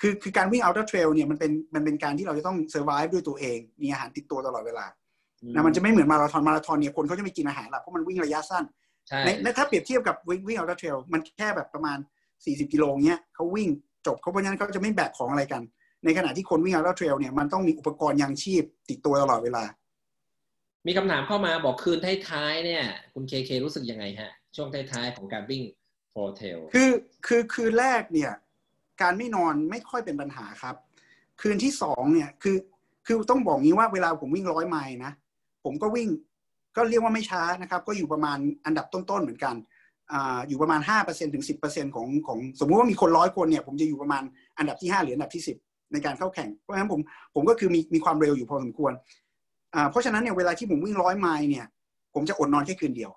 [0.00, 4.86] คือคือการวิ่งอัลตร้าเทรลเนี่ยมันเป็นมันเป็นการที่เราจะต้องเซอร์ไ e ด้วยตัวเอง มีอาหารติดตัวตลอดเวลา
[5.54, 8.64] นะมันจะไม่เหมือนมาราธอนมาราธอนเนี่ยคนเขาจะไม่กินอาหารหรอกเพราะมันวิ่งระยะสั้น
[9.08, 11.98] ใช่ในในถ้าเปรียบเทียบกับวิ่งวิ่ง ultra trail มันแค่แบบประมาณ
[12.34, 13.68] 40 กิโลเงี้ยเขาวิ่ง
[14.06, 15.62] จบเขาเพราะฉะนั้นเขาจะไม่แบกของอะไรกัน
[16.04, 19.64] ในขณะที่คนวิ่ง ultra trail เนี่ยมันต้องมีอุปกรณ์ยังชีพติดตัวตลอดเวลา
[20.86, 22.84] มีคำถามเข้ามาบอกคืนท้ายๆเนี่ย
[23.14, 25.62] คุณเคเครู้สึกยังไงฮะ ช่วงท้ายๆของการวิ่ง
[26.10, 26.90] Four Trail คือ
[27.26, 28.32] คือคืนแรกเนี่ย
[29.02, 30.74] การไม่นอนไม่ค่อยเป็นปัญหาครับ
[31.40, 32.56] คืนที่สองเนี่ยคือ
[33.06, 35.12] คือต้องบอกงี้ว่าเวลาผมวิ่งร้อยไมล์นะ
[35.66, 36.08] ผมก็วิ่ง
[36.76, 39.54] ก็เรียกว่าไม่ช้านะครับ ก็อยู่ประมาณอันดับต้นๆเหมือนกัน
[40.12, 44.22] อ่าอยู่ประมาณห้าเปอร์เซ็นถึงสิบเปอร์เซ็นของของสมมุติว่ามีคนร้อยคนเนี่ยผมจะอยู่ประมาณ
[44.58, 45.56] อันดับที่ห้าหรืออันดับที่สิบ
[45.92, 47.00] ในการเข้าแข่ง เพราะฉะนั้นผม
[47.34, 48.92] ผมก็คือมีมีความเร็วอยู่พอสมควร
[49.74, 51.66] อ่าเพราะฉะนั้นเนี่ยเวลาที่ผมวิ่งร้อยไมล์เนี่ย
[52.14, 53.10] ผมจะอดนอนแค่คืนเดียว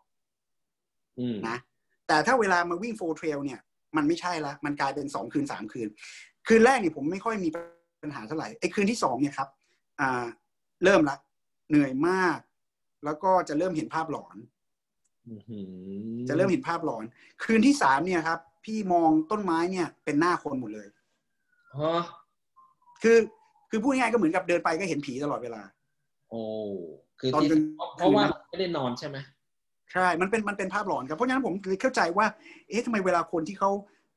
[1.19, 1.57] อืมนะ
[2.07, 3.59] แต่ถ้าเวลามาวิ่งโฟเทรลเนี่ย
[3.95, 5.87] มันไม่ใช่ละมันกลายเป็นสองคืนสามคืน
[6.47, 9.49] คืนแรกเนี่ยผมไม่ค่อยมีปัญหาเท่าไหร่ไอ้คืนที่สองเนี่ยครับ
[9.99, 10.25] อ่า
[10.83, 11.15] เริ่มละ
[11.69, 12.37] เหนื่อยมาก
[13.05, 14.35] แล้วก็จะเริ่มเห็นภาพหลอน
[15.27, 17.03] อื้อหือจะเริ่มเห็นภาพหลอน
[17.43, 20.87] คืนที่สามเนี่ยครับ พี่มองต้นไม้เนี่ย เป็นหน้าคนหมดเลย
[21.79, 22.01] ฮะ
[23.01, 23.17] คือ
[23.69, 25.61] คือพูดง่ายๆก็เหมือนกับเดินไปก็เห็นผีตลอดเวลา
[26.29, 26.41] โอ้
[27.19, 27.61] คือตอนที่กลาง
[27.97, 29.17] เพราะว่าไม่ได้นอนใช่ไหม
[29.93, 32.25] ใช่ มันเป็นมันเป็นภาพหลอนครับ เพราะฉะนั้นผมเลยเข้าใจว่า
[32.69, 33.71] เอ๊ะทำไมเวลาคนที่เขา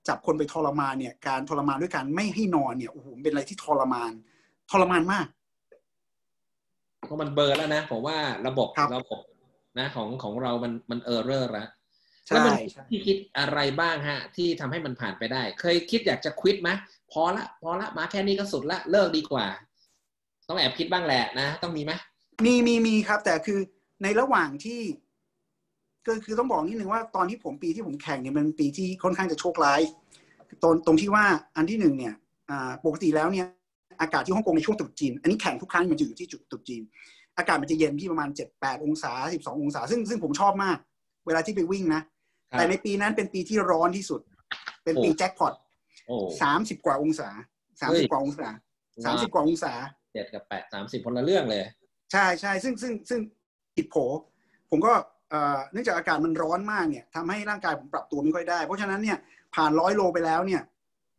[0.09, 4.12] จับคนไปทรมานเนี่ย การทรมานด้วยการไม่ให้นอนเนี่ย โอ้โห เป็นอะไรที่ทรมาน
[4.70, 5.26] ทรมานมาก
[7.05, 9.20] เพราะมันเบลอร์แล้วนะผมว่าระบบครับระบบ
[9.78, 11.68] นะของของเรามันมัน error แล้ว
[12.26, 16.70] ใช่แล้วมันใช่ที่คิดอะไรบ้างฮะ ที่ทำให้มันผ่านไปได้ เคยคิดอยากจะ quit ไหม
[17.12, 19.46] พอละพอละมาแค่นี้ก็สุดละเลิกดีกว่า
[20.48, 21.92] ต้องแอบคิดบ้างแหละนะ ต้องมีไหม
[22.44, 23.59] มีมีมีครับ แต่คือ
[24.03, 24.80] ในระหว่างที่
[26.07, 29.80] ก็คือต้องบอกนิดนึงว่าตอนที่ผมปีที่ผมแข่งเนี่ยมันเป็นปีที่ค่อนข้างจะโชคร้าย
[30.62, 31.24] ตรงตรงที่ว่า
[31.57, 32.14] อันที่หนึ่งเนี่ย
[32.50, 33.46] อ่าปกติแล้วเนี่ย
[34.03, 36.82] อากาศที่ฮ่องกงในช่วงตรุษจีน อันนี้แข่งทุกครั้งมันจะอยู่ที่จุดตรุษจีน
[37.38, 40.76] อากาศมันจะเย็นที่ประมาณเจ็ดแปดองศาสิบสององศา ซึ่งซึ่งผมชอบมาก
[41.26, 42.03] เวลาที่ไปวิ่งนะ
[42.53, 44.20] ครับแต่ในปีนั้นเป็นปีที่ร้อนที่สุด
[44.84, 45.55] เป็นปีโอ้แจ็คพอต
[46.07, 47.28] โอ้สามสิบกว่าองศา
[47.80, 48.48] สามเฮ้สิบยกว่าองศา
[49.05, 49.72] สามสิบกว่าองศา
[50.14, 51.64] เจ็ดกับแปดสามสิบคนละเรื่องเลย
[52.12, 53.20] ใช่ใช่ซึ่งซึ่งซึ่ง
[53.76, 53.96] ผิดโผ
[54.70, 54.92] ผมก็
[55.30, 59.18] เอ่อเนื่องจากอากาศมันร้อนมากเนี่ยทำให้ร่างกายผมปรับตัวไม่ค่อยได้ เพราะฉะนั้นเนี่ย
[59.55, 60.62] ผ่านร้อยโลไปแล้วเนี่ย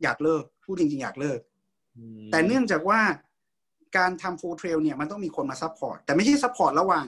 [0.03, 1.39] อยากเลิกพูดจริงๆอยากเลิก
[2.31, 3.01] แต่เนื่องจากว่า
[3.97, 7.05] การทำ Four Trail เนี่ยมันต้องมีคนมา support แต่ไม่ใช่ support ระหว่าง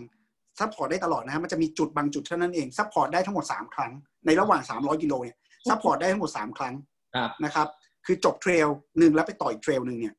[0.60, 3.92] support ได้ตลอดนะฮะมันจะมีจุดบางจุดเท่านั้นเอง support ได้ทั้งหมด 3 ครั้ง
[4.26, 5.38] ในระหว่าง 300กิโลเนี่ย
[5.70, 6.74] support ได้ทั้งหมด 3 ครั้ง
[7.16, 7.68] ครับนะครับ
[8.06, 8.68] คือจบ trail
[9.00, 10.16] หนึ่งแล้วไปต่ออีก trail หนึ่งเนี่ย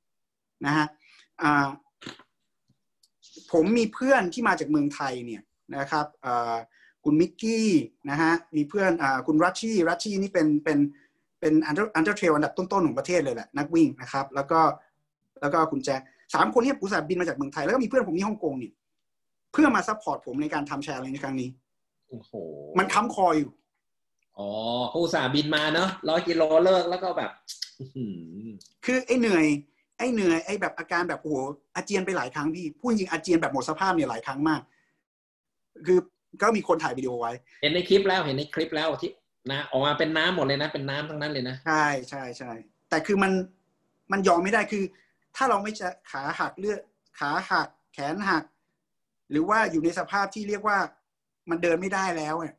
[0.66, 0.86] นะฮะ
[1.42, 1.66] อ่า
[3.52, 5.42] ผมมีเพื่อนที่มาจากเมืองไทยเนี่ย
[5.76, 6.54] นะครับอ่า
[7.04, 7.68] คุณมิกกี้
[8.10, 14.60] นะฮะมีเพื่อนอ่าคุณรัชชี่รัชชี่นี่เป็นเป็นเป็น ultra ultra trail อันดับต้นๆของประเทศเลยแหละนักวิ่งนะครับ แล้วก็
[15.40, 16.00] แล้วก็คุณแจ็ค
[16.34, 18.72] สามคนเนี่ยอุตส่าห์บินมาจากเมืองไทยแล้วก็มีเพื่อนผมที่ฮ่องกงเนี่ย
[19.52, 21.48] เพื่อมา support ผมในการทำ challenge ในครั้งนี้
[22.08, 22.32] โอ้โห
[22.78, 23.50] มันค้ำคออยู่
[24.38, 24.48] อ๋อ
[24.88, 27.30] เขาอุตส่าห์บินมาเนาะร้อยกิโลเลิกแล้วก็แบบ
[27.78, 28.06] อื้อหื
[28.44, 28.48] อ
[28.84, 29.46] คือไอ้เหนื่อย
[29.98, 31.36] ไอ้เหนื่อยไอ้แบบอาการแบบโอ้โห
[31.74, 34.60] อาเจียนไปหลายครั้งพี่พูดจริงอาเจียนแบบหมดสภาพเนี่ยหลายครั้งมาก
[35.86, 35.98] คือ
[36.42, 37.32] ก็มีคนถ่ายวิดีโอไว้
[37.62, 39.10] เห็นในคลิปแล้วเห็นในคลิปแล้วที่
[39.50, 42.52] นะออกมาเป็นน้ำหมดเลยนะ เป็นน้ำทั้งนั้นเลยนะ ใช่ใช่ใช่
[42.88, 43.32] แต่คือมัน
[44.12, 44.84] มันยอมไม่ได้คือ
[45.36, 46.80] ถ้าเราไม่จะขาหักเลือด
[47.18, 48.44] ขาหักแขนหัก
[49.30, 50.78] หรือว่าอยู่ในสภาพที่เรียกว่า
[51.50, 52.56] มันเดินไม่ได้แล้วเนี่ย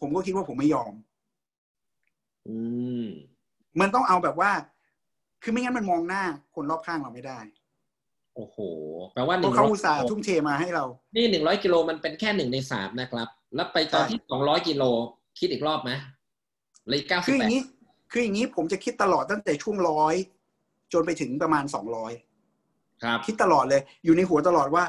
[0.00, 0.92] ผมก็คิดว่าผมไม่ยอม
[2.46, 2.56] อื
[3.02, 3.04] ม
[3.80, 4.50] มันต้องเอาแบบว่า
[5.42, 6.24] คือไม่งั้นมันมองหน้า
[6.54, 7.38] คนรอบข้างเราไม่ได้
[8.34, 8.58] โอ้โห
[9.12, 14.82] แปลว่าหเพนึ่งราะร้เขาอยอุตส่าห์ทุ่มเทมาให้เรา นี่หนึ่งร้อยกิโลมันเป็นแค่หนึ่งในสามนะครับ แล้วไปตอนใช่ที่สองร้อยกิโล
[15.38, 15.90] คิดอีกรอบไหม
[16.88, 17.62] เลยเก้าสิคืบออแปดย่างนี้
[18.12, 20.14] คืออย่างนี้ผมจะคิดตลอดตั้งแต่ช่วงร้อย
[20.92, 22.12] จนไปถึงประมาณสองร้อย
[23.02, 24.84] ครับ คิดตลอดเลย อยู่ในหัวตลอดว่า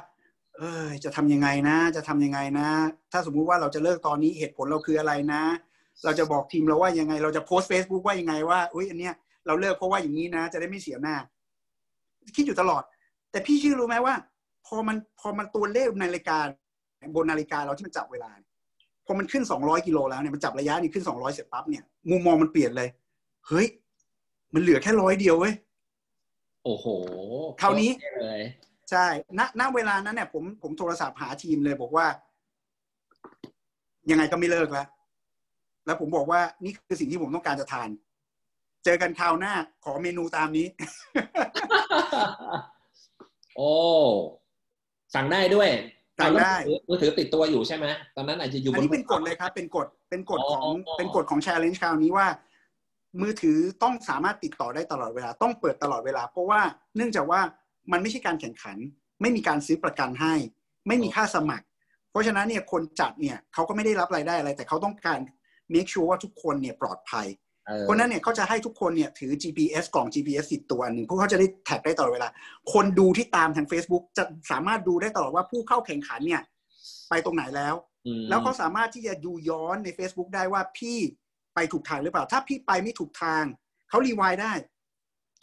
[0.58, 2.68] เออจะทำยังไงนะ จะทำยังไงนะ
[3.12, 5.44] ถ้าสมมุติว่าเราจะเลิกตอนนี้เหตุผลเราคืออะไรนะ
[6.04, 9.14] เราจะบอกทีมเราว่ายังไง เราจะโพสต์ Facebook ว่ายังไงว่าอุ้ยอันเนี้ย
[9.48, 11.16] เราเลิกเพราะว่าอย่างนี้นะ จะได้ไม่เสียหน้า
[12.36, 12.84] คิดอยู่ตลอด
[13.32, 14.16] แต่พี่ชื่อรู้ไหมว่า
[14.68, 16.38] พอมันพอมันตัวเลขนาฬิกา
[17.16, 18.32] บนนาฬิกาเราที่มันจับเวลา
[19.06, 22.89] พอมันขึ้นสองร้อยกิโลแล้วเนี่ยมันจับระยะนี่ขึ้นสองร้อยเสร็จปั๊บเนี่ยมุมมองมันเปลี่ยนเลย
[23.47, 23.68] เฮ้ย
[24.54, 25.54] มันเหลือแค่ร้อยเดียวเว้ย
[26.66, 26.86] โอ้โห
[27.62, 27.91] คราวนี้
[28.22, 28.43] เลย
[28.89, 29.06] ใช่
[29.39, 32.06] ณณเวลานั้นเนี่ยผมผมโทรศัพท์หาทีมเลยบอกว่า
[34.10, 34.88] ยังไงก็ไม่เลิกแล้ว
[35.86, 37.89] แล้วผมบอกว่านี่คือสิ่งที่ผมต้องการจะทาน
[38.86, 40.68] เจอกันคราวหน้าขอเมนูตามนี้
[43.58, 43.72] โอ้
[45.16, 45.70] สั่งได้ด้วย
[46.20, 46.55] ต่างได้
[46.89, 47.86] มือถือติดตัวอยู่ใช่ไหม
[48.16, 50.66] ตอนนั้นอาจจะอยู่อันนี้เป็นกฎเลยครับ เป็นกฎเป็นกฎของ
[50.97, 52.28] เป็นกฎของ challenge คราวนี้ว่า
[53.22, 56.61] มือถือต้องสามารถติดต่อได้ตลอดเวลา ต้องเปิดตลอดเวลา เพราะว่า
[56.95, 57.41] เนื่องจากว่า
[57.91, 58.78] มันไม่ใช่การแข่งขัน
[59.22, 60.34] ไม่มีการซื้อประกันให้
[60.88, 61.66] ไม่มีค่าสมัคร
[62.11, 65.20] เพราะฉะนั้นเนี่ยคนจัดเนี่ยเขาก็ไม่ได้รับรายได้อะไร แต่เขาต้องการ
[65.74, 67.28] make sure ว่าทุกคนเนี่ยปลอดภัย
[67.82, 72.30] เพราะนั้นเนี่ยเขาจะให้ทุกคนเนี่ยถือ GPS กล่อง GPS ติดตัวหนึ่งเพื่อเขาจะได้แท็กได้ตลอดเวลา
[72.74, 76.41] คนดูที่ตามทาง Facebook จะสามารถดูได้ตลอดว่าผู้เข้าแข่งขันเนี่ย
[77.09, 77.76] ไปตรงไหนแล้ว
[78.30, 80.97] แล้วเขาสามารถที่จะดูย้อนใน Facebook ได้ว่าพี่
[81.55, 83.43] ไปถูกทางหรือเปล่า ถ้าพี่ไปไม่ถูกทาง
[83.89, 84.53] เขารีวายได้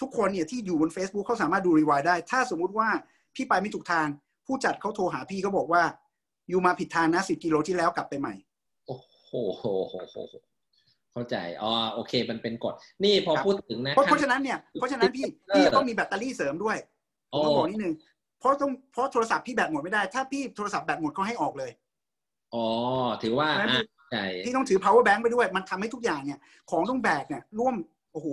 [0.00, 2.88] ทุกคนเนี่ยที่อยู่บน Facebook เขาสามารถดูรีวายได้ ถ้าสมมุติว่า
[3.34, 4.06] พี่ไปไม่ถูกทาง
[4.46, 5.82] ผู้จัดเขาโทรหาพี่เขาบอกว่า
[6.48, 8.34] อยู่มาผิดทางนะสิบกิโลที่แล้วกลับไปใหม่
[8.86, 9.30] โอ้โห
[11.12, 16.76] เข้าใจอ๋อโอเค มันเป็นกฎนี่พอพูดถึงนะเพราะฉะนั้นเนี่ยเพราะฉะนั้นพี่พี่ต้องมีแบตเตอรี่เสริมด้วย
[17.30, 17.94] ผมต้องบอกนิดนึง
[18.38, 21.70] เพราะต้องเพราะโทรศัพท์พี่แบตหมดไม่ได้ ถ้าพี่โทรศัพท์แบตหมดเขาให้ออกเลย
[22.54, 22.66] อ๋อ
[23.22, 23.48] ถือว่า
[24.10, 26.40] ใช่พี่ต้องถือ power bank ไปด้วย มันทำให้ทุกอย่างเนี่ย
[26.70, 27.74] ของต้องแบกเนี่ยร่วม
[28.12, 28.26] โอ้โห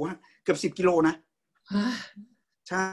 [0.43, 1.15] เกือบสิบกิโลนะ
[2.69, 2.85] ใช่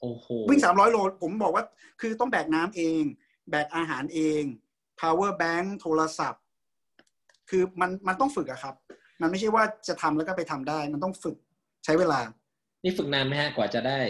[0.00, 1.64] โอ้โหวิ่งสามร้อยโล ผมบอกว่า
[2.00, 3.02] คือต้องแบกน้ำเอง
[3.50, 4.42] แบกอาหารเอง
[5.00, 6.39] power bank โทรศัพท์
[7.50, 8.74] คือมันมันต้องฝึกอะครับ
[9.20, 11.36] มันไม่ใช่ว่าจะทำแล้วก็ไปทำได้ มันต้องฝึก
[11.84, 12.20] ใช้เวลา
[12.82, 14.00] นี่ฝึกนานไหมฮะกว่าจะได้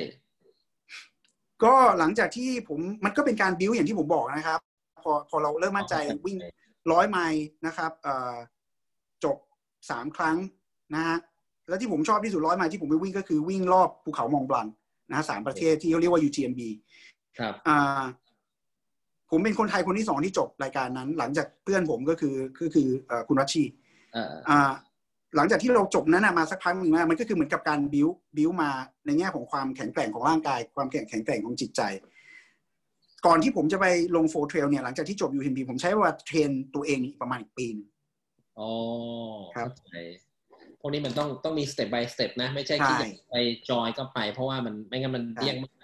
[1.65, 4.61] ก็หลังจากที่ผมมันก็เป็นการบิวอย่างที่ผมบอกนะครับ
[5.03, 5.95] พอพอเราเริ่มมั่นใจ
[6.27, 6.37] วิ่ง
[6.93, 7.93] ร้อยไมล์นะครับ
[9.25, 9.37] จบ
[9.91, 10.37] สามครั้ง
[10.95, 11.19] นะฮะ
[11.69, 14.67] แล้วที่ผมชอบที่สุดร้อยไมล์ที่ผมไปวิ่งก็คือวิ่งรอบภูเขามองบลัน
[15.11, 16.61] นะสามประเทศที่เขาเรียกว่า UTMB
[17.39, 18.03] ครับอ่า
[19.31, 22.89] ผมเป็นคนไทยคนที่สองที่จบรายการนั้น หลังจากเพื่อนผมก็คือก็คือ
[23.29, 23.63] คุณรัชชี
[24.49, 24.71] อ่า
[25.37, 28.71] หลังจากที่เราจบนั้นมาสักพักหนึ่งมันก็คือเหมือนกับการบิวบิวมา
[29.07, 31.83] ในแง่ของความแข็งแกร่งของร่างกาย ความแข็งแข็งแกร่งของจิตใจ
[33.27, 37.89] ก่อนที่ผมจะไปลง Four Trails เนี่ยหลังจากที่จบ UTMB ผมใช้เวลา train ตัวเองประมาณอีกปีนึง
[38.59, 38.71] อ๋อ
[39.57, 39.69] ครับ
[40.81, 42.95] พวกนี้มันต้องต้องมีสเต็ป by สเต็ปนะ ไม่ใช่คิด
[43.31, 43.37] ไป
[43.71, 45.80] จอยก็ไป เพราะว่ามันไม่งั้นมันเสี่ยงมาก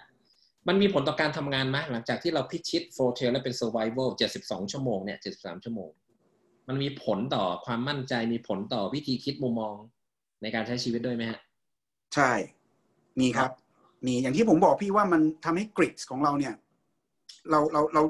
[0.67, 4.07] มันมีผลต่อการทำงานไหมหลังจากที่เราพิชิต Four Trails และเป็น survival
[4.39, 5.89] 72ชั่วโมงเนี่ย73ชั่วโมง
[6.67, 9.75] มันมีผลต่อความมั่นใจมีผลต่อวิธีคิดมุมมอง
[10.41, 11.39] ในการใช้ชีวิตด้วยไหมฮะ
[12.15, 12.31] ใช่
[13.19, 13.51] มีครับ
[14.07, 16.53] มีอย่างที่ผมบอกพี่ว่ามันทำให้ grit ของเราเนี่ย
[17.49, 18.03] เราเราเรา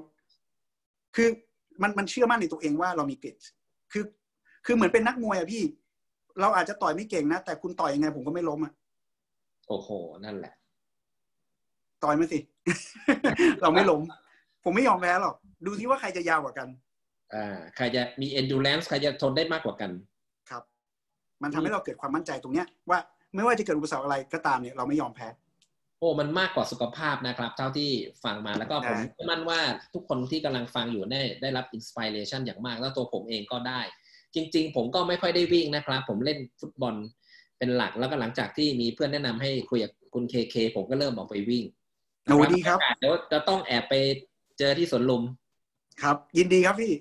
[1.16, 1.28] คือ
[1.82, 3.36] มันมันเชื่อมั่นในตัวเองว่าเรามี grit
[3.91, 4.03] คือ
[4.66, 5.64] คือเหมือนเป็นนักมวยอะพี่
[6.41, 8.74] เราอาจจะต่อยไม่เก่งนะ แต่คุณต่อยยังไงผมก็ไม่ล้มอะ
[9.68, 9.89] โอ้โห
[10.26, 10.53] นั่นแหละ
[12.04, 12.39] ต่อยมาสิ
[13.62, 14.02] เราไม่ล้ม
[14.64, 15.36] ผมไม่ยอมแพ้หรอก
[15.66, 16.68] ดูที่ว่าใครจะยาวกว่ากัน
[17.34, 19.91] อ่า ใครจะมี endurance ใครจะทนได้มากกว่ากัน
[20.50, 20.64] ครับ
[21.43, 23.00] มันทำให้เราเกิดความมั่นใจตรงเนี้ย ว่า
[23.36, 25.28] ไม่ว่าจะเกิดอุปสรรคอะไรก็ตามเนี่ยเราไม่ยอมแพ้
[26.00, 27.89] โอ้มันมากกว่าสุขภาพนะครับ เท่าที่
[28.24, 29.60] ฟังมาแล้วก็ผมเชื่อมั่นว่า
[29.93, 33.82] ทุกคนที่กำลังฟังอยู่ได้ได้รับอินสปิเรชันอย่างมากแล้วตัวผมเองก็ได้
[34.36, 36.95] จริง ๆ ผมก็ไม่ค่อยได้วิ่งนะครับ ผมเล่นฟุตบอล
[37.58, 41.64] เป็นหลักแล้วก็หลังจากที่มีเพื่อนแนะนำให้คุยกับคุณเคเคผมก็เริ่มออกไปวิ่ง
[42.28, 43.93] โอ้ดีครับเดี๋ยวจะต้องแอบไป
[44.57, 45.23] เจอที่สวนลุม
[46.01, 46.93] ครับ ยินดีครับพี่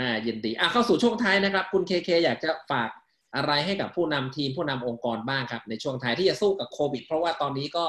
[0.00, 2.90] อ่า ยินดี อะเข้าสู่ช่วงท้ายนะครับ คุณเคเคอยากจะฝาก
[3.36, 7.86] อะไรให้กับผู้นำทีมผู้นำองค์กรบ้างครับ ในช่วงท้ายที่จะสู้กับโควิด เพราะว่าตอนนี้ก็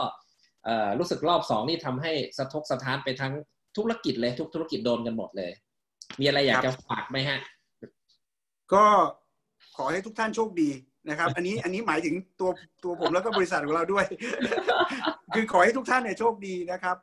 [0.99, 3.33] รู้สึกรอบสองนี่ทำให้สะทกสะท้านไปทั้ง
[3.77, 5.51] ธุรกิจเลยทุกธุรกิจโดนกันหมดเลย
[6.19, 7.39] มีอะไรอยากจะฝากไหมฮะ
[8.73, 8.85] ก็
[9.77, 10.69] ขอให้ทุกท่านโชคดี
[11.09, 12.49] นะครับ อันนี้อันนี้หมายถึงตัว
[12.83, 14.05] ตัวผมแล้วก็บริษัทของเราด้วย
[15.33, 16.97] คือขอให้ทุกท่านเนี่ยโชคดีนะครับ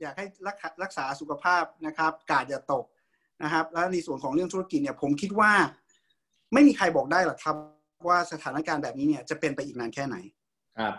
[0.00, 2.84] อยากให้รักรักษาสุขภาพนะครับ กาดอย่าตก
[3.42, 5.52] นะครับ แล้วในส่วนของเรื่องธุรกิจเนี่ยผมคิดว่า
[6.52, 7.56] ไม่มีใครบอกได้หรอกครับ
[8.08, 10.16] ว่าสถานการณ์แบบนี้เนี่ยจะเป็นไปอีกนานแค่ไหน
[10.78, 10.94] ครับ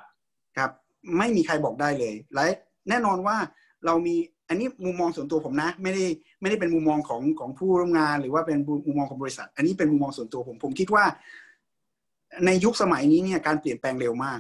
[0.58, 0.72] ครับ
[1.18, 2.46] ไม่มีใครบอกได้เลยและ
[2.90, 3.38] แน่นอนว่า
[3.86, 4.16] เรามี
[4.50, 6.06] อันนี้มุมมองส่วนตัวผมนะ ไม่ได้
[6.42, 11.06] ไม่ได้เป็นมุมมองของของผู้ร่วมงาน หรือว่าเป็นมุมมองของบริษัท อันนี้เป็นมุมมองส่วนตัวผม ผมคิดว่า
[12.46, 14.40] ในยุคสมัยนี้เนี่ยการเปลี่ยนแปลงเร็วมาก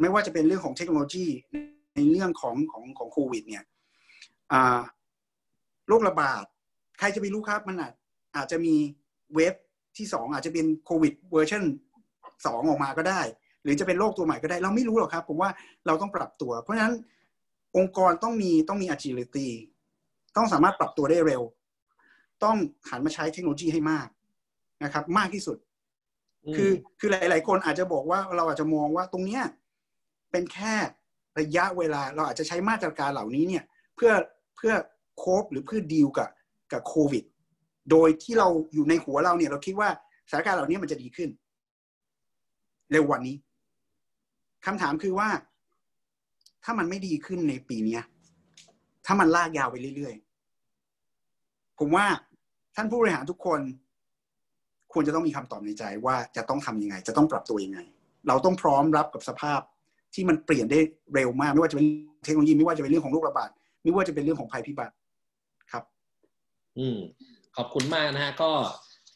[0.00, 1.26] ไม่ว่าจะเป็นเรื่องของเทคโนโลยี
[1.94, 3.64] ในเรื่องของของของโควิด เนี่ย
[5.88, 6.44] โรคระบาด
[6.98, 7.92] ใครจะไปรู้ครับ มันอาจ
[8.36, 8.74] อาจจะมี
[9.34, 9.54] wave
[9.96, 11.62] ที่สองอาจจะเป็นโควิดเวอร์ชัน
[12.46, 13.20] สองออกมาก็ได้
[13.62, 15.50] หรือจะเป็นโรคตัวใหม่ก็ได้ เราไม่รู้หรอกครับ ผมว่า
[15.86, 16.94] เราต้องปรับตัว เพราะฉะนั้น
[17.76, 19.48] องค์กรต้องมีต้องมี agility
[20.36, 21.42] ต้องสามารถปรับตัวได้เร็ว
[22.44, 22.56] ต้อง
[22.90, 24.08] หันมาใช้เทคโนโลยีให้มาก
[24.84, 25.58] นะครับ มากที่สุด
[26.56, 29.42] คือคือหลาย ๆ คนอาจจะบอกว่าเราอาจจะมองว่าตรงเนี้ย
[30.30, 30.74] เป็นแค่
[31.38, 33.64] ระยะเวลาเราอาจจะใช้มาตรการเหล่านี้เนี่ย
[33.96, 34.12] เพื่อ
[34.56, 34.74] เพื่อ
[35.18, 36.30] โคบหรือเพื่อดีลกับ
[36.72, 37.24] กับโควิด
[37.90, 39.88] โดยที่เราอยู่ในหัวเราเนี่ยเราคิดว่า
[40.30, 41.30] สถานการณ์เหล่านี้มันจะดีขึ้น
[42.90, 43.36] เร็ววันนี้
[44.66, 45.28] คำถามคือว่า
[46.64, 47.98] ถ้ามันไม่ดีขึ้นในปีนี้
[49.06, 52.06] ถ้ามันลากยาวไปเรื่อยๆ ผมว่า
[52.76, 53.60] ท่านผู้บริหารทุกคน
[54.92, 57.80] ควรจะต้องมีคำตอบในใจว่าจะต้องทำยังไง จะต้องปรับตัวยังไง
[58.28, 59.60] เราต้องพร้อมรับกับสภาพ
[60.14, 60.78] ที่มันเปลี่ยนได้
[61.14, 61.86] เร็วมาก ไม่ว่าจะเป็น
[62.24, 63.50] เทคโนโลยีไม่ว่าจะเป็นเรื่องของโรคระบาด
[63.82, 64.94] ไม่ว่าจะเป็นเรื่องของภัยพิบัติ
[65.72, 65.84] ครับ
[66.78, 66.98] อืม
[67.56, 68.50] ขอบคุณมากนะฮะก็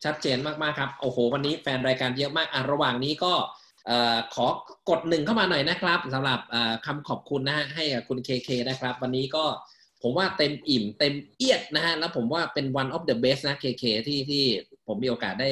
[0.05, 3.33] ชัดเจนมากๆครับโอ้โห วันนี้แฟนรายการเยอะมากอะระหว่างนี้ก็
[4.35, 4.47] ขอ
[4.89, 6.41] กดหนึ่งเข้ามาหน่อยนะครับสำหรับ
[6.87, 9.45] คำขอบคุณนะฮะให้กับคุณเคเคนะครับ วันนี้ก็
[10.03, 14.45] ผมว่าเต็มอิ่มเต็มเอียดนะฮะแล้วผมว่าเป็น one of the best นะเคเคที่ที่
[14.87, 15.51] ผมมีโอกาสได้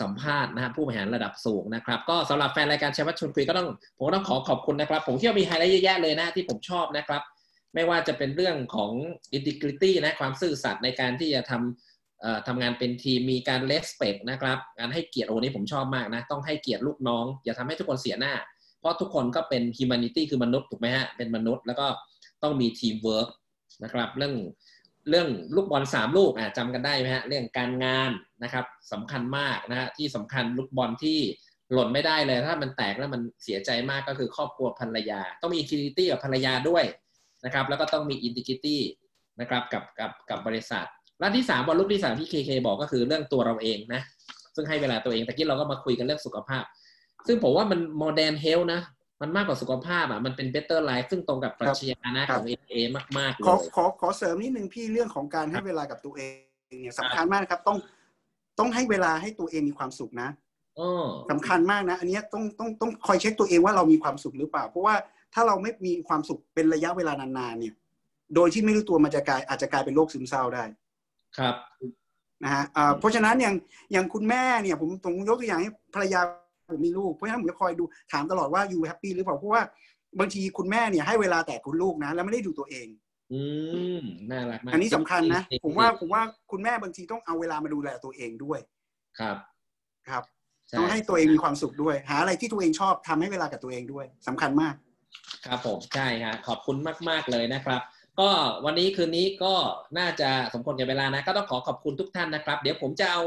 [0.00, 7.22] สัมภาษณ์นะฮะผู้บริหารระดับสูงนะครับ ก็สำหรับแฟนรายการชัยวัฒชวนคุยก็ต้องผมต้องขอขอบคุณนะครับ ผมเชื่อมีไฮไลท์เยอะแยะเลยนะที่ผมชอบนะครับ
[7.74, 8.92] ไม่ว่าจะเป็นเรื่องของ
[9.36, 18.34] integrity นะความซื่อสัตย์ในการที่จะทำทำงานเป็นทีมมีการ respect นะครับการให้เกียรติโอ้นี้ผมชอบมากนะต้องให้เกียรติลูกน้อง อย่าทำให้ทุกคนเสียหน้า
[18.78, 21.86] เพราะทุกคนก็เป็น humanity คือมนุษย์ถูกไหมฮะเป็นมนุษย์แล้วก็
[22.42, 23.28] ต้องมี teamwork
[23.84, 24.34] นะครับเรื่อง
[25.08, 28.10] เรื่องลูกบอลสามลูกอะจำกันได้ไหมฮะเรื่องการงาน
[28.42, 31.18] นะครับสำคัญมากนะฮะที่สำคัญลูกบอลที่
[31.72, 36.84] หล่นไม่ได้เลย ถ้ามันแตกแล้วมันเสียใจมากก็คือครอบครัวภรรยา ต้องมี integrity กับภรรยาด้วย
[37.44, 38.80] นะครับ แล้วก็ต้องมี integrity
[39.40, 40.86] นะครับกับกับกับบริษัท
[41.20, 44.02] และที่สามบอลลูกที่สามที่เคเคบอกก็คือเรื่องตัวเราเองนะ
[44.54, 46.64] ซึ่งให้เวลาตัวเองแต่กี้เราก็มาคุยกันเรื่องสุขภาพ
[47.26, 48.80] ซึ่งผมว่ามัน more than health นะ
[49.20, 52.74] มันมากกว่าสุขภาพอะมันเป็น better life ซึ่งตรงกับปรัชญานะของ AIA
[53.18, 56.32] มากๆเลยขอขอขอเสริมนิดนึงพี่เรื่องของการให้เวลากับตัวเอง
[56.82, 57.78] เนี่ยสำคัญมากครับต้อง
[58.58, 60.28] ต้องให้เวลาให้ตัวเองมีความสุขนะ
[61.30, 64.94] สำคัญมากนะ อันนี้ต้องต้องต้องคอยเช็คตัวเองว่าเรามีความสุขหรือเปล่า เพราะว่า
[65.34, 67.74] ถ้าเราไม่มีความสุขเป็นระยะเวลานานๆเนี่ย
[68.34, 70.64] โดยที่ไม่รู้ตัวมันจะกลายอาจจะกลายเป็นโรคซึมเศร้าได้
[71.38, 71.54] ครับ
[72.44, 72.64] นะฮะ
[72.98, 73.54] เพราะฉะนั้นอย่าง
[73.92, 76.20] อย่างคุณแม่เนี่ย ผมผมยกตัวอย่างให้ภรรยา
[76.72, 79.62] ผมมีลูกเพราะฉะนั้นผมจะคอยดูถามตลอดว่าอยู่แฮปปี้หรือเปล่าเพราะว่า
[80.20, 82.86] บางทีคุณแม่เนี่ยให้เวลาแต่คุณลูกนะ แล้วไม่ได้ดูตัวเอง
[83.32, 83.40] อื
[83.98, 84.00] ม
[84.30, 88.58] น่ารักมากอันนี้สำคัญนะ ผมว่าผมว่าคุณแม่บางทีต้องเอาเวลามาดูแลตัวเองด้วย
[89.18, 89.36] ครับ
[90.08, 90.22] ครับ
[90.78, 94.74] ต้องให้ตัวเองมีความสุขด้วย หาอะไรที่ตัวเองชอบทำให้เวลากับตัวเองด้วยสำคัญมาก
[95.46, 96.76] ครับผมใช่ฮะขอบคุณ
[97.08, 97.80] มาก ๆเลยนะครับ
[98.20, 98.30] ก็
[98.64, 99.54] วันนี้คืนนี้ก็
[99.98, 103.20] น่าจะสมควรกับเวลานะก็ต้องขอขอบคุณทุกท่านนะครับ เดี๋ยวผมจะเอา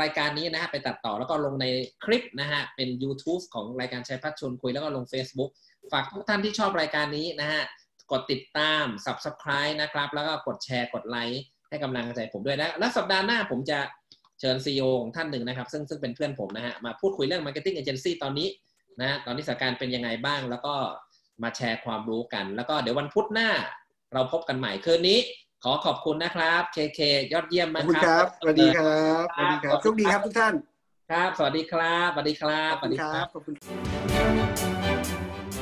[0.00, 1.66] รายการนี้นะฮะไปตัดต่อแล้วก็ลงใน
[2.04, 5.50] คลิปนะฮะเป็น YouTube ของรายการชัยพัฒชวนคุยแล้วก็ลง Facebook
[5.92, 7.62] ฝากทุกท่านที่ชอบรายการนี้นะฮะ
[8.12, 13.78] กดติดตาม Subscribe นะครับ แล้วก็กดแชร์กดไลค์ให้กำลังใจผมด้วยนะและสัปดาห์หน้าผมจะ
[14.40, 18.48] เชิญซีอของท่านหนึ่งนะครับ ซึ่งซึ่งเป็นเพื่อนผมนะฮะมาพูดคุยเรื่อง Marketing Agency ตอนนี้
[19.00, 20.74] นะตอนนี้สถานการณ์เป็นยังไงบ้าง แล้วก็
[21.42, 23.50] มาแชร์ความรู้กัน แล้วก็เดี๋ยววันพุธหน้า
[24.14, 25.18] เราพบกันใหม่คืนนี้
[25.64, 27.00] ขอขอบคุณนะครับเคเค
[27.32, 30.54] ยอดเยี่ยมมากครับสวัสดีครับสวัสดีครับโชคดีครับทุกท่าน
[31.10, 33.54] ครับ สวัสดีครับสวัสดีครับสวัสดีครับขอบคุณ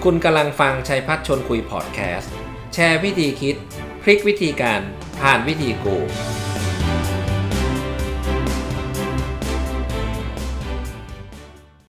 [0.04, 2.32] คุณกำลังฟังชัยพัฒชนคุยพอดแคสต์
[2.74, 3.56] แชร์วิธีคิด
[4.02, 4.80] พลิกวิธีการ
[5.20, 5.96] ผ่านวิธีกู